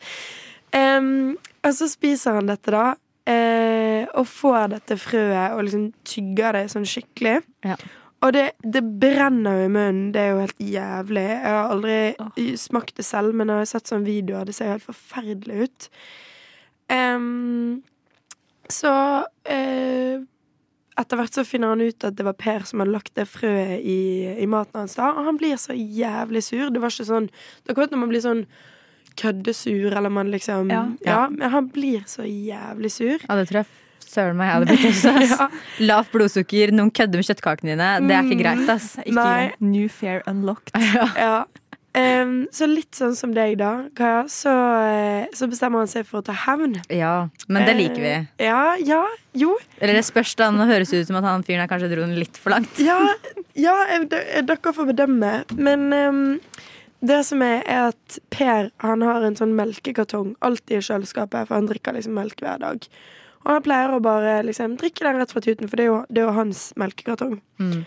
Um, 0.76 1.38
og 1.63 1.72
så 1.76 1.88
spiser 1.92 2.38
han 2.39 2.52
dette, 2.52 2.72
da. 2.76 2.86
Eh, 3.30 4.04
og 4.18 4.28
får 4.28 4.72
dette 4.76 4.96
frøet 5.00 5.56
og 5.56 5.63
liksom 5.68 5.89
tygger 6.08 6.60
det 6.60 6.65
sånn 6.76 6.88
skikkelig. 6.88 7.39
Ja. 7.68 7.76
Og 8.20 8.34
det, 8.36 8.50
det 8.64 8.82
brenner 9.00 9.62
jo 9.62 9.68
i 9.68 9.72
munnen. 9.72 10.10
Det 10.16 10.22
er 10.22 10.34
jo 10.34 10.42
helt 10.44 10.64
jævlig. 10.64 11.28
Jeg 11.30 11.54
har 11.56 11.70
aldri 11.72 12.56
smakt 12.60 12.98
det 13.00 13.06
selv, 13.08 13.36
men 13.36 13.52
jeg 13.52 13.62
har 13.62 13.70
sett 13.70 13.92
sånne 13.92 14.08
videoer. 14.08 14.50
Det 14.50 14.56
ser 14.58 14.68
jo 14.68 14.76
helt 14.76 14.90
forferdelig 14.90 15.70
ut. 15.70 15.88
Um, 16.92 17.80
så 18.70 18.92
uh, 19.24 20.26
etter 21.00 21.20
hvert 21.20 21.38
så 21.38 21.46
finner 21.48 21.72
han 21.72 21.86
ut 21.86 22.06
at 22.06 22.18
det 22.18 22.26
var 22.28 22.36
Per 22.38 22.68
som 22.68 22.84
hadde 22.84 22.94
lagt 22.98 23.16
det 23.16 23.30
frøet 23.30 23.80
i, 23.80 24.02
i 24.36 24.48
maten 24.52 24.82
hans. 24.82 24.98
da 25.00 25.14
Og 25.14 25.24
han 25.30 25.40
blir 25.40 25.56
så 25.62 25.78
jævlig 25.78 26.44
sur. 26.44 26.68
Det 26.74 26.84
var 26.84 26.92
ikke 26.92 27.08
sånn 27.08 27.30
er 27.32 27.72
akkurat 27.72 27.96
når 27.96 28.04
man 28.04 28.12
blir 28.12 28.26
sånn 28.26 28.46
køddesur, 29.20 29.94
eller 29.96 30.12
man 30.12 30.32
liksom 30.32 30.70
Ja. 30.72 30.86
ja. 31.08 31.22
Men 31.32 31.52
han 31.56 31.72
blir 31.72 32.04
så 32.08 32.28
jævlig 32.28 32.92
sur. 32.92 33.16
Ja, 33.24 33.40
det 33.40 33.48
tror 33.48 33.64
jeg 33.64 33.72
søren 34.10 34.38
meg 34.39 34.50
jeg 34.50 34.58
hadde 34.58 34.74
blitt 34.74 34.89
også. 34.89 35.13
ass. 35.15 35.32
Ja. 35.39 35.48
Lavt 35.91 36.12
blodsukker, 36.15 36.74
noen 36.76 36.91
kødder 36.91 37.22
med 37.22 37.30
kjøttkakene 37.30 37.74
dine. 37.76 37.89
Det 38.10 38.17
er 38.17 38.28
ikke 38.28 38.41
greit, 38.43 38.67
ass. 38.76 38.91
Ikke 39.06 39.15
Nei. 39.22 39.50
New 39.62 39.88
Fair 39.93 40.22
Unlocked. 40.30 40.74
Ja. 41.26 41.45
Em, 41.98 42.43
så 42.54 42.67
litt 42.69 42.93
sånn 42.93 43.15
som 43.17 43.32
deg, 43.34 43.56
da, 43.58 43.69
Kaja, 43.98 44.19
så, 44.30 44.52
eh, 44.86 45.24
så 45.36 45.48
bestemmer 45.50 45.82
han 45.82 45.89
seg 45.89 46.06
for 46.06 46.22
å 46.22 46.26
ta 46.28 46.36
hevn. 46.45 46.76
Ja, 46.93 47.15
men 47.50 47.65
det 47.65 47.74
liker 47.80 48.04
vi. 48.04 48.12
Uh, 48.38 48.43
Ja, 48.45 48.60
ja, 48.78 49.00
jo. 49.34 49.56
Eller 49.82 49.98
det 49.98 50.04
spørs 50.06 50.36
da, 50.38 50.52
nå 50.54 50.67
høres 50.69 50.93
det 50.93 51.02
ut 51.02 51.10
som 51.10 51.17
at 51.17 51.26
han 51.26 51.41
fyren 51.48 51.63
her 51.65 51.72
kanskje 51.72 51.89
dro 51.91 52.06
den 52.06 52.13
litt 52.22 52.38
for 52.38 52.54
langt. 52.54 52.78
Ja, 52.86 53.00
ja 53.65 53.74
d- 54.06 54.22
dere 54.45 54.76
får 54.78 54.91
bedømme. 54.93 55.32
Men 55.58 55.88
um, 55.89 56.22
det 57.02 57.24
som 57.26 57.41
er, 57.41 57.65
er 57.65 57.89
at 57.89 58.19
Per 58.38 58.69
han 58.86 59.08
har 59.10 59.26
en 59.26 59.39
sånn 59.41 59.58
melkekartong 59.58 60.36
alltid 60.45 60.78
i 60.84 60.86
kjøleskapet, 60.91 61.50
for 61.50 61.58
han 61.58 61.72
drikker 61.74 61.98
liksom 61.98 62.13
melk 62.22 62.45
hver 62.45 62.62
dag. 62.67 62.86
Og 63.45 63.54
han 63.56 63.63
pleier 63.65 63.95
å 63.95 64.02
bare 64.04 64.41
liksom 64.47 64.75
drikke 64.80 65.06
den 65.08 65.21
rett 65.21 65.32
fra 65.34 65.43
tuten, 65.43 65.69
for 65.69 65.80
det 65.80 65.88
er 65.88 65.91
jo, 65.91 66.02
det 66.10 66.21
er 66.21 66.28
jo 66.28 66.36
hans 66.36 66.69
melkekartong. 66.80 67.39
Mm. 67.62 67.80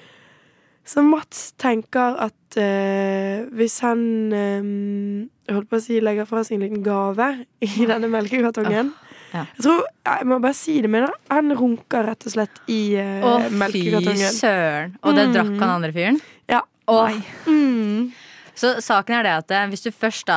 Så 0.84 1.04
Mats 1.06 1.52
tenker 1.62 2.16
at 2.24 2.56
uh, 2.58 3.44
hvis 3.54 3.76
han 3.84 4.00
um, 4.34 5.28
holdt 5.52 5.70
på 5.70 5.78
å 5.78 5.84
si 5.84 6.00
legger 6.02 6.26
fra 6.26 6.42
seg 6.42 6.58
en 6.58 6.64
liten 6.66 6.82
gave 6.82 7.28
i 7.62 7.86
denne 7.86 8.10
melkekartongen 8.10 8.90
ja. 9.32 9.46
Jeg 9.56 9.64
tror, 9.64 9.86
jeg 10.04 10.28
må 10.28 10.36
bare 10.44 10.56
si 10.56 10.74
det, 10.84 10.90
men 10.92 11.06
han 11.32 11.54
runker 11.56 12.04
rett 12.04 12.26
og 12.28 12.34
slett 12.34 12.58
i 12.68 12.80
eh, 13.00 13.24
Å, 13.24 13.38
fy 13.72 13.86
søren. 14.28 14.92
Og 15.00 15.16
det 15.16 15.30
drakk 15.32 15.54
han 15.54 15.70
andre 15.78 15.88
fyren? 15.94 16.18
Ja. 16.52 16.60
Åh. 16.92 17.16
Mm. 17.46 18.10
Så 18.62 18.76
saken 18.84 19.16
er 19.18 19.26
det 19.26 19.32
at 19.40 19.54
eh, 19.56 19.64
hvis 19.72 19.82
du 19.82 19.90
først 19.90 20.28
da 20.28 20.36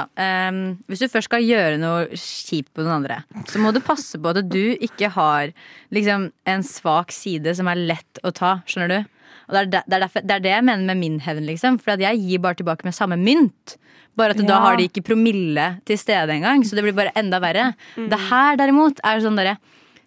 um, 0.49 0.61
Hvis 0.89 1.03
du 1.03 1.09
først 1.11 1.29
skal 1.29 1.43
gjøre 1.45 1.77
noe 1.81 2.07
kjipt 2.17 2.71
på 2.73 2.81
noen 2.85 2.95
andre, 3.03 3.19
så 3.51 3.61
må 3.61 3.69
du 3.75 3.81
passe 3.85 4.17
på 4.17 4.31
at 4.33 4.39
du 4.49 4.63
ikke 4.81 5.11
har 5.13 5.51
liksom 5.93 6.31
en 6.49 6.65
svak 6.65 7.13
side 7.13 7.53
som 7.57 7.69
er 7.69 7.83
lett 7.93 8.21
å 8.25 8.31
ta. 8.33 8.55
Skjønner 8.65 8.89
du? 8.95 9.11
Og 9.45 9.53
det 9.53 9.59
er, 9.61 9.69
der- 9.75 9.85
det, 9.85 9.93
er 9.99 10.03
derfor, 10.07 10.25
det 10.25 10.35
er 10.39 10.45
det 10.47 10.53
jeg 10.55 10.65
mener 10.65 10.87
med 10.89 10.97
min 11.03 11.19
hevn, 11.21 11.45
liksom. 11.45 11.77
For 11.83 12.01
jeg 12.01 12.17
gir 12.23 12.41
bare 12.41 12.57
tilbake 12.57 12.87
med 12.87 12.95
samme 12.97 13.17
mynt. 13.21 13.75
Bare 14.17 14.31
at 14.33 14.39
da 14.47 14.57
har 14.63 14.77
de 14.79 14.87
ikke 14.87 15.03
promille 15.05 15.67
til 15.85 15.97
stede 15.99 16.31
engang, 16.37 16.63
så 16.65 16.77
det 16.77 16.85
blir 16.85 16.95
bare 16.95 17.11
enda 17.19 17.37
verre. 17.43 17.65
Det 17.99 18.19
her 18.31 18.55
derimot 18.57 19.01
er 19.05 19.19
sånn 19.21 19.35
derre 19.37 19.57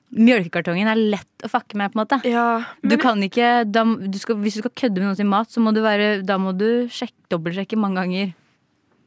Mjølkekartongen 0.08 0.88
er 0.88 1.00
lett 1.16 1.44
å 1.44 1.50
fucke 1.52 1.76
med, 1.76 1.92
på 1.92 1.98
en 1.98 2.02
måte. 2.02 2.18
Ja, 2.28 2.46
Du 2.80 2.96
kan 3.00 3.20
ikke, 3.24 3.64
da, 3.68 3.84
du 3.84 4.18
skal, 4.20 4.38
hvis 4.40 4.56
du 4.56 4.62
skal 4.62 4.72
kødde 4.72 5.02
med 5.02 5.10
noen 5.10 5.18
sin 5.18 5.28
mat, 5.28 5.50
så 5.52 5.60
må 5.60 5.74
du 5.76 5.82
være, 5.84 6.22
da 6.26 6.38
må 6.40 6.54
du 6.56 6.88
sjekke, 6.92 7.16
dobbeltsjekke 7.32 7.76
mange 7.80 8.00
ganger. 8.00 8.32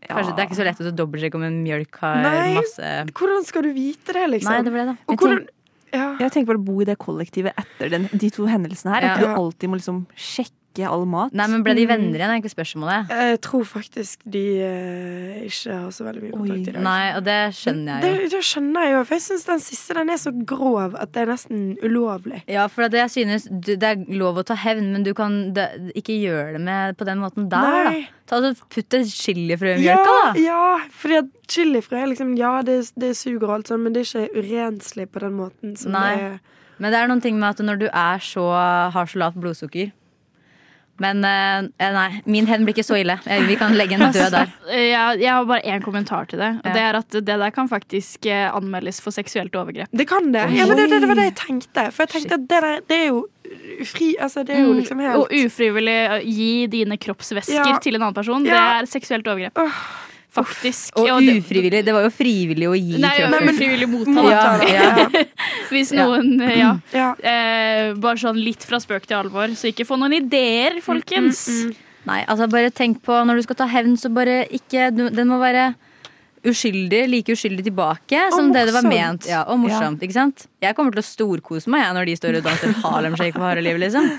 Kanskje 0.05 0.35
Det 0.35 0.43
er 0.43 0.47
ikke 0.49 0.59
så 0.59 0.65
lett 0.65 0.79
å 0.81 0.93
dobbeltsjekke 0.97 1.37
om 1.37 1.43
en 1.45 1.57
mjølk 1.61 1.97
har 2.01 2.21
Nei. 2.25 2.53
masse 2.57 2.93
hvordan 3.13 3.43
skal 3.45 3.67
du 3.67 3.73
vite 3.75 4.15
det, 4.17 4.23
liksom? 4.33 4.49
Nei, 4.49 4.63
det 4.65 4.73
ble 4.73 4.85
det. 4.89 4.95
Og 5.05 5.17
hvordan 5.21 5.43
ja. 5.91 6.07
Jeg 6.21 6.31
tenker 6.31 6.53
bare 6.53 6.61
å 6.61 6.63
bo 6.63 6.77
i 6.79 6.87
det 6.87 6.95
kollektivet 7.01 7.57
etter 7.59 7.91
den, 7.91 8.07
de 8.15 8.29
to 8.31 8.45
hendelsene 8.47 8.93
her. 8.95 9.05
Ja. 9.05 9.13
At 9.13 9.21
du 9.21 9.27
alltid 9.27 9.71
må 9.71 9.79
liksom 9.79 10.05
sjekke 10.15 10.55
all 10.87 11.03
mat. 11.05 11.33
Nei, 11.35 11.45
men 11.51 11.63
Ble 11.65 11.73
de 11.75 11.83
venner 11.89 12.15
igjen, 12.15 12.29
er 12.31 12.37
egentlig 12.37 12.53
spørsmålet. 12.53 13.09
Jeg 13.11 13.39
tror 13.43 13.65
faktisk 13.67 14.21
de 14.31 14.43
eh, 14.63 15.41
ikke 15.49 15.75
har 15.81 15.89
så 15.91 16.05
veldig 16.07 16.21
mye 16.23 16.31
kontakt 16.37 16.69
i 16.69 16.71
dag. 16.71 16.81
Nei, 16.85 17.03
og 17.17 17.25
det 17.27 17.35
skjønner 17.57 17.97
jeg 17.97 18.01
Det, 18.05 18.11
jo. 18.23 18.29
det 18.37 18.41
skjønner 18.47 18.85
jeg 18.87 18.93
jo, 18.95 19.01
for 19.09 19.15
jeg 19.17 19.25
syns 19.25 19.43
den 19.49 19.63
siste 19.65 19.97
den 19.99 20.13
er 20.15 20.21
så 20.23 20.31
grov 20.53 20.95
at 20.95 21.11
det 21.11 21.21
er 21.25 21.31
nesten 21.33 21.65
ulovlig. 21.83 22.39
Ja, 22.47 22.67
for 22.71 22.87
det 22.87 23.01
jeg 23.03 23.11
synes 23.17 23.49
du, 23.51 23.73
Det 23.75 23.83
er 23.91 24.05
lov 24.15 24.39
å 24.39 24.45
ta 24.47 24.55
hevn, 24.55 24.91
men 24.95 25.03
du 25.03 25.11
kan 25.17 25.53
det, 25.53 25.67
ikke 25.99 26.15
gjøre 26.21 26.55
det 26.55 26.63
med 26.63 26.97
på 26.97 27.05
den 27.11 27.19
måten 27.19 27.49
der, 27.51 27.67
Nei. 27.91 28.01
da. 28.07 28.17
Ta 28.31 28.39
og 28.39 28.55
Putt 28.71 28.93
et 28.95 29.09
chilifrø 29.11 29.73
i 29.75 29.83
Ja, 29.83 29.97
mjølka, 29.99 30.15
da. 30.31 30.39
ja, 30.39 30.87
fordi 30.95 31.17
at 31.19 31.29
chilifrø 31.51 31.97
er 31.99 32.07
liksom 32.13 32.35
Ja, 32.39 32.61
det, 32.63 32.79
det 32.95 33.11
suger 33.19 33.43
og 33.49 33.55
alt 33.59 33.67
sånn, 33.73 33.83
men 33.83 33.91
det 33.97 34.05
er 34.07 34.29
ikke 34.29 34.39
urenslig 34.45 35.09
på 35.11 35.19
den 35.19 35.35
måten 35.35 35.75
som 35.75 35.91
Nei. 35.91 36.15
det 36.15 36.29
er. 36.29 36.37
Men 36.81 36.93
det 36.95 36.97
er 37.01 37.09
noen 37.11 37.21
ting 37.21 37.35
med 37.37 37.49
at 37.51 37.59
når 37.67 37.77
du 37.83 37.89
er 37.91 38.23
så, 38.23 38.45
har 38.95 39.05
så 39.11 39.19
lavt 39.19 39.35
blodsukker 39.37 39.91
Men 41.01 41.23
eh, 41.25 41.89
nei, 41.95 42.21
min 42.29 42.45
hevn 42.49 42.65
blir 42.67 42.75
ikke 42.77 42.85
så 42.85 42.99
ille. 43.01 43.15
Eh, 43.25 43.41
Vi 43.49 43.55
kan 43.57 43.73
legge 43.77 43.97
en 43.97 44.03
død 44.13 44.29
der. 44.35 44.51
Jeg, 44.71 45.19
jeg 45.23 45.31
har 45.33 45.45
bare 45.49 45.65
én 45.65 45.81
kommentar 45.83 46.27
til 46.29 46.39
det. 46.43 46.51
Og 46.61 46.67
Ja. 46.69 46.73
det 46.75 46.81
er 46.87 46.97
at 47.01 47.09
det 47.17 47.25
der 47.41 47.49
kan 47.55 47.67
faktisk 47.71 48.25
eh, 48.29 48.47
anmeldes 48.53 49.01
for 49.01 49.11
seksuelt 49.15 49.55
overgrep. 49.57 49.89
Det 49.91 50.05
kan 50.07 50.29
det. 50.31 50.45
Ja, 50.55 50.67
men 50.69 50.77
det, 50.77 50.89
det, 50.91 51.01
det 51.01 51.09
var 51.09 51.17
det 51.19 51.25
jeg 51.31 51.35
tenkte. 51.41 51.87
For 51.91 52.05
jeg 52.05 52.13
tenkte 52.15 52.37
at 52.37 52.47
det 52.51 52.61
der, 52.67 52.79
det 52.91 52.99
er 53.01 53.07
jo 53.09 53.25
ufri 53.81 54.11
Altså, 54.21 54.45
det 54.47 54.55
er 54.55 54.61
jo 54.63 54.73
liksom 54.77 54.99
helt 55.01 55.15
Mm. 55.15 55.19
Og 55.25 55.33
ufrivillig 55.45 55.97
eh, 56.05 56.21
gi 56.29 56.51
dine 56.71 56.97
kroppsvæsker 57.01 57.65
Ja. 57.73 57.79
til 57.83 57.95
en 57.97 58.01
annen 58.05 58.13
person, 58.15 58.45
Ja. 58.45 58.53
det 58.53 58.61
er 58.83 58.91
seksuelt 58.93 59.27
overgrep. 59.27 59.57
Faktisk. 60.31 60.95
Og 60.95 61.07
det- 61.19 61.41
ufrivillig. 61.41 61.83
Det 61.83 61.91
var 61.93 62.05
jo 62.05 62.09
frivillig 62.15 62.67
å 62.69 62.75
gi 62.79 62.97
Nei, 63.03 63.27
men 63.27 63.49
ufrivillig 63.51 63.87
motta. 63.91 64.23
Ja, 64.71 65.07
ja. 65.11 65.23
Hvis 65.69 65.91
noen 65.91 66.39
Ja. 66.47 66.69
Ja. 67.01 67.09
Eh, 67.19 67.93
bare 67.99 68.15
sånn 68.21 68.39
litt 68.39 68.63
fra 68.63 68.79
spøk 68.79 69.05
til 69.09 69.17
alvor, 69.19 69.51
så 69.59 69.67
ikke 69.73 69.83
få 69.89 69.97
noen 69.99 70.15
ideer, 70.21 70.79
folkens. 70.81 71.43
Nei, 72.07 72.23
altså 72.31 72.47
bare 72.49 72.71
tenk 72.71 73.01
på 73.05 73.13
når 73.27 73.35
du 73.41 73.41
skal 73.45 73.59
ta 73.59 73.67
hevn, 73.67 73.97
så 73.99 74.09
bare 74.13 74.45
ikke 74.49 74.87
du- 74.95 75.09
Den 75.11 75.27
må 75.27 75.37
være 75.43 75.73
uskyldig, 76.47 77.03
like 77.11 77.29
uskyldig 77.35 77.63
tilbake 77.67 78.21
som 78.33 78.51
det 78.51 78.65
det 78.65 78.73
var 78.73 78.87
ment. 78.87 79.27
Ja, 79.29 79.43
og 79.43 79.59
morsomt, 79.61 80.01
ikke 80.01 80.15
sant? 80.15 80.47
Jeg 80.63 80.73
kommer 80.75 80.95
til 80.95 81.03
å 81.03 81.05
storkose 81.05 81.67
meg 81.69 81.83
jeg, 81.85 81.93
når 81.99 82.05
de 82.09 82.15
står 82.17 82.37
og 82.39 82.43
danser 82.47 82.73
Harlem 82.81 83.15
Shake 83.19 83.35
på 83.35 83.43
harde 83.45 83.61
livet, 83.61 83.83
liksom. 83.83 84.09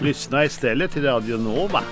Lysna 0.00 0.44
i 0.44 0.48
stedet 0.48 0.90
til 0.90 1.04
Radio 1.06 1.36
Nova. 1.38 1.84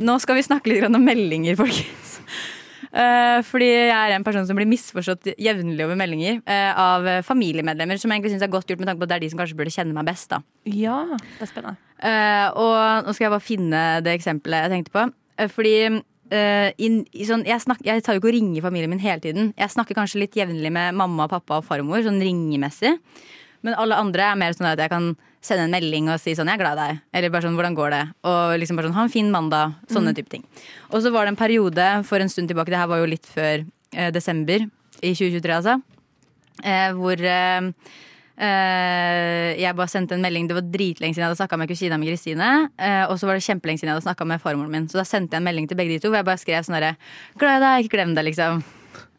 Nå 0.00 0.16
skal 0.22 0.38
vi 0.38 0.46
snakke 0.46 0.70
litt 0.72 0.86
om 0.88 0.96
meldinger, 1.04 1.56
folkens. 1.60 2.16
Eh, 2.90 3.38
fordi 3.46 3.68
jeg 3.70 3.92
er 3.94 4.16
en 4.16 4.24
person 4.26 4.46
som 4.48 4.56
blir 4.58 4.66
misforstått 4.66 5.28
jevnlig 5.38 5.84
over 5.84 5.98
meldinger 6.00 6.40
eh, 6.42 6.72
av 6.80 7.04
familiemedlemmer, 7.26 8.00
som 8.00 8.10
jeg 8.10 8.18
egentlig 8.18 8.32
syns 8.34 8.46
er 8.48 8.50
godt 8.50 8.66
gjort 8.72 8.80
med 8.82 8.88
tanke 8.90 9.02
på 9.02 9.06
at 9.06 9.12
det 9.12 9.18
er 9.20 9.24
de 9.26 9.30
som 9.30 9.42
kanskje 9.42 9.58
burde 9.60 9.74
kjenne 9.74 9.94
meg 9.94 10.08
best. 10.08 10.32
da 10.32 10.40
Ja, 10.66 10.96
det 11.14 11.44
er 11.46 11.50
spennende. 11.52 11.78
Eh, 12.02 12.46
og 12.58 13.06
nå 13.06 13.14
skal 13.14 13.28
jeg 13.28 13.34
bare 13.36 13.46
finne 13.46 13.82
det 14.02 14.16
eksempelet 14.16 14.64
jeg 14.66 14.74
tenkte 14.74 14.96
på. 14.96 15.04
Fordi 15.54 15.74
eh, 15.86 16.72
inn- 16.82 17.04
i 17.14 17.28
sånn, 17.28 17.44
jeg, 17.46 17.62
snak, 17.62 17.84
jeg 17.86 18.02
tar 18.06 18.16
jo 18.16 18.22
ikke 18.24 18.32
og 18.32 18.36
ringer 18.40 18.66
familien 18.66 18.90
min 18.96 19.04
hele 19.04 19.22
tiden. 19.22 19.52
Jeg 19.60 19.70
snakker 19.76 19.96
kanskje 20.00 20.24
litt 20.24 20.40
jevnlig 20.40 20.72
med 20.74 20.96
mamma, 20.98 21.28
pappa 21.30 21.60
og 21.60 21.68
farmor, 21.68 22.02
sånn 22.08 22.18
ringemessig. 22.24 22.96
Men 23.62 23.76
alle 23.78 24.00
andre 24.00 24.32
er 24.32 24.40
mer 24.40 24.56
sånn 24.56 24.72
at 24.72 24.80
jeg 24.82 24.90
kan 24.90 25.12
sende 25.40 25.64
en 25.64 25.72
melding 25.72 26.10
og 26.12 26.20
si 26.20 26.34
sånn 26.36 26.48
'jeg 26.48 26.60
er 26.60 26.62
glad 26.62 26.78
i 26.78 26.80
deg'. 26.80 27.00
Eller 27.14 27.30
bare 27.30 27.42
sånn 27.42 27.56
'hvordan 27.56 27.74
går 27.74 27.90
det'? 27.90 28.08
Og 28.24 28.60
liksom 28.60 28.76
bare 28.76 28.88
sånn 28.88 28.94
'ha 28.94 29.02
en 29.02 29.08
fin 29.08 29.30
mandag'. 29.32 29.74
Sånne 29.88 30.14
type 30.14 30.28
ting. 30.28 30.44
Og 30.90 31.02
så 31.02 31.10
var 31.10 31.24
det 31.24 31.28
en 31.28 31.36
periode 31.36 32.04
for 32.04 32.18
en 32.18 32.28
stund 32.28 32.48
tilbake, 32.48 32.66
det 32.70 32.76
her 32.76 32.86
var 32.86 32.98
jo 32.98 33.06
litt 33.06 33.26
før 33.26 33.64
eh, 33.92 34.10
desember 34.10 34.70
i 35.02 35.14
2023, 35.14 35.54
altså. 35.54 35.82
Eh, 36.62 36.92
hvor 36.92 37.16
eh, 37.18 37.72
eh, 38.38 39.56
jeg 39.60 39.76
bare 39.76 39.88
sendte 39.88 40.12
en 40.12 40.22
melding. 40.22 40.48
Det 40.48 40.56
var 40.56 40.62
dritlenge 40.62 41.14
siden 41.14 41.24
jeg 41.24 41.30
hadde 41.30 41.40
snakka 41.40 41.58
med 41.58 41.68
kusina 41.68 41.98
mi 41.98 42.06
Kristine. 42.06 42.70
Eh, 42.78 43.04
og 43.06 43.18
så 43.18 43.26
var 43.26 43.34
det 43.34 43.44
kjempelenge 43.44 43.80
siden 43.80 43.92
jeg 43.92 43.96
hadde 43.96 44.08
snakka 44.08 44.26
med 44.26 44.40
farmoren 44.40 44.70
min. 44.70 44.88
Så 44.88 45.00
da 45.00 45.04
sendte 45.04 45.32
jeg 45.36 45.40
en 45.40 45.48
melding 45.48 45.68
til 45.68 45.76
begge 45.76 45.94
de 45.94 46.00
to 46.00 46.08
hvor 46.08 46.20
jeg 46.20 46.28
bare 46.28 46.42
skrev 46.42 46.64
sånn 46.64 46.76
herre 46.80 46.96
Glad 47.38 47.60
i 47.60 47.64
deg, 47.64 47.84
ikke 47.84 47.96
glem 47.96 48.14
det, 48.14 48.24
liksom. 48.24 48.64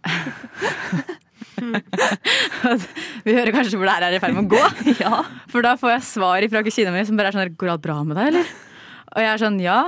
Vi 3.26 3.36
hører 3.36 3.54
kanskje 3.56 3.78
hvor 3.80 3.88
det 3.88 3.96
her 3.98 4.08
er 4.08 4.18
i 4.18 4.22
ferd 4.24 4.38
med 4.38 4.48
å 4.48 4.56
gå. 4.56 4.64
Ja. 5.02 5.24
For 5.52 5.66
da 5.66 5.76
får 5.80 5.96
jeg 5.96 6.08
svar 6.08 6.48
fra 6.54 6.64
kusina 6.66 6.94
mi 6.94 7.04
som 7.08 7.20
bare 7.20 7.32
er 7.32 7.38
sånn 7.38 7.58
Går 7.60 7.74
alt 7.76 7.84
bra 7.84 8.00
med 8.06 8.20
deg, 8.20 8.32
eller? 8.32 8.56
Og 9.12 9.24
jeg 9.24 9.32
er 9.32 9.42
sånn 9.42 9.60
ja. 9.62 9.80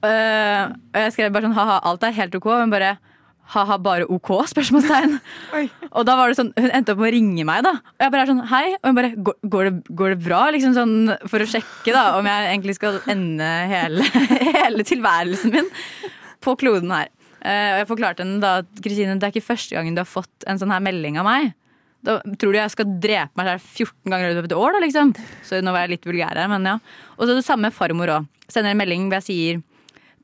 Uh, 0.00 0.72
og 0.94 0.98
jeg 1.02 1.14
skrev 1.14 1.32
bare 1.34 1.48
sånn 1.48 1.56
ha-ha, 1.58 1.80
alt 1.90 2.04
er 2.08 2.16
helt 2.16 2.36
ok, 2.38 2.46
men 2.62 2.72
bare 2.72 2.94
ha-ha, 3.50 3.76
bare 3.82 4.06
ok? 4.06 4.30
spørsmålstegn. 4.52 5.16
Og 5.96 6.06
da 6.06 6.14
var 6.14 6.30
det 6.30 6.38
sånn, 6.38 6.52
hun 6.54 6.70
endte 6.70 6.94
opp 6.94 7.00
med 7.02 7.10
å 7.10 7.14
ringe 7.16 7.46
meg, 7.48 7.64
da. 7.66 7.72
Og 7.82 8.04
jeg 8.04 8.12
bare 8.14 8.22
er 8.22 8.30
sånn 8.30 8.44
hei. 8.46 8.64
Og 8.78 8.86
hun 8.86 8.98
bare 9.00 9.10
går, 9.16 9.36
går, 9.54 9.66
det, 9.66 9.94
går 9.98 10.14
det 10.14 10.20
bra? 10.22 10.42
Liksom 10.54 10.76
sånn 10.76 10.94
for 11.26 11.42
å 11.42 11.48
sjekke 11.50 11.94
da 11.96 12.04
om 12.20 12.28
jeg 12.30 12.46
egentlig 12.52 12.76
skal 12.78 13.00
ende 13.10 13.48
hele, 13.72 14.06
hele 14.60 14.86
tilværelsen 14.86 15.56
min 15.56 15.70
på 16.40 16.54
kloden 16.62 16.94
her. 16.94 17.10
Eh, 17.40 17.70
og 17.74 17.78
jeg 17.80 17.88
forklarte 17.88 18.24
henne 18.24 18.40
da 18.42 18.58
at 18.60 18.82
Kristine, 18.84 19.16
det 19.16 19.28
er 19.28 19.34
ikke 19.34 19.48
første 19.48 19.76
gangen 19.76 19.96
du 19.96 20.02
har 20.02 20.08
fått 20.08 20.46
en 20.50 20.60
sånn 20.60 20.72
her 20.74 20.82
melding 20.84 21.18
av 21.20 21.28
meg. 21.28 21.52
Da 22.06 22.18
tror 22.40 22.54
du 22.54 22.60
jeg 22.60 22.72
skal 22.72 22.92
drepe 23.00 23.36
meg 23.36 23.48
selv 23.48 23.64
14 23.84 24.12
ganger 24.12 24.26
i 24.30 24.36
løpet 24.36 24.44
av 24.44 24.50
et 24.50 24.62
år, 24.64 24.76
da, 24.76 24.82
liksom? 24.84 25.12
Så 25.44 25.60
nå 25.60 25.74
var 25.74 25.84
jeg 25.84 25.96
litt 25.96 26.08
vulgær 26.08 26.36
her, 26.36 26.48
men 26.52 26.68
ja. 26.68 26.78
Og 27.18 27.26
så 27.26 27.36
det 27.36 27.44
samme 27.44 27.72
farmor 27.76 28.14
òg. 28.16 28.28
Sender 28.50 28.72
en 28.72 28.80
melding 28.80 29.08
hvor 29.08 29.20
jeg 29.20 29.28
sier 29.28 29.60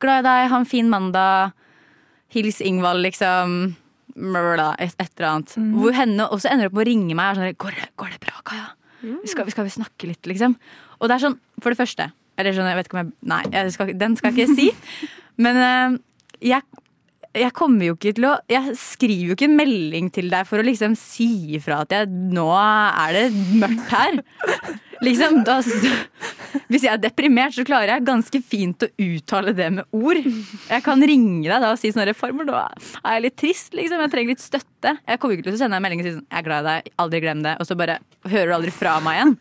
glad 0.03 0.25
i 0.25 0.27
deg, 0.29 0.47
ha 0.53 0.61
en 0.61 0.69
fin 0.69 0.89
mandag. 0.93 1.53
Hils 2.33 2.63
Ingvald, 2.65 3.05
liksom. 3.05 3.77
Et, 4.17 4.95
et 4.97 5.11
eller 5.19 5.29
annet. 5.29 5.53
Hvor 5.77 5.93
henne 5.97 6.29
også 6.33 6.49
ender 6.49 6.71
opp 6.71 6.77
med 6.79 6.87
å 6.87 6.89
ringe 6.89 7.17
meg 7.17 7.31
er 7.35 7.39
sånn 7.39 7.59
går 7.61 7.77
det, 7.77 7.89
går 8.01 8.15
det 8.15 8.21
bra, 8.25 8.41
Kaja? 8.49 8.71
Mm. 9.03 9.21
skal, 9.29 9.45
vi 9.45 9.53
skal 9.53 9.67
vi 9.67 9.75
snakke 9.75 10.09
litt, 10.09 10.25
liksom? 10.25 10.57
Og 10.97 11.11
det 11.11 11.19
er 11.19 11.23
sånn, 11.27 11.37
for 11.61 11.69
det 11.69 11.79
første 11.79 12.07
Eller 12.41 12.55
sånn, 12.57 12.69
jeg 12.71 12.79
vet 12.79 12.89
ikke 12.89 12.97
om 12.97 13.03
jeg 13.03 13.29
Nei, 13.29 13.43
jeg 13.53 13.75
skal, 13.75 13.91
den 14.01 14.17
skal 14.17 14.33
jeg 14.33 14.47
ikke 14.47 14.57
si. 14.57 14.71
Men 15.45 15.61
eh, 15.61 15.99
jeg, 16.49 16.81
jeg 17.37 17.53
kommer 17.57 17.91
jo 17.91 17.97
ikke 17.97 18.15
til 18.17 18.27
å 18.29 18.35
Jeg 18.51 18.75
skriver 18.81 19.31
jo 19.31 19.37
ikke 19.37 19.49
en 19.49 19.59
melding 19.59 20.11
til 20.15 20.31
deg 20.33 20.49
for 20.49 20.63
å 20.63 20.67
liksom 20.67 20.97
si 20.99 21.29
ifra 21.59 21.83
at 21.85 21.95
jeg, 21.95 22.11
nå 22.33 22.49
er 22.57 23.17
det 23.17 23.25
mørkt 23.61 23.93
her. 23.93 24.21
Liksom, 25.05 25.43
da, 25.45 25.59
hvis 26.71 26.87
jeg 26.87 26.93
er 26.95 27.01
deprimert, 27.03 27.53
så 27.53 27.67
klarer 27.69 27.97
jeg 27.97 28.07
ganske 28.07 28.41
fint 28.41 28.87
å 28.87 28.89
uttale 29.05 29.53
det 29.57 29.67
med 29.75 29.97
ord. 29.97 30.23
Jeg 30.23 30.85
kan 30.87 31.03
ringe 31.11 31.45
deg 31.45 31.61
da 31.61 31.75
og 31.75 31.81
si 31.81 31.91
sånn 31.93 32.07
reformer, 32.09 32.49
nå 32.49 32.57
er 32.57 33.19
jeg 33.19 33.27
litt 33.27 33.37
trist, 33.43 33.77
liksom. 33.77 34.01
Jeg 34.07 34.15
trenger 34.15 34.33
litt 34.33 34.45
støtte. 34.45 34.95
Jeg 35.05 35.21
kommer 35.21 35.37
ikke 35.37 35.51
til 35.51 35.59
å 35.59 35.61
sende 35.61 35.77
deg 35.77 35.83
en 35.83 35.87
melding 35.89 36.03
og 36.03 36.09
si 36.09 36.15
sånn 36.17 36.25
Jeg 36.31 36.41
er 36.41 36.49
glad 36.49 36.65
i 36.65 36.71
deg, 36.71 36.95
aldri 37.05 37.23
glem 37.27 37.45
det. 37.45 37.55
Og 37.61 37.69
så 37.69 37.77
bare 37.79 38.01
hører 38.25 38.49
du 38.49 38.57
aldri 38.57 38.73
fra 38.75 38.97
meg 39.05 39.21
igjen. 39.21 39.37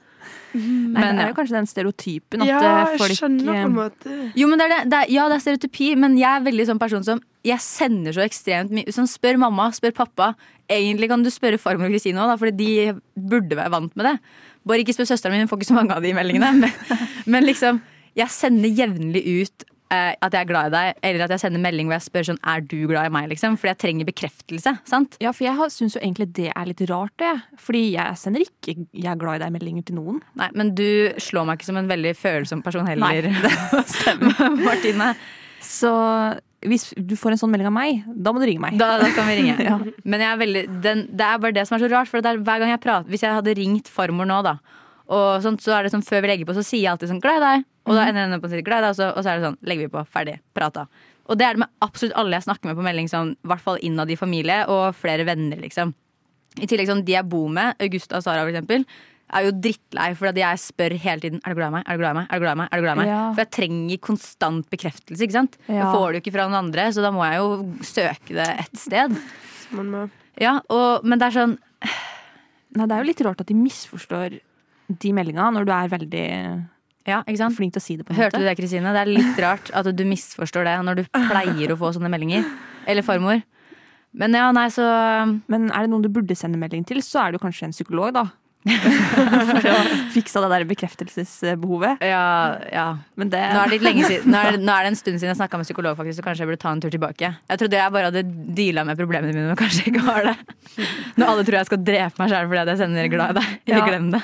Nei, 0.56 1.02
Men 1.02 1.20
det 1.20 1.26
er 1.26 1.32
jo 1.32 1.38
kanskje 1.38 1.58
den 1.58 1.70
stereotypen 1.70 2.44
at 2.46 2.50
Ja, 2.50 2.60
eh, 2.64 2.96
jeg 3.02 3.18
skjønner 3.20 3.50
på 3.50 3.56
eh, 3.56 3.66
en 3.68 3.76
måte. 3.76 4.18
Jo, 4.40 4.50
men 4.52 4.62
det 4.62 4.68
er 4.68 4.74
det, 4.74 4.82
det 4.92 5.00
er, 5.02 5.12
ja, 5.12 5.28
det 5.32 5.38
er 5.38 5.44
stereotypi, 5.44 5.90
men 6.00 6.18
jeg 6.20 6.30
er 6.30 6.46
veldig 6.46 6.68
sånn 6.72 6.82
person 6.82 7.06
som 7.08 7.22
Jeg 7.46 7.62
sender 7.62 8.16
så 8.16 8.24
ekstremt 8.26 8.74
mye 8.74 8.94
sånn, 8.96 9.10
Spør 9.10 9.38
mamma, 9.42 9.68
spør 9.76 9.94
pappa. 10.00 10.32
Egentlig 10.72 11.12
kan 11.12 11.22
du 11.26 11.30
spørre 11.34 11.60
farmor 11.62 11.92
og 11.92 11.94
Kristine 11.94 12.24
òg, 12.24 12.40
for 12.42 12.50
de 12.50 12.70
burde 13.14 13.60
være 13.60 13.74
vant 13.76 13.94
med 14.00 14.10
det. 14.10 14.16
Bare 14.66 14.82
ikke 14.82 14.96
spør 14.98 15.12
søsteren 15.12 15.36
min, 15.36 15.46
hun 15.46 15.52
får 15.52 15.62
ikke 15.62 15.70
så 15.70 15.78
mange 15.78 15.94
av 15.94 16.02
de 16.02 16.16
meldingene. 16.18 16.56
Men, 16.64 16.98
men 17.36 17.46
liksom, 17.46 17.84
jeg 18.18 18.34
sender 18.34 18.74
jevnlig 18.82 19.22
ut 19.28 19.68
eh, 19.68 19.75
at 19.94 20.34
jeg 20.34 20.42
er 20.42 20.50
glad 20.50 20.72
i 20.72 20.74
deg, 20.74 21.02
eller 21.10 21.26
at 21.26 21.34
jeg 21.36 21.44
sender 21.44 21.62
melding 21.62 21.90
hvor 21.90 22.00
jeg 22.00 22.06
spør 22.08 22.28
sånn 22.32 22.40
Er 22.42 22.64
du 22.66 22.88
glad 22.90 23.06
i 23.06 23.14
meg, 23.14 23.28
liksom? 23.30 23.58
Fordi 23.60 23.72
jeg 23.74 23.82
trenger 23.84 24.08
bekreftelse. 24.10 24.74
sant? 24.90 25.18
Ja, 25.22 25.34
for 25.36 25.46
jeg 25.46 25.72
syns 25.76 25.98
jo 25.98 26.02
egentlig 26.02 26.32
det 26.34 26.50
er 26.52 26.66
litt 26.66 26.82
rart, 26.90 27.14
det. 27.22 27.34
Fordi 27.62 27.84
jeg 27.94 28.18
sender 28.18 28.46
ikke 28.46 28.76
'jeg 28.92 29.12
er 29.12 29.22
glad 29.22 29.42
i 29.42 29.46
deg'-meldinger 29.46 29.86
til 29.86 29.96
noen. 29.96 30.22
Nei, 30.36 30.50
men 30.54 30.74
du 30.76 31.14
slår 31.18 31.46
meg 31.46 31.60
ikke 31.60 31.70
som 31.70 31.78
en 31.78 31.88
veldig 31.88 32.16
følsom 32.18 32.64
person 32.64 32.88
heller. 32.88 33.30
Martine. 34.66 35.16
Så 35.62 35.92
hvis 36.66 36.94
du 36.98 37.16
får 37.16 37.36
en 37.36 37.42
sånn 37.42 37.52
melding 37.54 37.70
av 37.70 37.76
meg, 37.76 38.02
da 38.08 38.34
må 38.34 38.42
du 38.42 38.48
ringe 38.50 38.64
meg. 38.64 38.78
Da, 38.80 38.98
da 39.02 39.10
kan 39.14 39.28
vi 39.30 39.38
ringe. 39.42 39.56
Men 40.10 40.24
jeg 40.24 40.30
er 40.32 40.42
veldig, 40.42 40.64
den, 40.82 41.06
det 41.12 41.28
er 41.28 41.38
bare 41.38 41.56
det 41.58 41.68
som 41.68 41.78
er 41.78 41.86
så 41.86 41.92
rart. 41.92 42.10
For 42.10 42.24
det 42.24 42.32
er 42.32 42.42
hver 42.42 42.64
gang 42.64 42.74
jeg 42.74 42.82
prater 42.82 43.12
Hvis 43.12 43.26
jeg 43.26 43.38
hadde 43.38 43.56
ringt 43.58 43.92
farmor 43.92 44.26
nå, 44.30 44.42
da, 44.46 44.58
og 45.06 45.44
sånt, 45.46 45.62
så 45.62 45.76
er 45.78 45.86
det 45.86 45.94
sånn 45.94 46.06
før 46.06 46.24
vi 46.26 46.32
legger 46.32 46.50
på, 46.50 46.56
så 46.58 46.66
sier 46.66 46.82
jeg 46.82 46.94
alltid 46.96 47.12
sånn 47.12 47.22
'glad 47.22 47.38
i 47.38 47.46
deg'. 47.46 47.66
Og 47.86 47.98
da 47.98 48.06
ender 48.10 48.32
jeg 48.34 48.42
på 48.42 48.48
å 48.50 48.54
si 48.54 48.62
'glad 48.66 48.82
i 48.82 48.86
deg', 48.86 48.94
og 48.94 48.98
så, 48.98 49.10
og 49.14 49.24
så 49.24 49.30
er 49.30 49.40
det 49.40 49.46
sånn 49.46 49.60
legger 49.62 49.86
vi 49.86 49.94
på, 49.94 50.06
ferdig, 50.10 50.40
prata. 50.58 50.88
Og 51.30 51.38
det 51.38 51.46
er 51.46 51.54
det 51.54 51.64
med 51.66 51.70
absolutt 51.82 52.16
alle 52.18 52.38
jeg 52.38 52.46
snakker 52.46 52.70
med 52.70 52.78
på 52.78 52.86
melding, 52.86 53.10
sånn, 53.10 53.34
i 53.34 53.48
hvert 53.50 53.62
fall 53.62 53.82
innad 53.82 54.10
i 54.10 54.18
familie, 54.18 54.66
og 54.70 54.96
flere 54.98 55.26
venner, 55.26 55.58
liksom. 55.62 55.94
I 56.62 56.68
tillegg 56.70 56.88
sånn 56.88 57.04
de 57.06 57.18
jeg 57.18 57.28
bor 57.30 57.50
med, 57.52 57.76
Augusta 57.84 58.18
og 58.18 58.24
Sara 58.24 58.46
for 58.46 58.54
eksempel, 58.54 58.86
er 59.34 59.48
jo 59.48 59.54
drittlei 59.58 60.12
for 60.16 60.30
at 60.30 60.38
jeg 60.38 60.62
spør 60.62 60.94
hele 61.02 61.24
tiden 61.24 61.40
Er 61.42 61.56
du 61.56 61.60
glad 61.60 61.72
i 61.72 61.76
meg. 61.80 61.86
Er 61.90 61.98
du 61.98 62.04
glad 62.04 62.14
i 62.14 62.20
meg? 62.20 62.28
Er 62.30 62.38
du 62.38 62.44
glad 62.46 62.54
i 62.54 62.60
meg? 62.62 62.68
Er 62.70 62.78
du 62.78 62.86
glad 62.86 62.96
i 62.96 63.00
meg? 63.00 63.08
Ja. 63.10 63.22
For 63.34 63.42
jeg 63.42 63.52
trenger 63.58 64.02
konstant 64.06 64.70
bekreftelse. 64.70 65.22
ikke 65.26 65.38
sant? 65.40 65.58
Jeg 65.66 65.82
får 65.82 66.06
det 66.06 66.20
jo 66.20 66.22
ikke 66.22 66.36
fra 66.38 66.46
noen 66.46 66.60
andre, 66.68 66.86
så 66.94 67.02
da 67.02 67.12
må 67.12 67.26
jeg 67.26 67.42
jo 67.42 67.50
søke 67.90 68.38
det 68.38 68.48
et 68.54 68.78
sted. 68.78 69.18
Ja, 70.42 70.60
og, 70.70 71.04
Men 71.04 71.20
det 71.20 71.32
er 71.32 71.38
sånn 71.40 71.58
Nei, 72.76 72.86
det 72.86 72.92
er 72.92 73.02
jo 73.02 73.08
litt 73.08 73.22
rart 73.24 73.42
at 73.42 73.48
de 73.48 73.56
misforstår 73.56 74.40
de 75.02 75.12
meldinga 75.16 75.48
når 75.56 75.66
du 75.66 75.72
er 75.72 75.92
veldig 75.94 76.28
Ja, 77.06 77.22
ikke 77.26 77.38
sant? 77.44 77.58
flink 77.58 77.76
til 77.76 77.82
å 77.82 77.86
si 77.86 77.98
det. 78.00 78.06
på 78.06 78.14
en 78.14 78.20
Hørte 78.20 78.40
du 78.42 78.48
det, 78.48 78.56
Kristine? 78.58 78.94
Det 78.96 79.04
er 79.04 79.12
litt 79.12 79.42
rart 79.44 79.70
at 79.78 79.90
du 79.94 80.06
misforstår 80.10 80.66
det 80.66 80.78
når 80.88 81.02
du 81.02 81.04
pleier 81.14 81.74
å 81.74 81.78
få 81.80 81.92
sånne 81.96 82.10
meldinger. 82.12 82.48
Eller 82.90 83.06
farmor. 83.06 83.44
Men 84.16 84.36
ja, 84.38 84.48
nei, 84.56 84.70
så 84.72 84.86
Men 85.52 85.70
er 85.70 85.86
det 85.86 85.92
noen 85.92 86.06
du 86.06 86.10
burde 86.14 86.38
sende 86.40 86.60
melding 86.60 86.86
til, 86.88 87.04
så 87.04 87.26
er 87.26 87.32
det 87.32 87.40
jo 87.40 87.46
kanskje 87.46 87.70
en 87.70 87.76
psykolog, 87.76 88.16
da. 88.16 88.26
For 89.46 89.68
å 89.70 89.74
fikse 90.16 90.42
det 90.42 90.48
der 90.50 90.64
bekreftelsesbehovet. 90.66 92.02
Ja, 92.02 92.24
ja. 92.74 92.86
Men 93.20 93.30
det 93.30 93.42
Nå 93.54 93.60
er 93.62 93.76
det 93.76 93.78
lenge 93.86 94.08
siden 94.10 94.34
Nå 94.34 94.40
er 94.42 94.56
det, 94.56 94.62
nå 94.66 94.74
er 94.74 94.88
det 94.88 94.94
en 94.96 94.98
stund 94.98 95.20
siden 95.20 95.30
jeg 95.30 95.38
snakka 95.38 95.60
med 95.62 95.68
psykolog, 95.70 95.98
faktisk, 96.00 96.18
så 96.18 96.26
kanskje 96.26 96.46
jeg 96.46 96.50
burde 96.50 96.62
ta 96.64 96.72
en 96.74 96.82
tur 96.82 96.94
tilbake. 96.96 97.30
Jeg 97.52 97.62
trodde 97.62 97.78
jeg 97.78 97.94
bare 97.94 98.10
hadde 98.10 98.24
deala 98.58 98.88
med 98.88 98.98
problemene 98.98 99.36
mine, 99.36 99.52
men 99.52 99.60
kanskje 99.60 99.86
jeg 99.86 99.94
ikke 99.94 100.08
har 100.08 100.32
det. 100.32 100.36
Når 101.20 101.28
alle 101.28 101.46
tror 101.46 101.60
jeg 101.60 101.70
skal 101.70 101.86
drepe 101.92 102.24
meg 102.24 102.34
sjæl 102.34 102.50
fordi 102.50 102.66
jeg 102.74 102.82
sender 102.82 103.12
'glad 103.14 103.36
i 103.36 103.40
deg'. 103.40 103.54
Ja. 103.70 103.86
glem 103.86 104.10
det. 104.16 104.24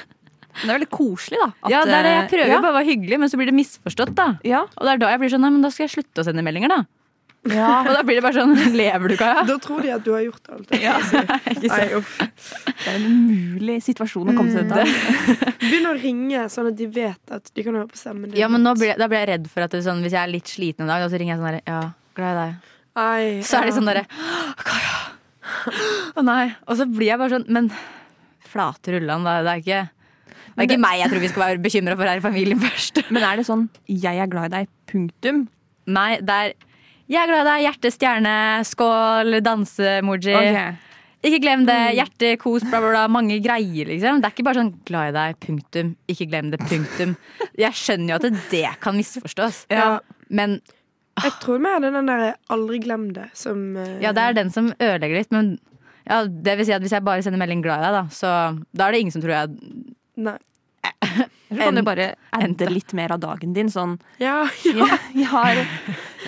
Men 0.54 0.64
det 0.64 0.70
er 0.70 0.78
veldig 0.80 0.90
koselig, 0.94 1.40
da. 1.42 1.50
at, 1.64 1.70
Ja, 1.72 1.84
det 1.88 1.94
er 1.98 2.04
det. 2.08 2.16
Jeg 2.16 2.30
prøver 2.36 2.50
ja, 2.52 2.56
jo 2.58 2.64
bare 2.66 2.74
å 2.74 2.80
være 2.80 2.90
hyggelig, 2.92 3.20
men 3.24 3.30
så 3.32 3.38
blir 3.40 3.52
det 3.52 3.58
misforstått, 3.58 4.16
da. 4.18 4.28
Ja. 4.48 4.66
Og 4.78 4.88
det 4.88 4.96
er 4.98 5.04
da 5.06 5.12
jeg 5.14 5.22
blir 5.24 5.32
sånn 5.36 5.46
Nei, 5.46 5.52
men 5.56 5.64
da 5.66 5.72
skal 5.74 5.88
jeg 5.88 5.94
slutte 5.98 6.24
å 6.24 6.28
sende 6.28 6.44
meldinger, 6.46 6.74
da. 6.74 6.80
ja. 7.50 7.70
Og 7.88 7.94
da 7.96 8.02
blir 8.06 8.20
det 8.20 8.24
bare 8.28 8.38
sånn 8.44 8.76
Lever 8.78 9.14
du, 9.14 9.16
Kaja? 9.18 9.46
Da 9.48 9.56
tror 9.64 9.82
de 9.82 9.94
at 9.96 10.04
du 10.06 10.12
har 10.14 10.22
gjort 10.28 10.52
alt. 10.54 10.74
Ja, 10.78 10.98
ikke 11.56 11.72
sant? 11.72 11.72
Nei, 11.72 11.88
uff. 11.98 12.18
Det 12.68 12.92
er 12.92 13.00
en 13.00 13.08
umulig 13.10 13.78
situasjon 13.88 14.30
å 14.34 14.36
komme 14.38 14.52
seg 14.54 14.68
ut 14.68 14.76
av. 14.76 15.56
Begynn 15.64 15.88
å 15.90 15.96
ringe, 15.98 16.44
sånn 16.54 16.70
at 16.74 16.78
de 16.78 16.90
vet 16.92 17.34
at 17.40 17.50
de 17.56 17.66
kan 17.66 17.80
høre 17.80 17.90
på 17.90 17.98
stemmen 18.02 18.30
din. 18.30 18.38
Ja, 18.42 18.50
men 18.52 18.62
nå 18.66 18.76
blir, 18.78 18.94
da 19.00 19.08
blir 19.10 19.24
jeg 19.24 19.32
redd 19.34 19.48
for 19.54 19.66
at 19.66 19.74
det 19.74 19.82
sånn, 19.88 20.04
hvis 20.06 20.14
jeg 20.18 20.22
er 20.22 20.34
litt 20.36 20.52
sliten 20.52 20.86
en 20.86 20.94
dag, 20.94 21.08
så 21.10 21.18
ringer 21.22 21.34
jeg 21.36 21.42
sånn 21.42 21.50
derre 21.50 21.64
Ja, 21.66 21.82
glad 22.20 22.36
i 22.36 22.44
deg. 22.44 22.70
Ai, 23.02 23.26
Så 23.48 23.62
er 23.62 23.70
de 23.70 23.74
sånn 23.78 23.88
derre 23.88 24.04
Kaja. 24.68 24.98
Å 26.20 26.24
nei. 26.28 26.44
Og 26.68 26.78
så 26.80 26.86
blir 26.90 27.08
jeg 27.14 27.20
bare 27.22 27.38
sånn 27.38 27.46
Men 27.52 27.70
flate 28.52 28.94
rullan, 28.98 29.24
da. 29.24 29.38
Det 29.46 29.52
er 29.54 29.62
ikke 29.64 29.82
det 30.56 30.66
er 30.66 30.68
ikke 30.68 30.84
meg 30.84 31.00
jeg 31.00 31.10
tror 31.12 31.24
vi 31.24 31.32
skal 31.32 31.44
være 31.46 31.64
bekymra 31.64 31.96
for 31.96 32.10
her 32.10 32.20
i 32.20 32.24
familien 32.24 32.60
først. 32.62 33.02
Men 33.14 33.24
er 33.24 33.40
det 33.40 33.48
sånn 33.48 33.70
'jeg 33.88 34.18
er 34.20 34.28
glad 34.28 34.52
i 34.52 34.56
deg', 34.58 34.70
punktum? 34.92 35.48
Nei, 35.88 36.18
det 36.20 36.30
er 36.30 36.54
Jeg 37.12 37.24
er 37.24 37.28
glad 37.28 37.42
i 37.44 37.50
deg. 37.50 37.64
Hjerte, 37.66 37.90
stjerne, 37.92 38.64
skål, 38.64 39.42
danse-emoji. 39.44 40.36
Ok. 40.38 40.78
Ikke 41.28 41.42
glem 41.44 41.66
det. 41.68 41.80
Hjerte, 41.98 42.38
kos, 42.40 42.64
bla, 42.64 42.80
bla, 42.80 42.92
bla. 42.94 43.02
Mange 43.12 43.36
greier, 43.44 43.90
liksom. 43.90 44.22
Det 44.22 44.30
er 44.30 44.34
ikke 44.34 44.46
bare 44.48 44.62
sånn 44.62 44.74
'glad 44.86 45.10
i 45.10 45.16
deg', 45.18 45.40
punktum. 45.44 45.96
Ikke 46.08 46.30
glem 46.30 46.52
det, 46.52 46.60
punktum. 46.70 47.16
Jeg 47.60 47.74
skjønner 47.74 48.14
jo 48.14 48.16
at 48.16 48.40
det 48.50 48.70
kan 48.80 48.96
misforstås. 48.96 49.66
Ja. 49.70 50.00
Men 50.30 50.62
Jeg 51.22 51.34
tror 51.42 51.60
mer 51.60 51.80
det 51.80 51.92
er 51.92 52.00
den 52.00 52.08
der 52.08 52.36
'aldri 52.50 52.80
glem 52.80 53.12
det' 53.14 53.30
som 53.36 53.76
uh... 53.76 54.00
Ja, 54.02 54.14
det 54.14 54.24
er 54.24 54.34
den 54.34 54.50
som 54.50 54.72
ødelegger 54.80 55.18
litt, 55.18 55.32
men 55.32 55.60
ja, 56.10 56.24
det 56.26 56.58
vil 56.58 56.66
si 56.66 56.72
at 56.72 56.82
hvis 56.82 56.94
jeg 56.96 57.04
bare 57.04 57.22
sender 57.22 57.38
melding 57.38 57.62
'glad 57.62 57.80
i 57.80 57.84
deg', 57.84 57.94
da, 57.94 58.04
så 58.10 58.64
da 58.74 58.88
er 58.88 58.92
det 58.92 59.02
ingen 59.02 59.12
som 59.12 59.22
tror 59.22 59.36
jeg 59.36 59.50
Nei. 60.18 60.38
Eller 61.52 61.66
kan 61.66 61.76
du 61.76 61.82
bare 61.84 62.06
ende 62.38 62.68
litt 62.72 62.94
mer 62.96 63.12
av 63.12 63.20
dagen 63.20 63.54
din. 63.54 63.68
Sånn 63.72 63.98
Ja, 64.22 64.46
ja. 64.66 64.88
'Jeg 65.14 65.28
har 65.28 65.60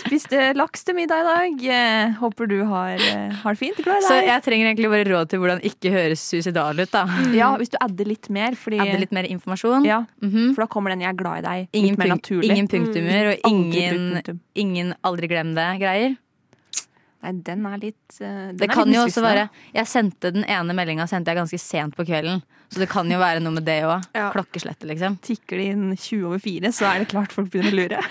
spist 0.03 0.33
eh, 0.35 0.51
laks 0.57 0.83
til 0.83 0.95
middag 0.97 1.21
i 1.21 1.27
dag. 1.29 1.61
Jeg 1.63 2.15
Håper 2.19 2.47
du 2.49 2.57
har, 2.67 2.97
eh, 2.99 3.31
har 3.43 3.53
det 3.55 3.59
fint. 3.61 3.77
Glad 3.83 4.01
i 4.03 4.07
Så 4.07 4.17
jeg 4.25 4.43
trenger 4.43 4.67
egentlig 4.73 4.89
bare 4.91 5.07
råd 5.07 5.29
til 5.31 5.39
hvordan 5.39 5.61
ikke 5.63 5.91
høres 5.93 6.19
suicidal 6.19 6.79
ut, 6.79 6.91
da. 6.91 7.05
Ja, 7.33 7.53
hvis 7.57 7.69
du 7.71 7.77
adder 7.79 8.05
litt 8.09 8.29
mer, 8.29 8.51
fordi 8.59 8.79
adder 8.83 8.99
litt 8.99 9.11
mer 9.15 9.23
informasjon. 9.29 9.85
ja, 9.85 10.03
Mhm. 10.21 10.55
For 10.55 10.63
da 10.65 10.67
kommer 10.67 10.89
den 10.91 10.99
'jeg 11.01 11.09
er 11.13 11.17
glad 11.23 11.37
i 11.43 11.47
deg' 11.47 11.67
ingen, 11.73 11.89
litt 11.95 11.97
mer 11.99 12.07
naturlig. 12.17 12.51
ingen 12.51 12.67
punktummer 12.67 13.31
og 13.33 13.39
ingen, 13.45 14.21
ingen 14.55 14.93
aldri 15.03 15.27
glem 15.29 15.55
det-greier. 15.55 16.17
Nei, 17.23 17.31
den 17.47 17.63
er 17.69 17.77
litt 17.79 18.17
eh, 18.19 18.51
den 18.51 18.59
Det 18.59 18.67
er 18.67 18.73
kan 18.73 18.89
litt 18.89 18.97
jo 18.97 19.03
også 19.07 19.21
være 19.23 19.45
Jeg 19.71 19.87
sendte 19.87 20.33
den 20.35 20.43
ene 20.43 20.73
meldinga 20.75 21.05
ganske 21.07 21.59
sent 21.61 21.95
på 21.95 22.03
kvelden, 22.07 22.41
så 22.67 22.83
det 22.83 22.89
kan 22.91 23.11
jo 23.11 23.21
være 23.21 23.39
noe 23.43 23.53
med 23.55 23.65
det 23.67 23.81
òg. 23.87 24.01
Ja. 24.19 24.27
Klokkeslettet, 24.35 24.87
liksom. 24.91 25.17
Tikker 25.23 25.57
det 25.59 25.65
inn 25.71 25.85
20 25.95 26.27
over 26.27 26.39
4, 26.43 26.71
så 26.75 26.83
er 26.91 26.97
det 27.03 27.11
klart 27.13 27.35
folk 27.35 27.49
begynner 27.53 27.71
å 27.71 27.79
lure. 27.81 27.99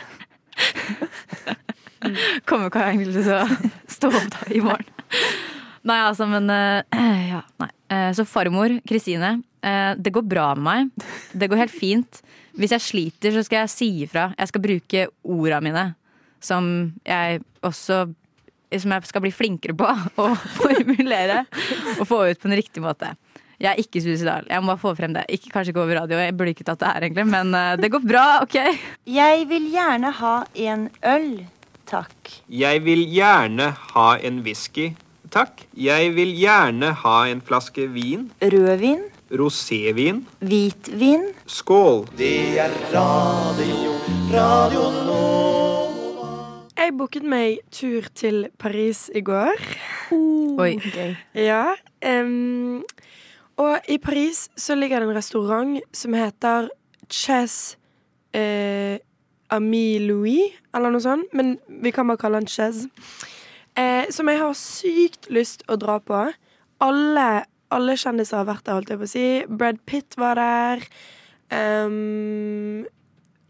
Kommer 2.48 2.66
ikke 2.70 2.86
egentlig 2.88 3.22
til 3.22 3.36
å 3.36 3.44
stå 3.90 4.06
opp 4.10 4.28
da 4.34 4.40
i 4.50 4.60
morgen. 4.64 4.88
Nei, 5.88 5.98
altså, 6.06 6.26
men 6.30 6.50
uh, 6.50 6.82
Ja, 7.32 7.40
nei. 7.58 7.70
Uh, 7.90 8.10
så 8.16 8.24
farmor, 8.28 8.68
Kristine. 8.88 9.42
Uh, 9.62 9.92
det 9.98 10.12
går 10.14 10.24
bra 10.30 10.54
med 10.54 10.64
meg. 10.64 10.82
Det 11.34 11.48
går 11.50 11.58
helt 11.64 11.74
fint. 11.74 12.22
Hvis 12.58 12.74
jeg 12.76 12.84
sliter, 12.84 13.30
så 13.34 13.42
skal 13.46 13.58
jeg 13.64 13.72
si 13.72 13.88
ifra. 14.04 14.24
Jeg 14.38 14.48
skal 14.52 14.64
bruke 14.64 15.06
orda 15.22 15.60
mine. 15.64 15.84
Som 16.42 16.64
jeg 17.06 17.42
også 17.66 18.04
Som 18.80 18.94
jeg 18.94 19.08
skal 19.10 19.24
bli 19.24 19.32
flinkere 19.34 19.76
på 19.76 19.88
å 20.22 20.30
formulere 20.56 21.44
og 21.98 22.06
få 22.08 22.24
ut 22.30 22.40
på 22.40 22.50
en 22.50 22.56
riktig 22.56 22.84
måte. 22.84 23.12
Jeg 23.62 23.70
er 23.76 23.78
ikke 23.78 24.00
suicidal. 24.02 24.46
Jeg 24.50 24.62
må 24.62 24.72
bare 24.72 24.82
få 24.82 24.90
frem 24.98 25.12
det. 25.14 25.22
Ikke, 25.30 25.52
kanskje 25.54 25.70
ikke 25.70 25.84
over 25.84 26.00
radio, 26.00 26.18
jeg 26.18 26.34
burde 26.34 26.54
ikke 26.54 26.66
tatt 26.66 26.80
det 26.82 26.88
her, 26.90 27.04
egentlig, 27.06 27.26
men 27.30 27.54
uh, 27.54 27.76
det 27.78 27.92
går 27.94 28.02
bra, 28.02 28.24
OK? 28.42 28.58
Jeg 29.06 29.46
vil 29.52 29.68
gjerne 29.70 30.10
ha 30.18 30.34
en 30.66 30.88
øl, 31.12 31.30
takk. 31.86 32.32
Jeg 32.50 32.82
vil 32.88 33.04
gjerne 33.06 33.70
ha 33.92 34.08
en 34.18 34.42
whisky, 34.42 34.88
takk. 35.30 35.62
Jeg 35.78 36.10
vil 36.16 36.34
gjerne 36.40 36.90
ha 37.04 37.16
en 37.30 37.44
flaske 37.44 37.86
vin. 37.94 38.32
Rødvin, 38.42 39.06
Rosévin. 39.38 40.24
hvitvin, 40.42 41.30
Skål. 41.46 42.08
Jeg 46.72 46.94
booket 46.96 47.24
meg 47.28 47.60
tur 47.74 48.06
til 48.16 48.46
Paris 48.58 49.06
i 49.14 49.20
går. 49.24 49.60
Oi. 50.12 50.72
Ja. 51.36 51.74
Um, 52.00 52.80
og 53.60 53.90
i 53.92 53.98
Paris 54.00 54.46
så 54.56 54.74
ligger 54.78 55.02
det 55.02 55.10
en 55.10 55.16
restaurant 55.16 55.96
som 55.96 56.16
heter 56.16 56.70
Chess 57.12 57.76
eh, 58.32 58.96
Ami 59.52 60.00
Louis, 60.00 60.56
eller 60.72 60.94
noe 60.94 61.04
sånt. 61.04 61.28
Men 61.36 61.58
vi 61.84 61.92
kan 61.92 62.08
bare 62.08 62.20
kalle 62.22 62.40
den 62.40 62.50
Chess. 62.50 62.86
Eh, 63.76 64.08
som 64.12 64.28
jeg 64.28 64.40
har 64.40 64.56
sykt 64.56 65.28
lyst 65.32 65.66
å 65.68 65.76
dra 65.80 65.98
på. 66.00 66.24
Alle, 66.82 67.28
alle 67.72 67.98
kjendiser 68.00 68.40
har 68.40 68.48
vært 68.48 68.66
der, 68.66 68.80
holdt 68.80 68.94
jeg 68.94 69.02
på 69.02 69.08
å 69.08 69.12
si. 69.12 69.26
Brad 69.48 69.80
Pitt 69.88 70.16
var 70.20 70.40
der. 70.40 70.86
Em, 71.52 72.86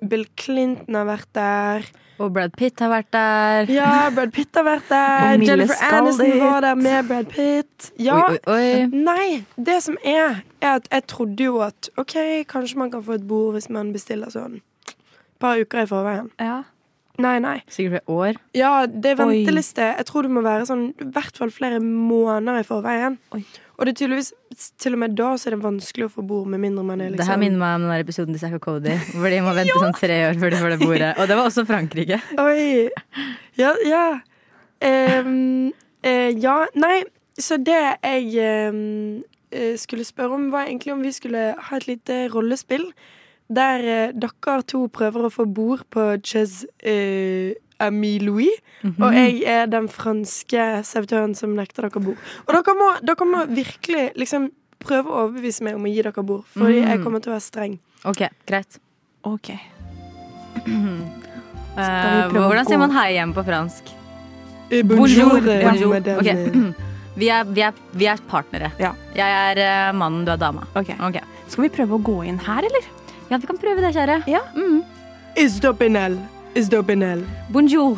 Bill 0.08 0.26
Clinton 0.36 0.98
har 0.98 1.06
vært 1.08 1.28
der. 1.36 1.90
Og 2.22 2.32
Brad 2.34 2.52
Pitt 2.58 2.80
har 2.82 2.90
vært 2.92 3.08
der. 3.14 3.70
Ja, 3.72 4.10
Brad 4.14 4.32
Pitt 4.34 4.54
har 4.58 4.66
vært 4.66 4.90
der. 4.90 5.42
Jennifer 5.48 5.78
Aniston 5.88 6.30
dit. 6.30 6.40
var 6.42 6.60
der 6.64 6.74
med 6.78 7.08
Brad 7.08 7.30
Pitt. 7.32 7.92
Ja. 7.98 8.18
Oi, 8.28 8.38
oi, 8.46 8.58
oi. 8.58 8.86
Nei, 8.92 9.26
det 9.56 9.80
som 9.86 9.96
er, 10.04 10.42
er 10.60 10.76
at 10.80 10.90
jeg 10.90 11.06
trodde 11.10 11.48
jo 11.48 11.62
at 11.64 11.90
OK, 11.96 12.16
kanskje 12.50 12.78
man 12.78 12.92
kan 12.92 13.02
få 13.06 13.18
et 13.18 13.26
bord 13.28 13.56
hvis 13.56 13.70
man 13.72 13.94
bestiller 13.94 14.30
sånn 14.34 14.60
et 14.60 14.96
par 15.42 15.58
uker 15.58 15.82
i 15.82 15.90
forveien. 15.90 16.30
Ja. 16.38 16.62
Nei, 17.20 17.34
nei. 17.44 17.58
Sikkert 17.68 17.98
flere 17.98 18.14
år. 18.16 18.38
Ja, 18.56 18.86
det 18.86 19.12
er 19.12 19.20
Oi. 19.20 19.42
venteliste. 19.42 19.84
Jeg 19.98 20.06
tror 20.08 20.24
det 20.24 20.32
må 20.32 20.40
være 20.44 20.64
sånn 20.68 20.86
i 20.96 21.08
hvert 21.12 21.36
fall 21.36 21.52
flere 21.52 21.80
måneder 21.82 22.62
i 22.62 22.66
forveien. 22.66 23.18
Oi. 23.36 23.42
Og 23.76 23.86
det 23.86 23.92
er 23.92 23.98
tydeligvis 23.98 24.32
til 24.80 24.96
og 24.96 25.00
med 25.02 25.14
da 25.18 25.32
så 25.40 25.48
er 25.48 25.56
det 25.56 25.64
vanskelig 25.64 26.06
å 26.06 26.12
få 26.12 26.24
bord, 26.26 26.48
med 26.48 26.62
mindre 26.62 26.84
man 26.86 27.00
er 27.00 27.10
Det 27.10 27.24
her 27.24 27.34
liksom 27.34 27.40
minner 27.42 27.60
meg 27.60 27.76
om 27.76 27.86
den 27.86 27.92
der 27.92 28.04
episoden 28.04 28.36
til 28.36 28.42
Zack 28.44 28.56
og 28.60 28.64
Cody, 28.64 28.96
hvor 29.18 29.32
de 29.32 29.40
må 29.44 29.54
vente 29.56 29.78
sånn 29.82 29.96
tre 29.98 30.18
år 30.28 30.38
før 30.40 30.54
de 30.54 30.60
får 30.62 30.74
det 30.74 30.78
bordet. 30.84 31.08
Og 31.16 31.28
det 31.28 31.38
var 31.38 31.48
også 31.50 31.64
Frankrike. 31.68 32.20
Oi. 32.40 32.88
Ja, 33.60 33.72
ja. 33.84 34.04
Um, 34.82 35.72
uh, 36.06 36.30
ja, 36.30 36.56
nei, 36.78 37.02
så 37.38 37.58
det 37.58 37.80
jeg 37.80 38.32
eh, 38.38 39.74
skulle 39.80 40.04
spørre 40.06 40.36
om, 40.36 40.50
var 40.52 40.68
egentlig 40.68 40.94
om 40.94 41.02
vi 41.04 41.12
skulle 41.14 41.52
ha 41.56 41.78
et 41.78 41.88
lite 41.88 42.26
rollespill. 42.32 42.86
Der 43.52 43.84
eh, 43.84 44.12
dere 44.16 44.62
to 44.64 44.86
prøver 44.92 45.26
å 45.28 45.32
få 45.34 45.44
bord 45.50 45.82
på 45.92 46.06
Chez 46.24 46.62
eh, 46.80 47.52
Ami 47.82 48.14
Louis. 48.22 48.54
Og 48.96 49.12
jeg 49.14 49.42
er 49.46 49.66
den 49.70 49.88
franske 49.90 50.62
servitøren 50.86 51.34
som 51.38 51.52
nekter 51.58 51.88
dere 51.88 52.02
bord. 52.02 52.18
Og 52.46 52.54
dere 52.56 52.74
må, 52.78 52.88
dere 53.04 53.26
må 53.28 53.42
virkelig 53.50 54.08
liksom 54.18 54.48
prøve 54.82 55.10
å 55.12 55.24
overbevise 55.26 55.62
meg 55.66 55.76
om 55.78 55.84
å 55.86 55.90
gi 55.92 56.02
dere 56.02 56.24
bord, 56.26 56.46
fordi 56.56 56.80
Mm. 56.82 56.88
jeg 56.90 57.02
kommer 57.04 57.20
til 57.22 57.30
å 57.30 57.36
være 57.36 57.44
streng. 57.44 57.74
OK, 58.04 58.22
greit. 58.50 58.78
OK. 59.22 59.50
Eh, 61.72 62.28
prøve 62.32 62.46
hvordan 62.48 62.66
sier 62.68 62.80
man 62.82 62.90
hei 62.96 63.12
hjem 63.16 63.32
på 63.36 63.44
fransk? 63.46 63.92
Eh, 64.72 64.82
Bonjour. 64.82 65.38
eh, 65.48 65.62
Bonjour. 65.68 65.92
madame. 65.94 66.18
Ok. 66.18 66.30
Vi 67.20 67.26
er, 67.28 67.44
vi, 67.44 67.60
er, 67.60 67.74
vi 67.92 68.06
er 68.08 68.16
partnere. 68.24 68.70
Ja. 68.80 68.94
Jeg 69.12 69.34
er 69.52 69.58
eh, 69.60 69.90
mannen, 69.92 70.22
du 70.24 70.30
er 70.32 70.38
dama. 70.40 70.62
Okay. 70.74 70.96
Okay. 70.96 71.20
Skal 71.52 71.66
vi 71.66 71.68
prøve 71.74 71.98
å 71.98 72.00
gå 72.00 72.14
inn 72.24 72.38
her, 72.40 72.64
eller? 72.64 72.86
Ja, 73.32 73.38
vi 73.40 73.48
kan 73.48 73.56
prøve 73.56 73.80
det, 73.80 73.94
kjære. 73.96 74.18
Ja. 74.28 74.42
Mm. 74.54 74.82
Istopinel. 75.40 76.18
Istopinel. 76.54 77.22
Bonjour. 77.52 77.96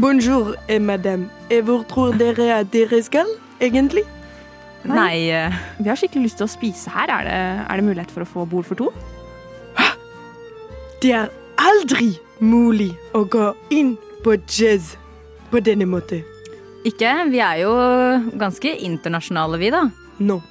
Bonjour, 0.00 0.54
eh, 0.68 0.80
madame. 0.80 1.30
Hvor 1.62 1.86
tror 1.88 2.12
dere 2.12 2.58
at 2.58 2.72
dere 2.72 3.02
skal, 3.02 3.26
egentlig? 3.60 4.02
Nei. 4.84 4.96
Nei, 4.96 5.30
eh, 5.30 5.52
Vi 5.78 5.88
har 5.88 5.96
skikkelig 5.96 6.22
lyst 6.26 6.36
til 6.36 6.44
å 6.44 6.52
spise 6.52 6.90
her. 6.90 7.08
Er 7.08 7.24
det, 7.24 7.38
er 7.70 7.76
det 7.76 7.84
mulighet 7.84 8.10
for 8.10 8.20
å 8.20 8.28
få 8.28 8.44
bord 8.50 8.66
for 8.66 8.74
to? 8.74 8.92
Det 11.02 11.12
er 11.12 11.30
aldri 11.58 12.18
mulig 12.38 12.92
å 13.14 13.24
gå 13.24 13.54
inn 13.70 13.96
på 14.22 14.36
jazz 14.46 14.96
på 15.50 15.60
denne 15.64 15.86
måten. 15.86 16.22
ikke. 16.84 17.30
Vi 17.30 17.38
er 17.38 17.56
jo 17.62 17.72
ganske 18.36 18.76
internasjonale, 18.84 19.58
vi, 19.58 19.70
da. 19.70 19.88
Nå. 20.18 20.42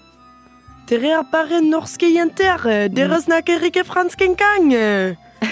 Dere 0.91 1.07
er 1.15 1.27
bare 1.31 1.61
norske 1.63 2.09
jenter. 2.11 2.65
Dere 2.91 3.21
snakker 3.23 3.63
ikke 3.63 3.85
fransk 3.87 4.25
engang. 4.25 4.73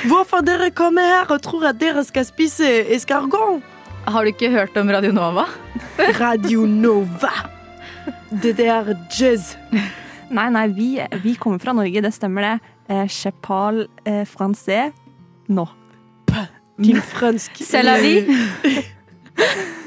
Hvorfor 0.10 0.44
dere 0.44 0.68
kommer 0.76 1.08
her 1.08 1.32
og 1.32 1.40
tror 1.46 1.70
at 1.70 1.80
dere 1.80 2.04
skal 2.04 2.26
spise 2.28 2.68
escargot? 2.92 3.64
Har 4.04 4.28
du 4.28 4.34
ikke 4.34 4.50
hørt 4.52 4.76
om 4.76 4.92
Radio 4.92 5.14
Nova? 5.16 5.46
Radio 6.20 6.66
Nova. 6.68 7.32
Det 8.44 8.58
der 8.58 8.92
jazz. 9.08 9.56
Nei, 10.30 10.50
nei, 10.52 10.68
vi, 10.76 10.90
vi 11.24 11.38
kommer 11.40 11.64
fra 11.64 11.72
Norge, 11.74 12.04
det 12.04 12.14
stemmer 12.14 12.46
det. 12.46 12.54
Eh, 12.90 13.08
Chepal 13.08 13.86
eh, 14.04 14.26
français 14.28 14.92
nå. 15.48 15.70
Din 16.84 17.00
fransk 17.02 17.64
C'est 17.64 17.84
la 17.84 18.02
vie. 18.02 18.28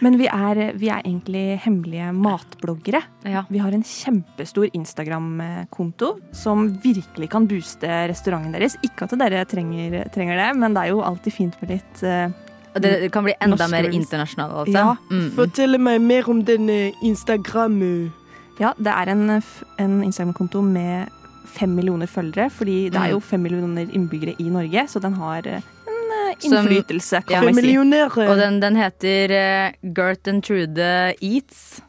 Men 0.00 0.16
vi 0.16 0.26
er, 0.32 0.60
vi 0.80 0.88
er 0.88 1.02
egentlig 1.04 1.58
hemmelige 1.60 2.10
matbloggere. 2.16 3.02
Ja. 3.28 3.42
Vi 3.52 3.60
har 3.60 3.74
en 3.76 3.84
kjempestor 3.84 4.70
Instagram-konto 4.72 6.14
som 6.32 6.70
virkelig 6.80 7.28
kan 7.32 7.48
booste 7.50 7.88
restauranten 8.08 8.54
deres. 8.56 8.78
Ikke 8.86 9.04
at 9.04 9.16
dere 9.20 9.44
trenger, 9.48 10.00
trenger 10.14 10.40
det, 10.40 10.48
men 10.60 10.76
det 10.76 10.86
er 10.86 10.94
jo 10.94 11.02
alltid 11.04 11.36
fint 11.36 11.60
med 11.60 11.74
litt 11.76 12.04
Og 12.04 12.80
Det 12.80 13.10
kan 13.12 13.26
bli 13.26 13.34
enda 13.42 13.66
mer 13.68 13.90
internasjonalt, 13.90 14.56
altså. 14.62 14.72
Ja. 14.78 14.96
Mm. 15.10 15.30
Fortell 15.36 15.78
meg 15.82 16.00
mer 16.00 16.28
om 16.30 16.44
den 16.46 16.68
eh, 16.70 17.04
Instagram. 17.04 17.80
eh. 17.82 18.10
Ja, 18.60 18.74
det 18.78 18.92
er 18.92 19.08
en, 19.10 19.40
en 19.80 20.02
Instagram-konto 20.04 20.62
med 20.62 21.08
fem 21.50 21.72
millioner 21.74 22.06
følgere, 22.06 22.50
fordi 22.50 22.88
det 22.92 23.00
er 23.00 23.10
jo 23.14 23.20
fem 23.20 23.42
millioner 23.42 23.88
innbyggere 23.90 24.36
i 24.38 24.48
Norge, 24.52 24.86
så 24.88 25.00
den 25.02 25.16
har 25.18 25.48
innflytelse, 26.44 27.22
kan 27.28 27.54
si. 27.54 27.76
Og 27.76 28.36
den, 28.40 28.60
den 28.62 28.78
heter 28.78 29.34
uh, 29.34 29.92
Gert 29.96 30.28
and 30.30 30.44
Trude 30.46 30.90
Eats. 31.20 31.80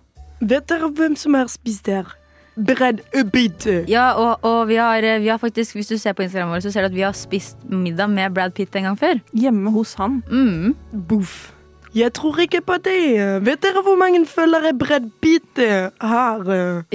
Vet 0.41 0.67
dere 0.71 0.89
hvem 0.97 1.15
som 1.19 1.37
har 1.37 1.51
spist 1.51 1.85
der? 1.85 2.09
Brad 2.55 2.99
Pitt. 3.31 3.65
Ja, 3.87 4.11
og, 4.19 4.43
og 4.43 4.67
vi, 4.67 4.75
har, 4.75 5.03
eh, 5.07 5.21
vi 5.23 5.29
har 5.31 5.39
faktisk, 5.39 5.77
hvis 5.77 5.87
du 5.87 5.95
ser 5.97 6.13
på 6.13 6.25
Instagram 6.25 6.51
vår, 6.51 6.65
så 6.65 6.73
ser 6.73 6.83
du 6.83 6.91
at 6.91 6.97
vi 6.97 7.05
har 7.05 7.15
spist 7.15 7.57
middag 7.69 8.11
med 8.11 8.33
Brad 8.35 8.53
Pitt 8.57 8.75
en 8.75 8.89
gang 8.89 8.99
før. 8.99 9.21
Hjemme 9.31 9.71
hos 9.71 9.95
han. 10.01 10.19
Mm. 10.29 10.75
Boff. 11.07 11.53
Jeg 11.95 12.13
tror 12.15 12.39
ikke 12.39 12.61
på 12.63 12.77
det. 12.83 13.43
Vet 13.43 13.63
dere 13.63 13.83
hvor 13.83 13.97
mange 13.99 14.23
følgere 14.27 14.73
Brad 14.77 15.09
Pitt 15.23 15.59
har? 15.99 16.43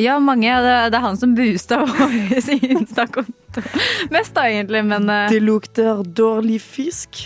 Ja, 0.00 0.18
mange. 0.18 0.52
Det, 0.64 0.76
det 0.92 1.00
er 1.00 1.04
han 1.04 1.18
som 1.20 1.34
boosta 1.36 1.82
vår 1.84 2.16
Insta-konto 2.76 3.36
mest, 4.10 4.34
da, 4.36 4.46
egentlig. 4.48 4.84
Men 4.84 5.08
eh, 5.10 5.28
Det 5.30 5.40
lukter 5.42 6.02
dårlig 6.04 6.60
fisk. 6.62 7.22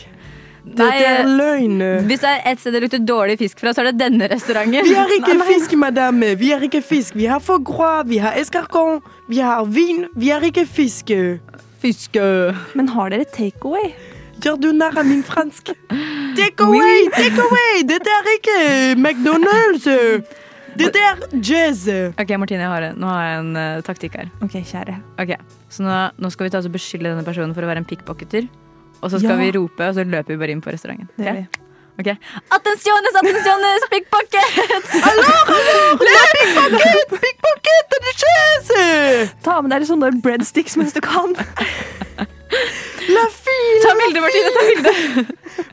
Det 0.64 0.86
er 0.86 1.22
eh, 1.22 1.30
løgn. 1.38 1.80
hvis 2.06 2.20
det 2.20 2.30
er 2.30 2.50
et 2.52 2.60
sted 2.60 2.72
det 2.76 2.82
lukter 2.84 3.02
dårlig 3.06 3.38
fisk 3.40 3.60
fra, 3.62 3.72
så 3.72 3.80
er 3.82 3.90
det 3.90 3.98
denne 4.02 4.28
restauranten. 4.30 4.84
Vi 4.84 4.94
har 4.94 5.08
ikke 5.16 5.38
fisk, 5.48 5.72
madame. 5.80 6.34
Vi 6.36 6.50
har 6.52 6.60
ikke 6.66 6.82
fisk. 6.84 7.16
Vi 7.16 7.26
har 7.30 7.40
foie 7.40 8.04
vi 8.06 8.18
har 8.18 8.36
escargot, 8.40 9.02
vi 9.28 9.38
har 9.40 9.64
vin. 9.64 10.06
Vi 10.16 10.28
har 10.30 10.44
ikke 10.44 10.66
fisk. 10.68 11.12
Fisk. 11.80 12.16
Men 12.76 12.88
har 12.92 13.10
dere 13.10 13.24
takeaway? 13.24 13.92
Gjør 14.40 14.56
du 14.60 14.70
narr 14.72 14.96
av 15.00 15.04
min 15.08 15.22
fransk? 15.24 15.72
Take 16.38 16.62
away, 16.64 17.08
take 17.12 17.36
away! 17.42 17.82
Dette 17.84 18.08
er 18.08 18.28
ikke 18.36 18.54
McDonald's. 18.96 19.84
Dette 20.78 21.02
er 21.02 21.18
jazz. 21.44 21.82
Ok, 22.16 22.30
Martine, 22.38 22.62
jeg 22.62 22.70
har, 22.70 22.86
en- 22.86 23.00
nå 23.02 23.08
har 23.10 23.24
jeg 23.26 23.40
en 23.42 23.50
uh, 23.58 23.80
taktikk 23.84 24.16
her. 24.20 24.30
OK, 24.44 24.54
kjære. 24.70 24.94
Ok, 25.20 25.34
Så 25.68 25.82
nå, 25.84 25.96
nå 26.16 26.30
skal 26.32 26.46
vi 26.46 26.52
ta 26.54 26.60
oss 26.62 26.68
og 26.70 26.72
beskylde 26.76 27.10
denne 27.10 27.26
personen 27.26 27.52
for 27.56 27.66
å 27.66 27.68
være 27.68 27.82
en 27.82 27.88
pickpocketer. 27.90 28.46
Og 29.02 29.10
så 29.10 29.18
skal 29.18 29.30
Ja. 29.30 29.36
vi 29.40 29.50
rope, 29.58 29.88
og 29.88 29.94
så 29.96 30.04
løper 30.04 30.34
vi 30.34 30.36
bare 30.36 30.50
inn 30.54 30.60
på 30.62 30.70
restauranten. 30.72 31.08
Det 31.16 31.24
gjør 31.26 31.38
vi. 31.40 31.46
Okay. 32.00 32.16
Attenciones, 32.50 33.16
attenciones, 33.20 33.82
pickpocket! 33.92 34.46
Pickpocket 36.00 37.10
pickpocket, 37.20 37.96
det 38.04 38.14
jazz. 38.22 38.70
Ta 39.44 39.60
med 39.60 39.70
deg 39.74 39.84
sånne 39.88 40.08
breadsticks 40.24 40.76
mens 40.80 40.94
du 40.96 41.00
kan. 41.04 41.34
La 43.10 43.24
fille, 43.32 43.82
Ta 43.82 43.92
bilde, 43.98 44.20
Martine. 44.22 44.50
ta 44.54 44.62
bilde. 44.70 44.92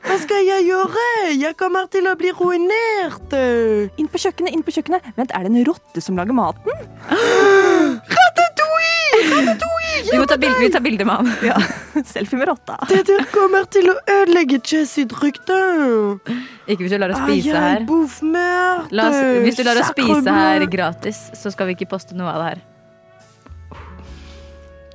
hva 0.07 0.17
skal 0.19 0.43
jeg 0.47 0.65
gjøre? 0.67 1.05
Jeg 1.38 1.55
kommer 1.59 1.88
til 1.93 2.07
å 2.11 2.15
bli 2.19 2.32
ruinert. 2.36 3.34
Inn 3.97 4.07
på 4.11 4.17
kjøkkenet, 4.19 4.51
inn 4.53 4.63
på 4.67 4.71
kjøkkenet. 4.75 5.01
Vent, 5.17 5.32
er 5.32 5.47
det 5.47 5.51
en 5.53 5.65
rotte 5.67 6.01
som 6.03 6.17
lager 6.19 6.34
maten? 6.34 6.71
Vi 10.12 10.18
må 10.20 10.26
ta 10.30 10.38
bilde, 10.38 10.60
vi 10.62 10.70
tar 10.74 10.84
bilde 10.86 11.06
med 11.08 11.16
ham. 11.22 11.30
Ja. 11.45 11.58
Selfie 12.14 12.38
med 12.39 12.48
rotta. 12.50 12.78
Dette 12.89 13.18
kommer 13.34 13.66
til 13.74 13.89
å 13.91 13.95
ødelegge 14.04 14.60
Jazz 14.62 14.93
sitt 14.98 15.14
rykte. 15.22 15.58
Ikke 16.68 16.84
hvis 16.86 16.93
du 16.93 16.98
lar 17.02 17.14
oss 17.16 17.22
Ah, 17.22 17.28
spise 17.28 17.58
her. 17.58 17.86
La 18.91 19.08
oss, 19.10 19.22
hvis 19.45 19.58
du 19.60 19.64
lar 19.68 19.80
oss 19.82 19.91
spise 19.93 20.34
her 20.39 20.66
gratis, 20.72 21.24
så 21.38 21.52
skal 21.54 21.72
vi 21.72 21.78
ikke 21.80 21.89
poste 21.95 22.16
noe 22.18 22.30
av 22.34 22.43
det 22.43 22.50
her. 22.54 22.66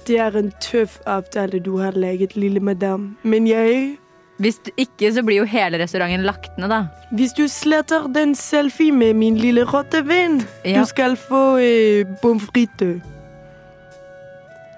Det 0.07 0.17
er 0.19 0.35
en 0.39 0.49
tøff 0.63 0.97
avtale 1.07 1.61
du 1.63 1.77
har 1.79 1.95
laget, 1.95 2.35
lille 2.37 2.61
madame. 2.61 3.13
Men 3.23 3.47
jeg 3.47 3.99
Hvis 4.43 4.57
du 4.65 4.71
ikke, 4.81 5.13
så 5.15 5.23
blir 5.23 5.37
jo 5.39 5.45
hele 5.47 5.79
restauranten 5.79 6.25
lagt 6.27 6.57
ned, 6.59 6.73
da. 6.73 6.81
Hvis 7.15 7.35
du 7.37 7.45
sletter 7.53 8.09
den 8.11 8.33
selfie 8.35 8.91
med 8.91 9.15
min 9.15 9.37
lille 9.39 9.63
rottevenn, 9.69 10.41
Ja. 10.65 10.81
du 10.81 10.87
skal 10.91 11.15
få 11.17 11.59
eh, 11.63 12.03
pommes 12.23 12.43
frites. 12.51 12.99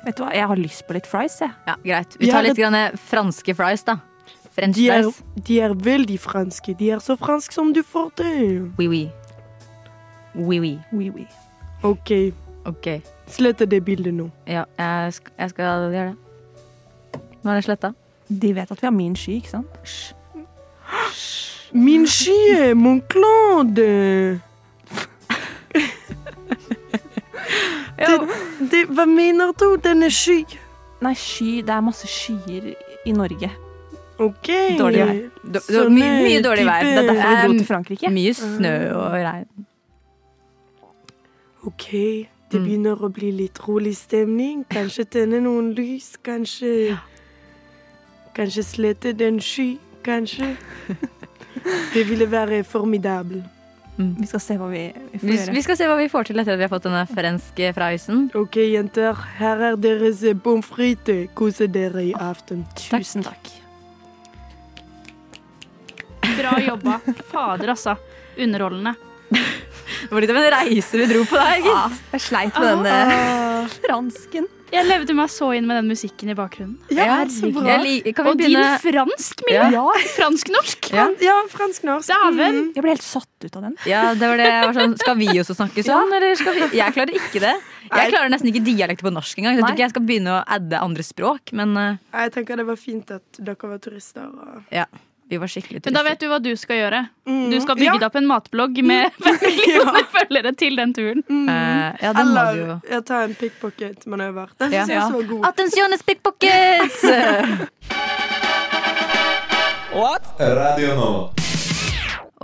Vet 0.05 0.17
du 0.19 0.23
hva, 0.25 0.33
jeg 0.37 0.47
har 0.51 0.57
lyst 0.61 0.85
på 0.87 0.95
litt 0.97 1.07
fries, 1.09 1.39
jeg. 1.41 1.51
Ja, 1.67 1.77
Greit. 1.85 2.17
Vi 2.21 2.29
tar 2.31 2.43
litt 2.45 2.59
grann 2.59 2.77
franske 3.09 3.55
fries, 3.57 3.85
da. 3.87 3.99
French 4.55 4.77
De 4.77 4.89
er, 4.93 5.03
fries. 5.09 5.23
de 5.49 5.61
er 5.65 5.73
veldig 5.75 6.19
franske. 6.21 6.75
De 6.79 6.91
er 6.95 7.01
så 7.03 7.17
franske 7.19 7.55
som 7.57 7.73
du 7.75 7.83
får 7.83 8.11
det. 8.21 8.35
Oui, 8.79 8.87
oui. 8.89 9.03
Oui, 10.35 10.61
oui. 10.61 10.75
Oui, 10.93 11.11
oui. 11.15 11.27
OK, 11.83 12.33
Ok. 12.67 12.87
slette 13.29 13.67
det 13.69 13.83
bildet 13.85 14.15
nå. 14.15 14.31
Ja, 14.49 14.65
jeg 14.79 15.13
skal, 15.19 15.33
jeg 15.39 15.51
skal 15.51 15.65
gjøre 15.65 15.91
det. 15.93 16.17
Nå 17.45 17.51
er 17.51 17.55
det 17.61 17.65
sletta. 17.67 17.91
De 18.29 18.53
vet 18.57 18.71
at 18.73 18.81
vi 18.81 18.87
har 18.87 18.95
min 18.97 19.17
sky, 19.17 19.35
ikke 19.41 19.51
sant? 19.53 20.15
Min 21.75 22.07
sky, 22.07 22.73
mon 22.75 23.03
Claude. 23.11 24.41
det, 27.99 28.69
det, 28.73 28.83
hva 28.95 29.05
mener 29.09 29.53
du? 29.61 29.77
Den 29.85 30.03
er 30.03 30.13
sky. 30.15 30.45
Nei, 31.05 31.15
sky. 31.19 31.61
Det 31.67 31.75
er 31.75 31.81
masse 31.85 32.09
skyer 32.09 32.73
i 33.07 33.13
Norge. 33.13 33.51
OK. 34.19 34.49
Dårlig 34.79 35.01
vær. 35.05 35.17
D 35.43 35.61
du, 35.69 35.79
mye, 35.91 36.11
mye 36.23 36.43
dårlig 36.45 36.65
vær. 36.69 36.85
Det, 36.87 36.93
er 36.99 37.09
Derfor 37.09 37.31
vi 37.33 37.41
dro 37.43 37.57
til 37.59 37.67
Frankrike. 37.67 38.11
mye 38.15 38.35
snø 38.39 38.75
og 38.95 39.17
regn. 39.27 39.67
OK, 41.67 41.91
det 42.53 42.61
Mm. 42.61 42.65
begynner 42.65 42.97
å 43.03 43.09
bli 43.13 43.31
litt 43.33 43.59
rolig 43.67 43.97
stemning. 43.97 44.65
Kanskje 44.71 45.05
tenne 45.05 45.41
noen 45.41 45.73
lys. 45.75 46.17
Kanskje 46.23 46.99
Kanskje 48.35 48.63
slette 48.67 49.13
den 49.13 49.41
sky. 49.41 49.79
Kanskje. 50.05 50.57
Det 51.95 52.03
ville 52.09 52.27
være 52.31 52.65
formidabel. 52.65 53.45
Vi 53.97 54.27
skal 54.27 54.41
se 54.43 54.57
hva 54.59 54.67
vi, 54.73 54.89
vi 55.13 55.19
får 55.21 55.29
Vi, 55.29 55.35
gjøre. 55.39 55.53
vi 55.55 55.61
skal 55.63 55.77
se 55.79 55.87
hva 55.87 55.97
vi 56.01 56.09
får 56.11 56.25
til 56.27 56.41
etter 56.43 56.57
at 56.57 56.59
vi 56.59 56.65
har 56.67 56.73
fått 56.73 56.87
denne 56.89 57.05
franske 57.07 57.69
frausen. 57.77 58.25
OK, 58.35 58.57
jenter. 58.73 59.15
Her 59.39 59.63
er 59.71 59.77
deres 59.79 60.25
pommes 60.43 60.67
frites. 60.67 61.29
Kose 61.39 61.69
dere 61.71 62.03
i 62.03 62.11
aften. 62.19 62.65
Tusen 62.75 63.23
takk. 63.23 63.53
Bra 66.35 66.57
jobba. 66.65 66.99
Fader, 67.31 67.71
altså. 67.77 67.95
Underholdende. 68.39 68.95
Det 70.05 70.11
var 70.13 70.21
litt 70.25 70.31
av 70.33 70.39
en 70.41 70.51
reise 70.53 70.99
vi 71.01 71.07
dro 71.09 71.23
på 71.29 71.37
der, 71.39 71.55
gitt. 71.63 71.69
Ja, 71.71 71.85
jeg 72.15 72.23
sleit 72.27 72.59
med 72.61 72.83
den 72.85 72.87
eh, 72.91 73.75
fransken. 73.87 74.47
Jeg 74.75 74.87
levde 74.89 75.15
meg 75.17 75.31
så 75.31 75.51
inn 75.55 75.69
med 75.69 75.79
den 75.79 75.91
musikken 75.93 76.33
i 76.33 76.37
bakgrunnen. 76.39 76.75
Ja, 76.91 77.21
så 77.31 77.51
bra. 77.55 77.65
Jeg 77.69 77.85
lik- 77.85 78.09
kan 78.17 78.27
vi 78.27 78.33
Og 78.33 78.41
din 78.43 78.65
fransk, 78.83 79.45
Mille! 79.47 79.69
Ja. 79.77 79.85
Fransk-norsk! 80.17 80.91
Ja. 80.95 81.07
Ja, 81.23 81.37
fransk-norsk. 81.53 82.11
Dæven! 82.11 82.59
Mm. 82.59 82.73
Jeg 82.75 82.87
ble 82.87 82.95
helt 82.97 83.07
satt 83.07 83.47
ut 83.47 83.57
av 83.61 83.69
den. 83.69 83.79
Ja, 83.87 84.03
det 84.19 84.33
var 84.33 84.43
det. 84.43 84.51
Jeg 84.51 84.67
var 84.67 84.79
sånn, 84.81 84.99
skal 84.99 85.19
vi 85.21 85.31
også 85.45 85.57
snakke 85.59 85.87
sånn, 85.87 86.13
eller 86.19 86.37
skal 86.41 86.59
vi 86.59 86.69
Jeg 86.81 86.97
klarer 86.99 87.15
ikke 87.21 87.45
det. 87.45 87.55
Jeg 87.85 88.13
klarer 88.13 88.33
nesten 88.33 88.51
ikke 88.51 88.65
dialekter 88.67 89.07
på 89.07 89.15
norsk 89.15 89.39
engang. 89.39 89.59
Jeg 89.59 89.65
tror 89.65 89.77
ikke 89.77 89.87
jeg 89.87 89.95
skal 89.95 90.07
begynne 90.09 90.37
å 90.39 90.43
adde 90.59 90.81
andre 90.83 91.05
språk, 91.07 91.53
men 91.53 91.77
eh, 91.81 91.99
Jeg 92.25 92.35
tenker 92.39 92.59
det 92.59 92.67
var 92.67 92.81
fint 92.81 93.11
at 93.15 93.39
dere 93.39 93.75
var 93.75 93.83
turister. 93.85 94.27
Og... 94.27 94.63
ja. 94.75 94.89
Vi 95.29 95.39
var 95.41 95.49
skikkelig 95.49 95.81
Men 95.87 95.95
da 95.97 96.03
vet 96.05 96.21
du 96.21 96.27
hva 96.29 96.39
du 96.43 96.51
skal 96.61 96.77
gjøre. 96.83 96.99
Mm. 97.27 97.47
Du 97.51 97.57
skal 97.65 97.79
bygge 97.79 97.95
ja. 97.95 98.01
deg 98.03 98.07
opp 98.11 98.17
en 98.21 98.27
matblogg 98.29 98.81
med 98.85 99.15
fem 99.25 99.39
millioner 99.41 100.05
følgere 100.13 100.53
til 100.61 100.77
den 100.77 100.93
turen. 100.97 101.23
Mm. 101.29 101.47
Uh, 101.49 101.55
ja, 102.03 102.13
den 102.13 102.21
Eller 102.27 102.59
jo. 102.61 102.77
jeg 102.91 103.05
tar 103.09 103.25
en 103.31 103.35
pickpocket-manøver. 103.41 104.53
Den 104.61 104.73
Ja. 104.77 104.85
syns 104.85 104.93
jeg 104.93 105.01
er 105.01 105.09
så 105.17 105.23
god. 105.33 105.47
Attensiones 105.53 106.03
pickpockets! 106.03 107.01
What? 109.95 110.23
Radio 110.41 110.95
Nova. 110.99 111.44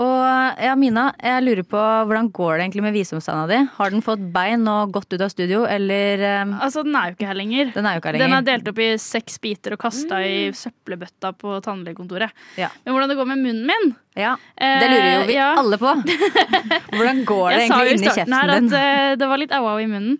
Og 0.00 0.60
ja, 0.64 0.72
Mina, 0.80 1.10
jeg 1.20 1.44
lurer 1.44 1.66
på 1.68 1.80
hvordan 2.08 2.30
går 2.32 2.54
det 2.54 2.64
egentlig 2.64 2.84
med 2.86 2.94
visdomstanna 2.96 3.44
di? 3.50 3.58
Har 3.76 3.92
den 3.92 4.04
fått 4.04 4.22
bein 4.32 4.64
og 4.70 4.94
gått 4.94 5.12
ut 5.12 5.20
av 5.20 5.28
studio, 5.32 5.66
eller 5.68 6.22
um... 6.46 6.54
Altså, 6.56 6.84
den 6.86 6.96
er 6.96 7.10
jo 7.10 7.18
ikke 7.18 7.28
her 7.28 7.36
lenger. 7.36 7.72
Den 7.74 7.88
er 7.88 7.96
jo 7.96 8.00
ikke 8.00 8.08
her 8.08 8.16
lenger. 8.16 8.30
Den 8.30 8.36
er 8.38 8.46
delt 8.46 8.70
opp 8.72 8.80
i 8.80 8.88
seks 9.02 9.36
biter 9.42 9.76
og 9.76 9.82
kasta 9.82 10.22
i 10.24 10.38
søppelbøtta 10.56 11.34
på 11.36 11.58
tannlegekontoret. 11.66 12.46
Ja. 12.60 12.70
Men 12.84 12.96
hvordan 12.96 13.12
det 13.12 13.18
går 13.20 13.28
med 13.28 13.42
munnen 13.44 13.68
min 13.68 13.92
Ja, 14.16 14.32
eh, 14.56 14.78
Det 14.80 14.88
lurer 14.88 15.10
jo 15.12 15.26
vi 15.28 15.36
ja. 15.36 15.50
alle 15.60 15.76
på. 15.78 15.92
Hvordan 16.96 17.20
går 17.28 17.44
det 17.50 17.60
egentlig 17.66 17.68
inni 17.68 17.68
kjeften 17.68 17.68
din? 17.68 17.68
Jeg 17.68 17.68
sa 17.68 17.84
jo 17.84 17.92
i 17.92 18.00
starten 18.06 18.38
her 18.40 18.54
at 18.56 18.72
uh, 18.72 19.18
det 19.20 19.28
var 19.30 19.42
litt 19.44 19.54
au-au 19.54 19.76
i 19.78 19.86
munnen. 19.90 20.16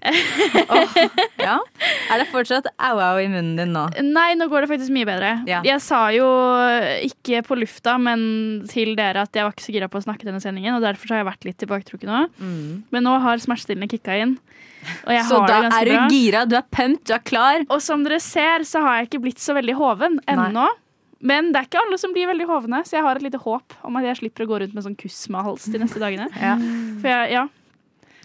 Ja. 1.40 1.56
Er 2.12 2.20
det 2.20 2.26
fortsatt 2.30 2.66
au-au 2.76 3.20
i 3.22 3.28
munnen 3.30 3.54
din 3.58 3.72
nå? 3.74 3.86
Nei, 4.04 4.34
nå 4.38 4.46
går 4.50 4.64
det 4.64 4.70
faktisk 4.72 4.92
mye 4.94 5.08
bedre. 5.08 5.30
Ja. 5.48 5.62
Jeg 5.66 5.80
sa 5.84 6.02
jo 6.14 6.26
ikke 7.06 7.40
på 7.46 7.56
lufta, 7.58 7.96
men 8.00 8.20
til 8.70 8.92
dere 8.98 9.24
at 9.24 9.36
jeg 9.36 9.46
var 9.46 9.54
ikke 9.54 9.66
så 9.66 9.74
gira 9.74 9.88
på 9.92 10.00
å 10.00 10.04
snakke 10.04 10.28
denne 10.28 10.42
sendingen, 10.42 10.76
og 10.76 10.84
derfor 10.84 11.08
så 11.08 11.16
har 11.16 11.22
jeg 11.24 11.30
vært 11.30 11.48
litt 11.48 11.58
tilbaketrukket 11.62 12.10
nå. 12.10 12.20
Men 12.92 13.06
nå 13.06 13.16
har 13.24 13.40
smertestillende 13.42 13.88
kicka 13.90 14.18
inn. 14.20 14.36
Mm. 14.80 15.16
Så 15.28 15.40
har 15.42 15.48
da 15.48 15.56
er 15.80 15.88
du 15.88 15.94
bra. 15.96 16.04
gira, 16.12 16.44
du 16.48 16.54
er 16.56 16.64
pumped, 16.72 17.04
du 17.08 17.16
er 17.16 17.24
klar. 17.24 17.64
Og 17.68 17.82
som 17.84 18.04
dere 18.06 18.20
ser, 18.24 18.64
så 18.68 18.84
har 18.84 19.00
jeg 19.00 19.10
ikke 19.10 19.24
blitt 19.26 19.42
så 19.42 19.56
veldig 19.56 19.76
hoven 19.80 20.20
ennå. 20.30 20.68
Men 21.20 21.50
det 21.52 21.60
er 21.60 21.66
ikke 21.68 21.80
alle 21.82 21.98
som 22.00 22.14
blir 22.16 22.30
veldig 22.30 22.46
hovne, 22.48 22.78
så 22.88 22.96
jeg 22.96 23.04
har 23.04 23.18
et 23.18 23.24
lite 23.26 23.40
håp 23.42 23.74
om 23.84 23.96
at 24.00 24.06
jeg 24.08 24.22
slipper 24.22 24.46
å 24.46 24.48
gå 24.54 24.60
rundt 24.62 24.76
med 24.76 24.86
sånn 24.86 24.96
kusmahals 24.96 25.66
de 25.68 25.82
neste 25.82 26.00
dagene. 26.00 26.30
Ja. 26.40 26.54
For 27.02 27.10
jeg, 27.12 27.34
ja. 27.36 27.42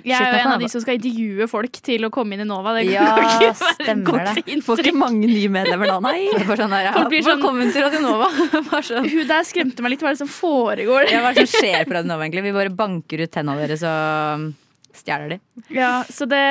Jeg 0.05 0.21
er 0.21 0.35
jo 0.35 0.41
en 0.43 0.51
av 0.53 0.61
de 0.61 0.69
som 0.69 0.83
skal 0.83 0.99
intervjue 0.99 1.47
folk 1.49 1.79
til 1.85 2.05
å 2.05 2.09
komme 2.13 2.35
inn 2.37 2.43
i 2.45 2.47
Nova. 2.49 2.75
Det 2.77 2.83
Ja, 2.91 3.05
ikke 3.23 3.51
stemmer 3.79 4.27
det. 4.29 4.57
Får 4.65 4.83
ikke 4.83 4.95
mange 4.97 5.29
nye 5.31 5.49
medlemmer 5.51 5.89
da, 5.89 5.99
nei. 6.05 6.27
Sånn 6.45 6.69
der, 6.75 6.83
ja. 6.89 6.93
Folk 6.95 7.09
blir 7.13 7.23
sånn- 7.25 7.39
Velkommen 7.41 7.71
til 7.73 7.85
Radio 7.87 8.03
Nova. 8.05 8.29
Sånn. 8.89 9.09
Hun 9.09 9.27
der 9.27 9.47
skremte 9.47 9.81
meg 9.85 9.95
litt. 9.95 10.03
Hva 10.05 10.11
er 10.13 10.17
det 10.19 10.21
som 10.21 10.29
foregår? 10.31 11.09
Ja, 11.11 11.23
hva 11.25 11.31
er 11.33 11.39
det 11.41 11.47
som 11.49 11.63
skjer 11.63 11.87
på 11.89 11.97
Radio 11.97 12.11
Nova, 12.13 12.27
egentlig? 12.27 12.45
Vi 12.45 12.53
bare 12.59 12.75
banker 12.83 13.25
ut 13.25 13.33
tenna 13.33 13.57
deres 13.57 13.81
og 13.87 14.51
stjeler 14.95 15.33
de. 15.35 15.39
Ja, 15.75 16.03
så 16.07 16.27
det 16.29 16.43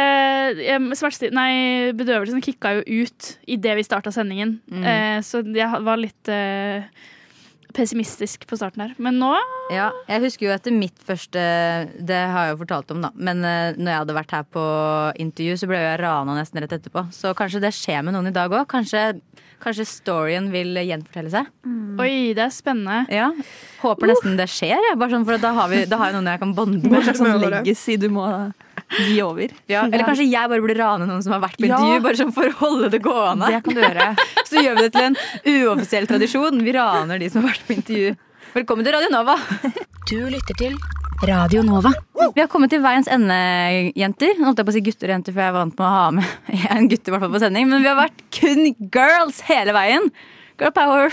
Nei, 1.33 1.93
bedøvelsen 1.97 2.43
kicka 2.45 2.75
jo 2.79 3.05
ut 3.07 3.31
idet 3.49 3.77
vi 3.79 3.85
starta 3.87 4.13
sendingen. 4.13 4.59
Mm. 4.71 4.85
Eh, 4.85 5.19
så 5.25 5.41
jeg 5.47 5.83
var 5.87 5.97
litt 6.01 6.29
eh, 6.29 6.85
pessimistisk 7.75 8.47
på 8.49 8.59
starten 8.59 8.85
her. 8.85 8.95
Men 9.03 9.19
nå 9.23 9.33
Ja, 9.73 9.91
jeg 10.09 10.23
husker 10.27 10.47
jo 10.49 10.55
etter 10.55 10.75
mitt 10.75 10.99
første 11.07 11.41
Det 11.99 12.21
har 12.31 12.49
jeg 12.49 12.55
jo 12.55 12.61
fortalt 12.63 12.93
om, 12.95 13.03
da. 13.05 13.11
Men 13.15 13.43
uh, 13.45 13.77
når 13.77 13.91
jeg 13.91 14.03
hadde 14.03 14.19
vært 14.19 14.35
her 14.37 14.45
på 14.57 14.65
intervju, 15.27 15.57
så 15.61 15.71
ble 15.71 15.81
jeg 15.83 16.03
rana 16.03 16.37
nesten 16.39 16.63
rett 16.63 16.77
etterpå. 16.79 17.07
Så 17.15 17.35
kanskje 17.39 17.63
det 17.65 17.75
skjer 17.77 18.05
med 18.07 18.17
noen 18.17 18.31
i 18.31 18.35
dag 18.35 18.53
òg. 18.53 18.67
Kanskje, 18.71 19.07
kanskje 19.65 19.89
storyen 19.89 20.51
vil 20.55 20.77
gjenfortelle 20.85 21.33
seg. 21.33 21.51
Oi, 22.01 22.35
det 22.37 22.47
er 22.47 22.55
spennende. 22.55 23.05
Ja, 23.13 23.31
Håper 23.83 24.11
nesten 24.11 24.39
det 24.41 24.49
skjer. 24.53 24.77
Jeg. 24.79 24.99
Bare 25.01 25.15
sånn, 25.15 25.27
for 25.29 25.41
da 25.41 25.55
har, 25.57 25.71
vi, 25.73 25.85
da 25.91 26.01
har 26.01 26.13
jeg 26.13 26.19
noen 26.19 26.33
jeg 26.35 26.43
kan 26.43 26.55
bonde 26.57 26.91
med. 26.91 27.11
Sånn 27.15 27.43
legacy 27.43 27.99
du 28.01 28.09
må 28.13 28.27
gi 29.09 29.19
over. 29.25 29.53
Ja, 29.71 29.85
eller 29.87 30.05
kanskje 30.09 30.27
jeg 30.31 30.51
bare 30.53 30.63
burde 30.65 30.77
rane 30.79 31.07
noen 31.09 31.23
som 31.25 31.35
har 31.37 31.43
vært 31.45 31.59
på 31.61 31.67
Ja. 31.69 31.77
intervju, 31.79 32.03
bare 32.07 32.21
sånn 32.21 32.35
for 32.37 32.49
å 32.51 32.57
holde 32.63 32.91
det 32.95 33.03
gående. 33.05 33.49
Det 33.51 33.63
kan 33.67 33.75
du 33.79 33.83
gjøre. 33.85 34.09
Så 34.49 34.63
gjør 34.63 34.79
vi 34.79 34.87
det 34.87 34.93
til 34.95 35.09
en 35.11 35.17
uoffisiell 35.55 36.07
tradisjon. 36.11 36.63
Vi 36.65 36.73
raner 36.77 37.19
de 37.23 37.29
som 37.33 37.43
har 37.43 37.53
vært 37.55 37.67
på 37.69 37.77
intervju. 37.79 38.15
Velkommen 38.55 38.87
til 38.87 38.95
Radio 38.99 39.11
Nova. 39.15 39.39
Du 40.05 40.19
lytter 40.29 40.53
til 40.61 40.75
Radio 41.25 41.63
Nova. 41.65 41.89
Vi 42.37 42.43
har 42.43 42.49
kommet 42.53 42.69
til 42.75 42.83
veiens 42.85 43.07
ende, 43.09 43.33
jenter. 43.97 44.35
Nå 44.37 44.45
holdt 44.51 44.59
jeg 44.61 44.67
på 44.69 44.73
å 44.75 44.77
si 44.77 44.83
gutter 44.85 45.09
og 45.09 45.15
jenter, 45.15 45.33
for 45.33 45.41
jeg 45.41 45.49
er 45.49 45.55
vant 45.57 45.79
med 45.79 45.87
å 45.87 45.93
ha 45.95 46.03
med 46.13 46.27
en 46.77 46.89
gutt 46.93 47.09
i 47.09 47.15
hvert 47.15 47.25
fall 47.25 47.33
på 47.33 47.41
sending. 47.41 47.71
Men 47.71 47.81
vi 47.81 47.89
har 47.89 47.97
vært 47.97 48.21
kun 48.37 48.67
girls 48.93 49.41
hele 49.49 49.73
veien. 49.73 50.11
Girl 50.61 50.75
power. 50.77 51.09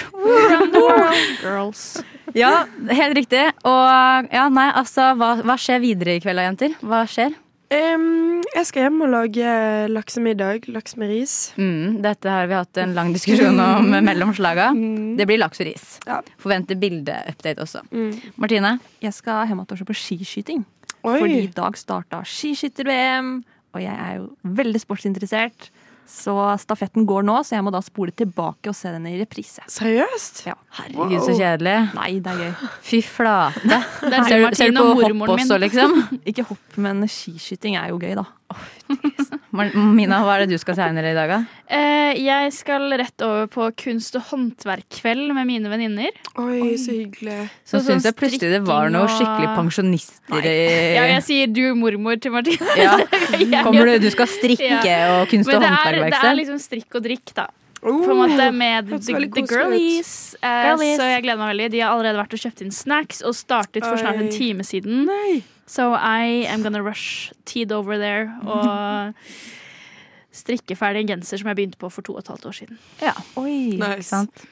Girls. 1.42 2.04
Ja, 2.38 2.66
helt 2.92 3.16
riktig. 3.18 3.42
Og 3.68 4.28
ja, 4.32 4.46
nei, 4.54 4.68
altså, 4.78 5.12
hva, 5.20 5.34
hva 5.46 5.56
skjer 5.60 5.82
videre 5.84 6.18
i 6.18 6.22
kveld 6.24 6.44
jenter? 6.44 6.76
Hva 6.84 7.04
skjer? 7.10 7.34
Em, 7.72 8.42
jeg 8.52 8.68
skal 8.68 8.84
hjem 8.88 8.98
og 9.06 9.12
lage 9.14 9.52
laksemiddag. 9.94 10.66
Laks 10.76 10.98
med 11.00 11.12
ris. 11.14 11.36
Mm, 11.56 12.02
dette 12.04 12.28
har 12.28 12.50
vi 12.52 12.58
hatt 12.58 12.80
en 12.84 12.96
lang 12.98 13.14
diskusjon 13.16 13.56
om 13.64 13.88
mellom 14.04 14.34
slaga. 14.36 14.72
Det 15.16 15.28
blir 15.30 15.40
laks 15.40 15.64
og 15.64 15.70
ris. 15.70 15.86
Ja. 16.04 16.20
Forventer 16.42 16.80
bildeupdate 16.82 17.64
også. 17.64 17.86
Mm. 17.96 18.12
Martine? 18.36 18.74
Jeg 19.04 19.16
skal 19.16 19.48
hjem 19.48 19.64
og 19.64 19.72
se 19.80 19.88
på 19.88 19.96
skiskyting. 19.96 20.66
Oi. 21.02 21.16
Fordi 21.16 21.38
i 21.46 21.54
dag 21.56 21.80
starta 21.80 22.20
skiskytter-VM, 22.28 23.32
og 23.72 23.82
jeg 23.82 23.96
er 23.96 24.20
jo 24.20 24.28
veldig 24.60 24.82
sportsinteressert. 24.84 25.72
Så 26.10 26.34
stafetten 26.60 27.06
går 27.08 27.24
nå, 27.24 27.38
så 27.48 27.56
jeg 27.56 27.64
må 27.66 27.72
da 27.74 27.80
spole 27.84 28.12
tilbake 28.16 28.72
og 28.72 28.76
se 28.76 28.92
den 28.92 29.06
i 29.08 29.14
reprise. 29.22 29.64
Seriøst? 29.72 30.42
Ja. 30.50 30.58
Herregud, 30.80 31.16
så 31.24 31.36
kjedelig. 31.38 31.76
Nei, 31.96 32.10
det 32.24 32.34
er 32.34 32.42
gøy. 32.42 32.68
Fy 32.84 33.00
flate. 33.06 33.80
Er 34.10 34.28
Ser, 34.28 34.46
ser 34.60 34.76
du 34.76 34.82
på 34.82 35.06
hopp 35.06 35.34
også, 35.38 35.58
liksom? 35.62 35.96
Ikke 36.30 36.46
hopp, 36.50 36.78
men 36.84 37.06
skiskyting 37.08 37.78
er 37.80 37.94
jo 37.94 38.02
gøy, 38.02 38.14
da. 38.20 38.26
Mar- 39.52 39.74
Mina, 39.76 40.22
hva 40.24 40.36
er 40.38 40.46
det 40.46 40.54
du 40.56 40.62
skal 40.62 40.76
tegne 40.78 41.04
i 41.04 41.14
dag, 41.16 41.30
da? 41.32 41.40
Eh, 41.72 42.14
jeg 42.22 42.52
skal 42.56 42.86
rett 43.00 43.24
over 43.26 43.48
på 43.52 43.68
kunst- 43.80 44.16
og 44.20 44.24
håndverkkveld 44.32 45.34
med 45.36 45.48
mine 45.50 45.72
venninner. 45.72 46.12
Oi, 46.40 46.76
så 46.80 46.96
hyggelig. 46.96 47.50
Så 47.66 47.80
Så 47.80 47.84
syns 47.86 48.04
sånn 48.04 48.10
jeg 48.12 48.18
plutselig 48.20 48.52
det 48.56 48.62
var 48.68 48.90
noe 48.94 49.08
skikkelig 49.12 49.52
pensjonister 49.58 50.48
i 50.48 50.56
Ja, 50.98 51.06
jeg 51.16 51.24
sier 51.28 51.48
du 51.52 51.64
mormor 51.76 52.20
til 52.22 52.32
Martine. 52.36 52.76
Ja. 52.82 52.98
Kommer 53.66 53.86
du, 53.94 53.98
du 54.08 54.10
skal 54.14 54.28
strikke 54.32 54.70
Ja. 54.86 55.22
og 55.22 55.28
kunst- 55.32 55.52
og 55.52 55.60
håndverkverksted? 55.62 56.06
er, 56.12 56.22
det 56.22 56.32
er 56.32 56.40
liksom 56.44 56.60
strikk 56.64 56.96
og 57.00 57.04
drikk, 57.08 57.34
da. 57.36 57.48
på 57.82 58.12
en 58.14 58.20
måte 58.20 58.50
med 58.54 58.90
the, 58.92 59.00
the 59.02 59.42
girlies. 59.50 60.36
Eh, 60.42 60.68
Girlies. 60.70 61.00
Så 61.00 61.08
jeg 61.10 61.24
gleder 61.26 61.40
meg 61.42 61.56
veldig. 61.56 61.72
De 61.74 61.80
har 61.82 61.96
allerede 61.96 62.20
vært 62.22 62.36
og 62.38 62.44
kjøpt 62.44 62.62
inn 62.62 62.72
snacks 62.76 63.24
og 63.26 63.34
startet 63.34 63.82
for 63.88 63.98
snart 63.98 64.22
en 64.22 64.30
time 64.30 64.62
siden. 64.68 65.08
So 65.72 65.94
I 65.96 66.44
am 66.52 66.66
gonna 66.66 66.84
rush 66.84 67.32
Tid 67.48 67.72
over 67.72 68.00
there 68.02 68.28
og 68.44 69.14
strikke 70.42 70.76
ferdig 70.80 71.06
en 71.06 71.14
genser 71.14 71.40
som 71.40 71.52
jeg 71.52 71.60
begynte 71.60 71.80
på 71.80 71.90
for 71.92 72.04
to 72.08 72.16
og 72.18 72.24
et 72.24 72.32
halvt 72.32 72.50
år 72.50 72.56
siden. 72.56 72.82
Ja, 73.04 73.16
Oi. 73.40 73.78
Nice. 73.80 74.00
ikke 74.00 74.10
sant? 74.10 74.44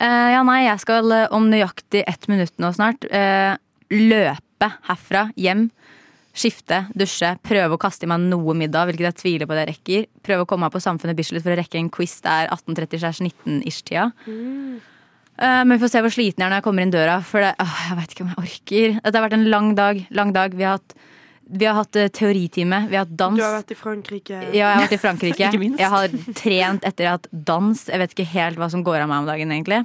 Uh, 0.00 0.28
ja, 0.32 0.40
nei, 0.46 0.62
jeg 0.64 0.80
skal 0.80 1.12
eh, 1.12 1.26
om 1.36 1.50
nøyaktig 1.52 2.06
ett 2.08 2.24
minutt 2.30 2.54
nå 2.62 2.70
snart 2.72 3.04
uh, 3.12 3.56
løpe 3.92 4.70
herfra 4.88 5.26
hjem. 5.36 5.66
Skifte, 6.30 6.84
dusje, 6.96 7.34
prøve 7.44 7.74
å 7.74 7.80
kaste 7.80 8.06
i 8.06 8.08
meg 8.08 8.22
noe 8.30 8.54
middag, 8.56 8.86
hvilket 8.88 9.08
jeg 9.08 9.18
tviler 9.18 9.48
på 9.50 9.56
det 9.56 9.64
jeg 9.64 9.72
rekker. 9.74 10.06
Prøve 10.24 10.46
å 10.46 10.48
komme 10.48 10.68
meg 10.68 10.76
på 10.76 10.80
Samfunnet 10.80 11.18
Bislett 11.18 11.44
for 11.44 11.52
å 11.52 11.58
rekke 11.58 11.80
en 11.80 11.90
quiz 11.92 12.14
der 12.24 12.48
18.30-19-ish-tida. 12.54 14.06
Eh, 14.30 14.89
men 15.40 15.72
vi 15.76 15.80
får 15.82 15.92
se 15.94 16.02
hvor 16.04 16.12
sliten 16.12 16.42
jeg 16.42 16.46
er 16.46 16.52
når 16.52 16.60
jeg 16.60 16.66
kommer 16.66 16.84
inn 16.84 16.92
døra, 16.92 17.14
for 17.24 17.44
det, 17.44 17.54
åh, 17.62 17.78
jeg 17.88 17.96
vet 18.00 18.14
ikke 18.14 18.24
om 18.26 18.32
jeg 18.32 18.42
orker. 18.42 18.98
Dette 19.00 19.16
har 19.16 19.24
vært 19.24 19.38
en 19.38 19.48
lang 19.52 19.70
dag. 19.78 20.02
lang 20.12 20.34
dag. 20.36 20.56
Vi 20.58 20.66
har 20.66 20.76
hatt, 20.76 20.94
vi 21.50 21.66
har 21.68 21.78
hatt 21.78 21.96
eh, 21.98 22.10
teoritime, 22.12 22.82
vi 22.90 22.98
har 22.98 23.06
hatt 23.06 23.16
dans. 23.18 23.38
Du 23.38 23.44
har 23.46 23.56
vært 23.58 23.72
i 23.72 23.78
Frankrike. 23.78 24.40
Ja, 24.50 24.52
jeg 24.52 24.66
har 24.68 24.84
vært 24.84 24.96
i 24.98 25.00
Frankrike. 25.00 25.46
Ikke 25.50 25.62
minst. 25.62 25.80
Jeg 25.80 25.92
har 25.94 26.12
trent 26.42 26.84
etter 26.86 27.06
jeg 27.06 27.12
har 27.12 27.18
hatt 27.18 27.30
dans. 27.52 27.84
Jeg 27.88 28.02
vet 28.04 28.16
ikke 28.16 28.28
helt 28.34 28.60
hva 28.60 28.68
som 28.72 28.84
går 28.86 29.00
av 29.04 29.10
meg 29.12 29.24
om 29.24 29.30
dagen, 29.32 29.54
egentlig. 29.56 29.80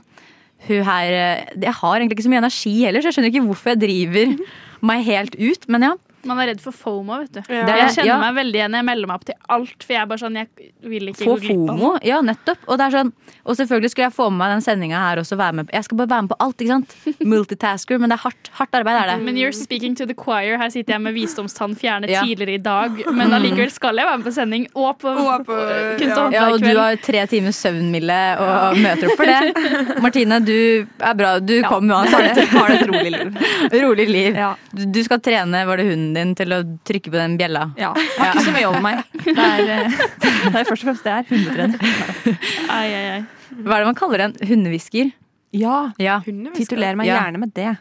Hun 0.65 0.81
her 0.87 1.13
eh, 1.13 1.45
Jeg 1.61 1.73
har 1.77 1.97
egentlig 1.97 2.15
ikke 2.17 2.25
så 2.25 2.31
mye 2.33 2.43
energi 2.43 2.75
heller, 2.81 3.03
så 3.03 3.11
jeg 3.11 3.17
skjønner 3.17 3.33
ikke 3.33 3.45
hvorfor 3.47 3.73
jeg 3.73 3.83
driver 3.85 4.35
meg 4.91 5.07
helt 5.07 5.39
ut. 5.39 5.69
Men 5.71 5.87
ja. 5.89 5.93
Man 6.25 6.39
er 6.41 6.47
redd 6.51 6.61
for 6.63 6.71
FOMO, 6.73 7.19
vet 7.21 7.31
du. 7.37 7.41
Ja. 7.53 7.61
Er- 7.65 7.77
Jeg 7.85 7.91
kjenner 7.99 8.07
ja. 8.09 8.17
meg 8.19 8.35
veldig 8.39 8.57
igjen. 8.59 8.73
Jeg 8.79 8.85
melder 8.87 9.07
meg 9.11 9.15
opp 9.19 9.25
til 9.29 9.35
alt, 9.49 9.83
for 9.85 9.93
jeg 9.93 10.01
er 10.01 10.05
bare 10.09 10.21
sånn 10.23 10.35
Jeg 10.39 10.47
vil 10.81 11.07
ikke 11.11 11.23
Få 11.25 11.35
gå 11.35 11.41
glipp 11.45 11.69
av 11.69 11.77
FOMO. 11.79 11.91
Ja, 12.03 12.21
nettopp. 12.25 12.57
Og, 12.67 12.77
det 12.81 12.85
er 12.87 12.95
sånn, 12.97 13.11
og 13.45 13.55
selvfølgelig 13.59 13.91
skulle 13.93 14.07
jeg 14.09 14.15
få 14.17 14.29
med 14.31 14.39
meg 14.41 14.53
den 14.55 14.61
sendinga 14.65 14.99
her 15.05 15.21
også. 15.21 15.37
Være 15.37 15.53
med, 15.59 15.69
jeg 15.73 15.83
skal 15.87 15.97
bare 16.01 16.09
være 16.15 16.21
med 16.25 16.31
på 16.33 16.37
alt, 16.45 16.57
ikke 16.65 16.73
sant. 16.73 16.95
Multitasker. 17.35 17.99
Men 18.01 18.09
det 18.09 18.17
er 18.19 18.23
hardt, 18.25 18.49
hardt 18.59 18.77
arbeid, 18.81 18.97
er 19.03 19.11
det. 19.13 19.17
Men 19.25 19.35
you're 19.37 19.53
speaking 19.53 19.95
to 19.95 20.05
the 20.09 20.15
choir. 20.17 20.57
Her 20.57 20.69
sitter 20.73 20.93
jeg 20.97 21.01
med 21.05 21.13
visdomstann 21.15 21.75
fjernet 21.77 22.09
Ja. 22.09 22.23
tidligere 22.25 22.55
i 22.57 22.63
dag. 22.65 23.03
Men 23.13 23.33
allikevel 23.37 23.71
skal 23.71 23.95
jeg 24.01 24.05
være 24.09 24.17
med 24.17 24.25
på 24.29 24.33
sending 24.35 24.67
og 24.73 24.97
på, 24.99 25.09
Og 25.13 25.45
på- 25.45 25.59
kunst- 25.99 26.17
og 26.17 26.33
Ja, 26.33 26.47
og 26.51 26.59
du 26.61 26.71
har 26.77 26.95
tre 26.97 27.25
timers 27.31 27.55
søvnmilde 27.61 28.19
og 28.41 28.77
møter 28.81 29.11
opp 29.11 29.17
for 29.17 29.25
det. 29.29 30.01
Martine, 30.05 30.39
du 30.45 30.87
er 30.99 31.13
bra. 31.13 31.35
Du 31.39 31.55
kom 31.67 31.89
uansett. 31.91 32.41
Har 32.55 32.71
et 32.75 32.87
rolig 32.89 33.11
liv. 33.13 33.37
Rolig 33.85 34.09
liv. 34.09 34.35
Ja. 34.35 34.53
Du, 34.75 34.99
skal 35.05 35.19
trene, 35.23 35.65
var 35.67 35.77
det 35.77 35.85
din, 36.17 36.33
til 36.39 36.55
å 36.55 36.59
trykke 36.87 37.11
på 37.13 37.19
den 37.19 37.37
bjella? 37.39 37.65
ja. 37.79 37.91
Har 38.17 38.31
ikke 38.33 38.45
så 38.47 38.53
mye 38.55 38.67
over 38.69 38.83
meg. 38.85 39.03
Det 39.25 39.35
er, 39.37 39.65
det 39.89 40.59
er 40.61 40.67
først 40.67 40.83
og 40.83 40.89
fremst 40.91 41.03
det 41.07 41.13
er 41.15 41.25
hundetrener. 41.29 41.79
Ai, 42.77 42.87
ai, 42.93 43.05
ai. 43.15 43.21
Hva 43.65 43.77
er 43.77 43.83
det 43.85 43.89
man 43.89 43.97
kaller 43.99 44.25
en 44.27 44.35
hundehvisker? 44.45 45.11
Ja, 45.55 45.91
Ja. 46.01 46.19
Tituler 46.55 46.95
meg 46.99 47.07
Ja. 47.09 47.21
gjerne 47.23 47.41
med 47.45 47.53
det. 47.57 47.75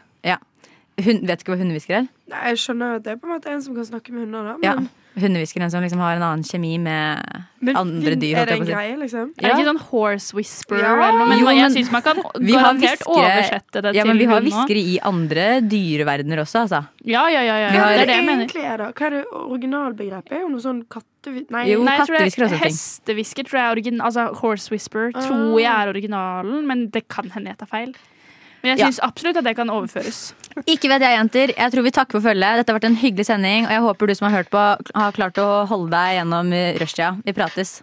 Hun, 0.95 1.17
vet 1.27 1.41
ikke 1.43 1.51
hva 1.51 1.57
hundehvisker 1.59 1.97
er? 1.97 2.05
Nei, 2.31 2.41
jeg 2.53 2.59
skjønner 2.61 2.93
at 2.97 3.03
det 3.03 3.11
er 3.11 3.17
på 3.19 3.27
en 3.27 3.33
måte 3.35 3.51
en 3.51 3.59
som 3.65 3.75
kan 3.75 3.83
snakke 3.83 4.13
med 4.15 4.23
hunder, 4.29 4.53
da. 4.53 4.53
Ja. 4.63 4.75
Men, 4.79 4.85
Hundehvisker 4.85 5.04
er 5.15 5.61
en 5.63 5.71
som 5.71 5.81
liksom 5.83 5.99
har 6.03 6.15
en 6.17 6.23
annen 6.27 6.43
kjemi 6.43 6.77
med 6.79 7.43
men 7.65 7.75
andre 7.79 8.15
dyr. 8.19 8.37
Er 8.41 8.45
det 8.45 8.55
en 8.59 8.65
greie, 8.67 8.95
liksom? 8.99 9.29
Er 9.39 9.47
det 9.47 9.51
ikke 9.55 9.67
sånn 9.69 9.79
horse 9.89 10.33
whisperer 10.35 10.83
Ja. 10.83 11.07
eller 11.09 11.19
noe? 11.19 11.27
Men, 11.29 11.39
Jo, 11.39 11.47
jeg 11.49 11.61
men 11.61 11.71
syns 11.71 11.91
man 11.91 12.01
kan 12.05 12.17
vi 12.39 12.53
har 12.53 12.61
garantert 12.63 12.99
viskere, 12.99 13.15
oversette 13.15 13.81
det 13.81 13.95
Ja, 13.95 14.03
til 14.03 14.07
men 14.11 14.17
vi 14.17 14.25
har 14.25 14.41
hviskere 14.41 14.81
i 14.81 14.99
andre 15.01 15.45
dyreverdener 15.61 16.41
også, 16.43 16.65
altså. 16.65 16.81
Ja, 17.05 17.27
ja, 17.29 17.41
ja. 17.41 17.55
ja. 17.57 17.69
Det 17.71 17.79
Hva 17.79 17.91
er 17.95 18.05
det 18.05 18.15
jeg 18.15 18.25
mener. 18.25 18.55
er, 18.73 18.77
da? 18.77 18.91
Hva 18.91 19.05
er 19.07 19.09
det 19.09 19.23
originalbegrepet? 19.33 20.31
Er 20.35 20.41
jo 20.45 20.49
noe 20.49 20.63
sånn 20.63 20.83
kattevi... 20.89 21.45
Nei, 21.49 21.63
Jo. 21.71 21.83
Nei, 21.83 21.97
jeg 21.97 22.07
tror 22.07 22.17
det- 22.17 22.25
kattehvisker 22.25 22.43
er 22.43 22.49
også. 22.49 22.63
Hestehvisker 22.65 23.43
tror 23.47 23.59
jeg 23.59 23.65
er 23.65 23.71
original... 23.79 24.05
Altså 24.09 24.27
horse 24.41 24.69
whisper 24.71 25.11
tror 25.15 25.59
jeg 25.59 25.71
er 25.71 25.93
originalen, 25.93 26.67
men 26.67 26.87
det 26.89 27.07
kan 27.07 27.29
hende 27.33 27.53
jeg 27.53 27.57
tar 27.63 27.71
feil. 27.71 27.95
Men 28.65 28.77
jeg 28.77 28.93
Ja. 28.97 29.05
absolutt 29.05 29.37
at 29.37 29.43
det 29.45 29.55
kan 29.55 29.69
overføres. 29.69 30.33
Ikke 30.65 30.89
vet 30.89 31.01
jeg, 31.01 31.17
jenter. 31.19 31.53
Jeg 31.55 31.71
tror 31.71 31.83
vi 31.83 31.91
takker 31.91 32.17
for 32.17 32.29
følget. 32.31 32.57
Dette 32.57 32.71
har 32.73 32.79
vært 32.79 32.89
en 32.89 32.97
hyggelig 32.97 33.25
sending, 33.25 33.65
og 33.65 33.71
jeg 33.71 33.81
håper 33.81 34.07
du 34.07 34.15
som 34.15 34.31
har 34.31 34.43
hørt 34.43 34.49
på, 34.49 34.63
har 34.95 35.11
klart 35.11 35.37
å 35.37 35.67
holde 35.67 35.91
deg 35.91 36.17
gjennom 36.19 36.49
rushtida. 36.79 37.17
Vi 37.25 37.33
prates. 37.33 37.81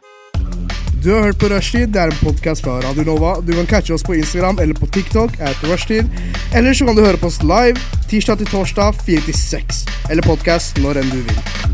Du 1.03 1.11
har 1.11 1.25
hørt 1.25 1.39
på 1.39 1.49
Rushtid. 1.51 1.91
Det 1.93 1.99
er 1.99 2.13
en 2.13 2.19
podkast 2.23 2.63
fra 2.63 2.81
Radio 2.81 3.03
Nova. 3.03 3.41
Du 3.43 3.53
kan 3.53 3.67
catche 3.67 3.93
oss 3.93 4.05
på 4.05 4.15
Instagram 4.15 4.61
eller 4.61 4.75
på 4.75 4.87
TikTok. 4.87 5.35
Eller 5.41 6.75
så 6.75 6.87
kan 6.87 6.95
du 6.95 7.03
høre 7.03 7.19
på 7.19 7.27
oss 7.27 7.43
live 7.43 7.75
tirsdag 8.09 8.39
til 8.39 8.47
torsdag 8.47 8.95
4 9.03 9.27
til 9.27 9.35
6. 9.35 9.85
Eller 10.11 10.23
podkast 10.23 10.79
når 10.79 11.03
enn 11.03 11.11
du 11.11 11.23
vil. 11.27 11.72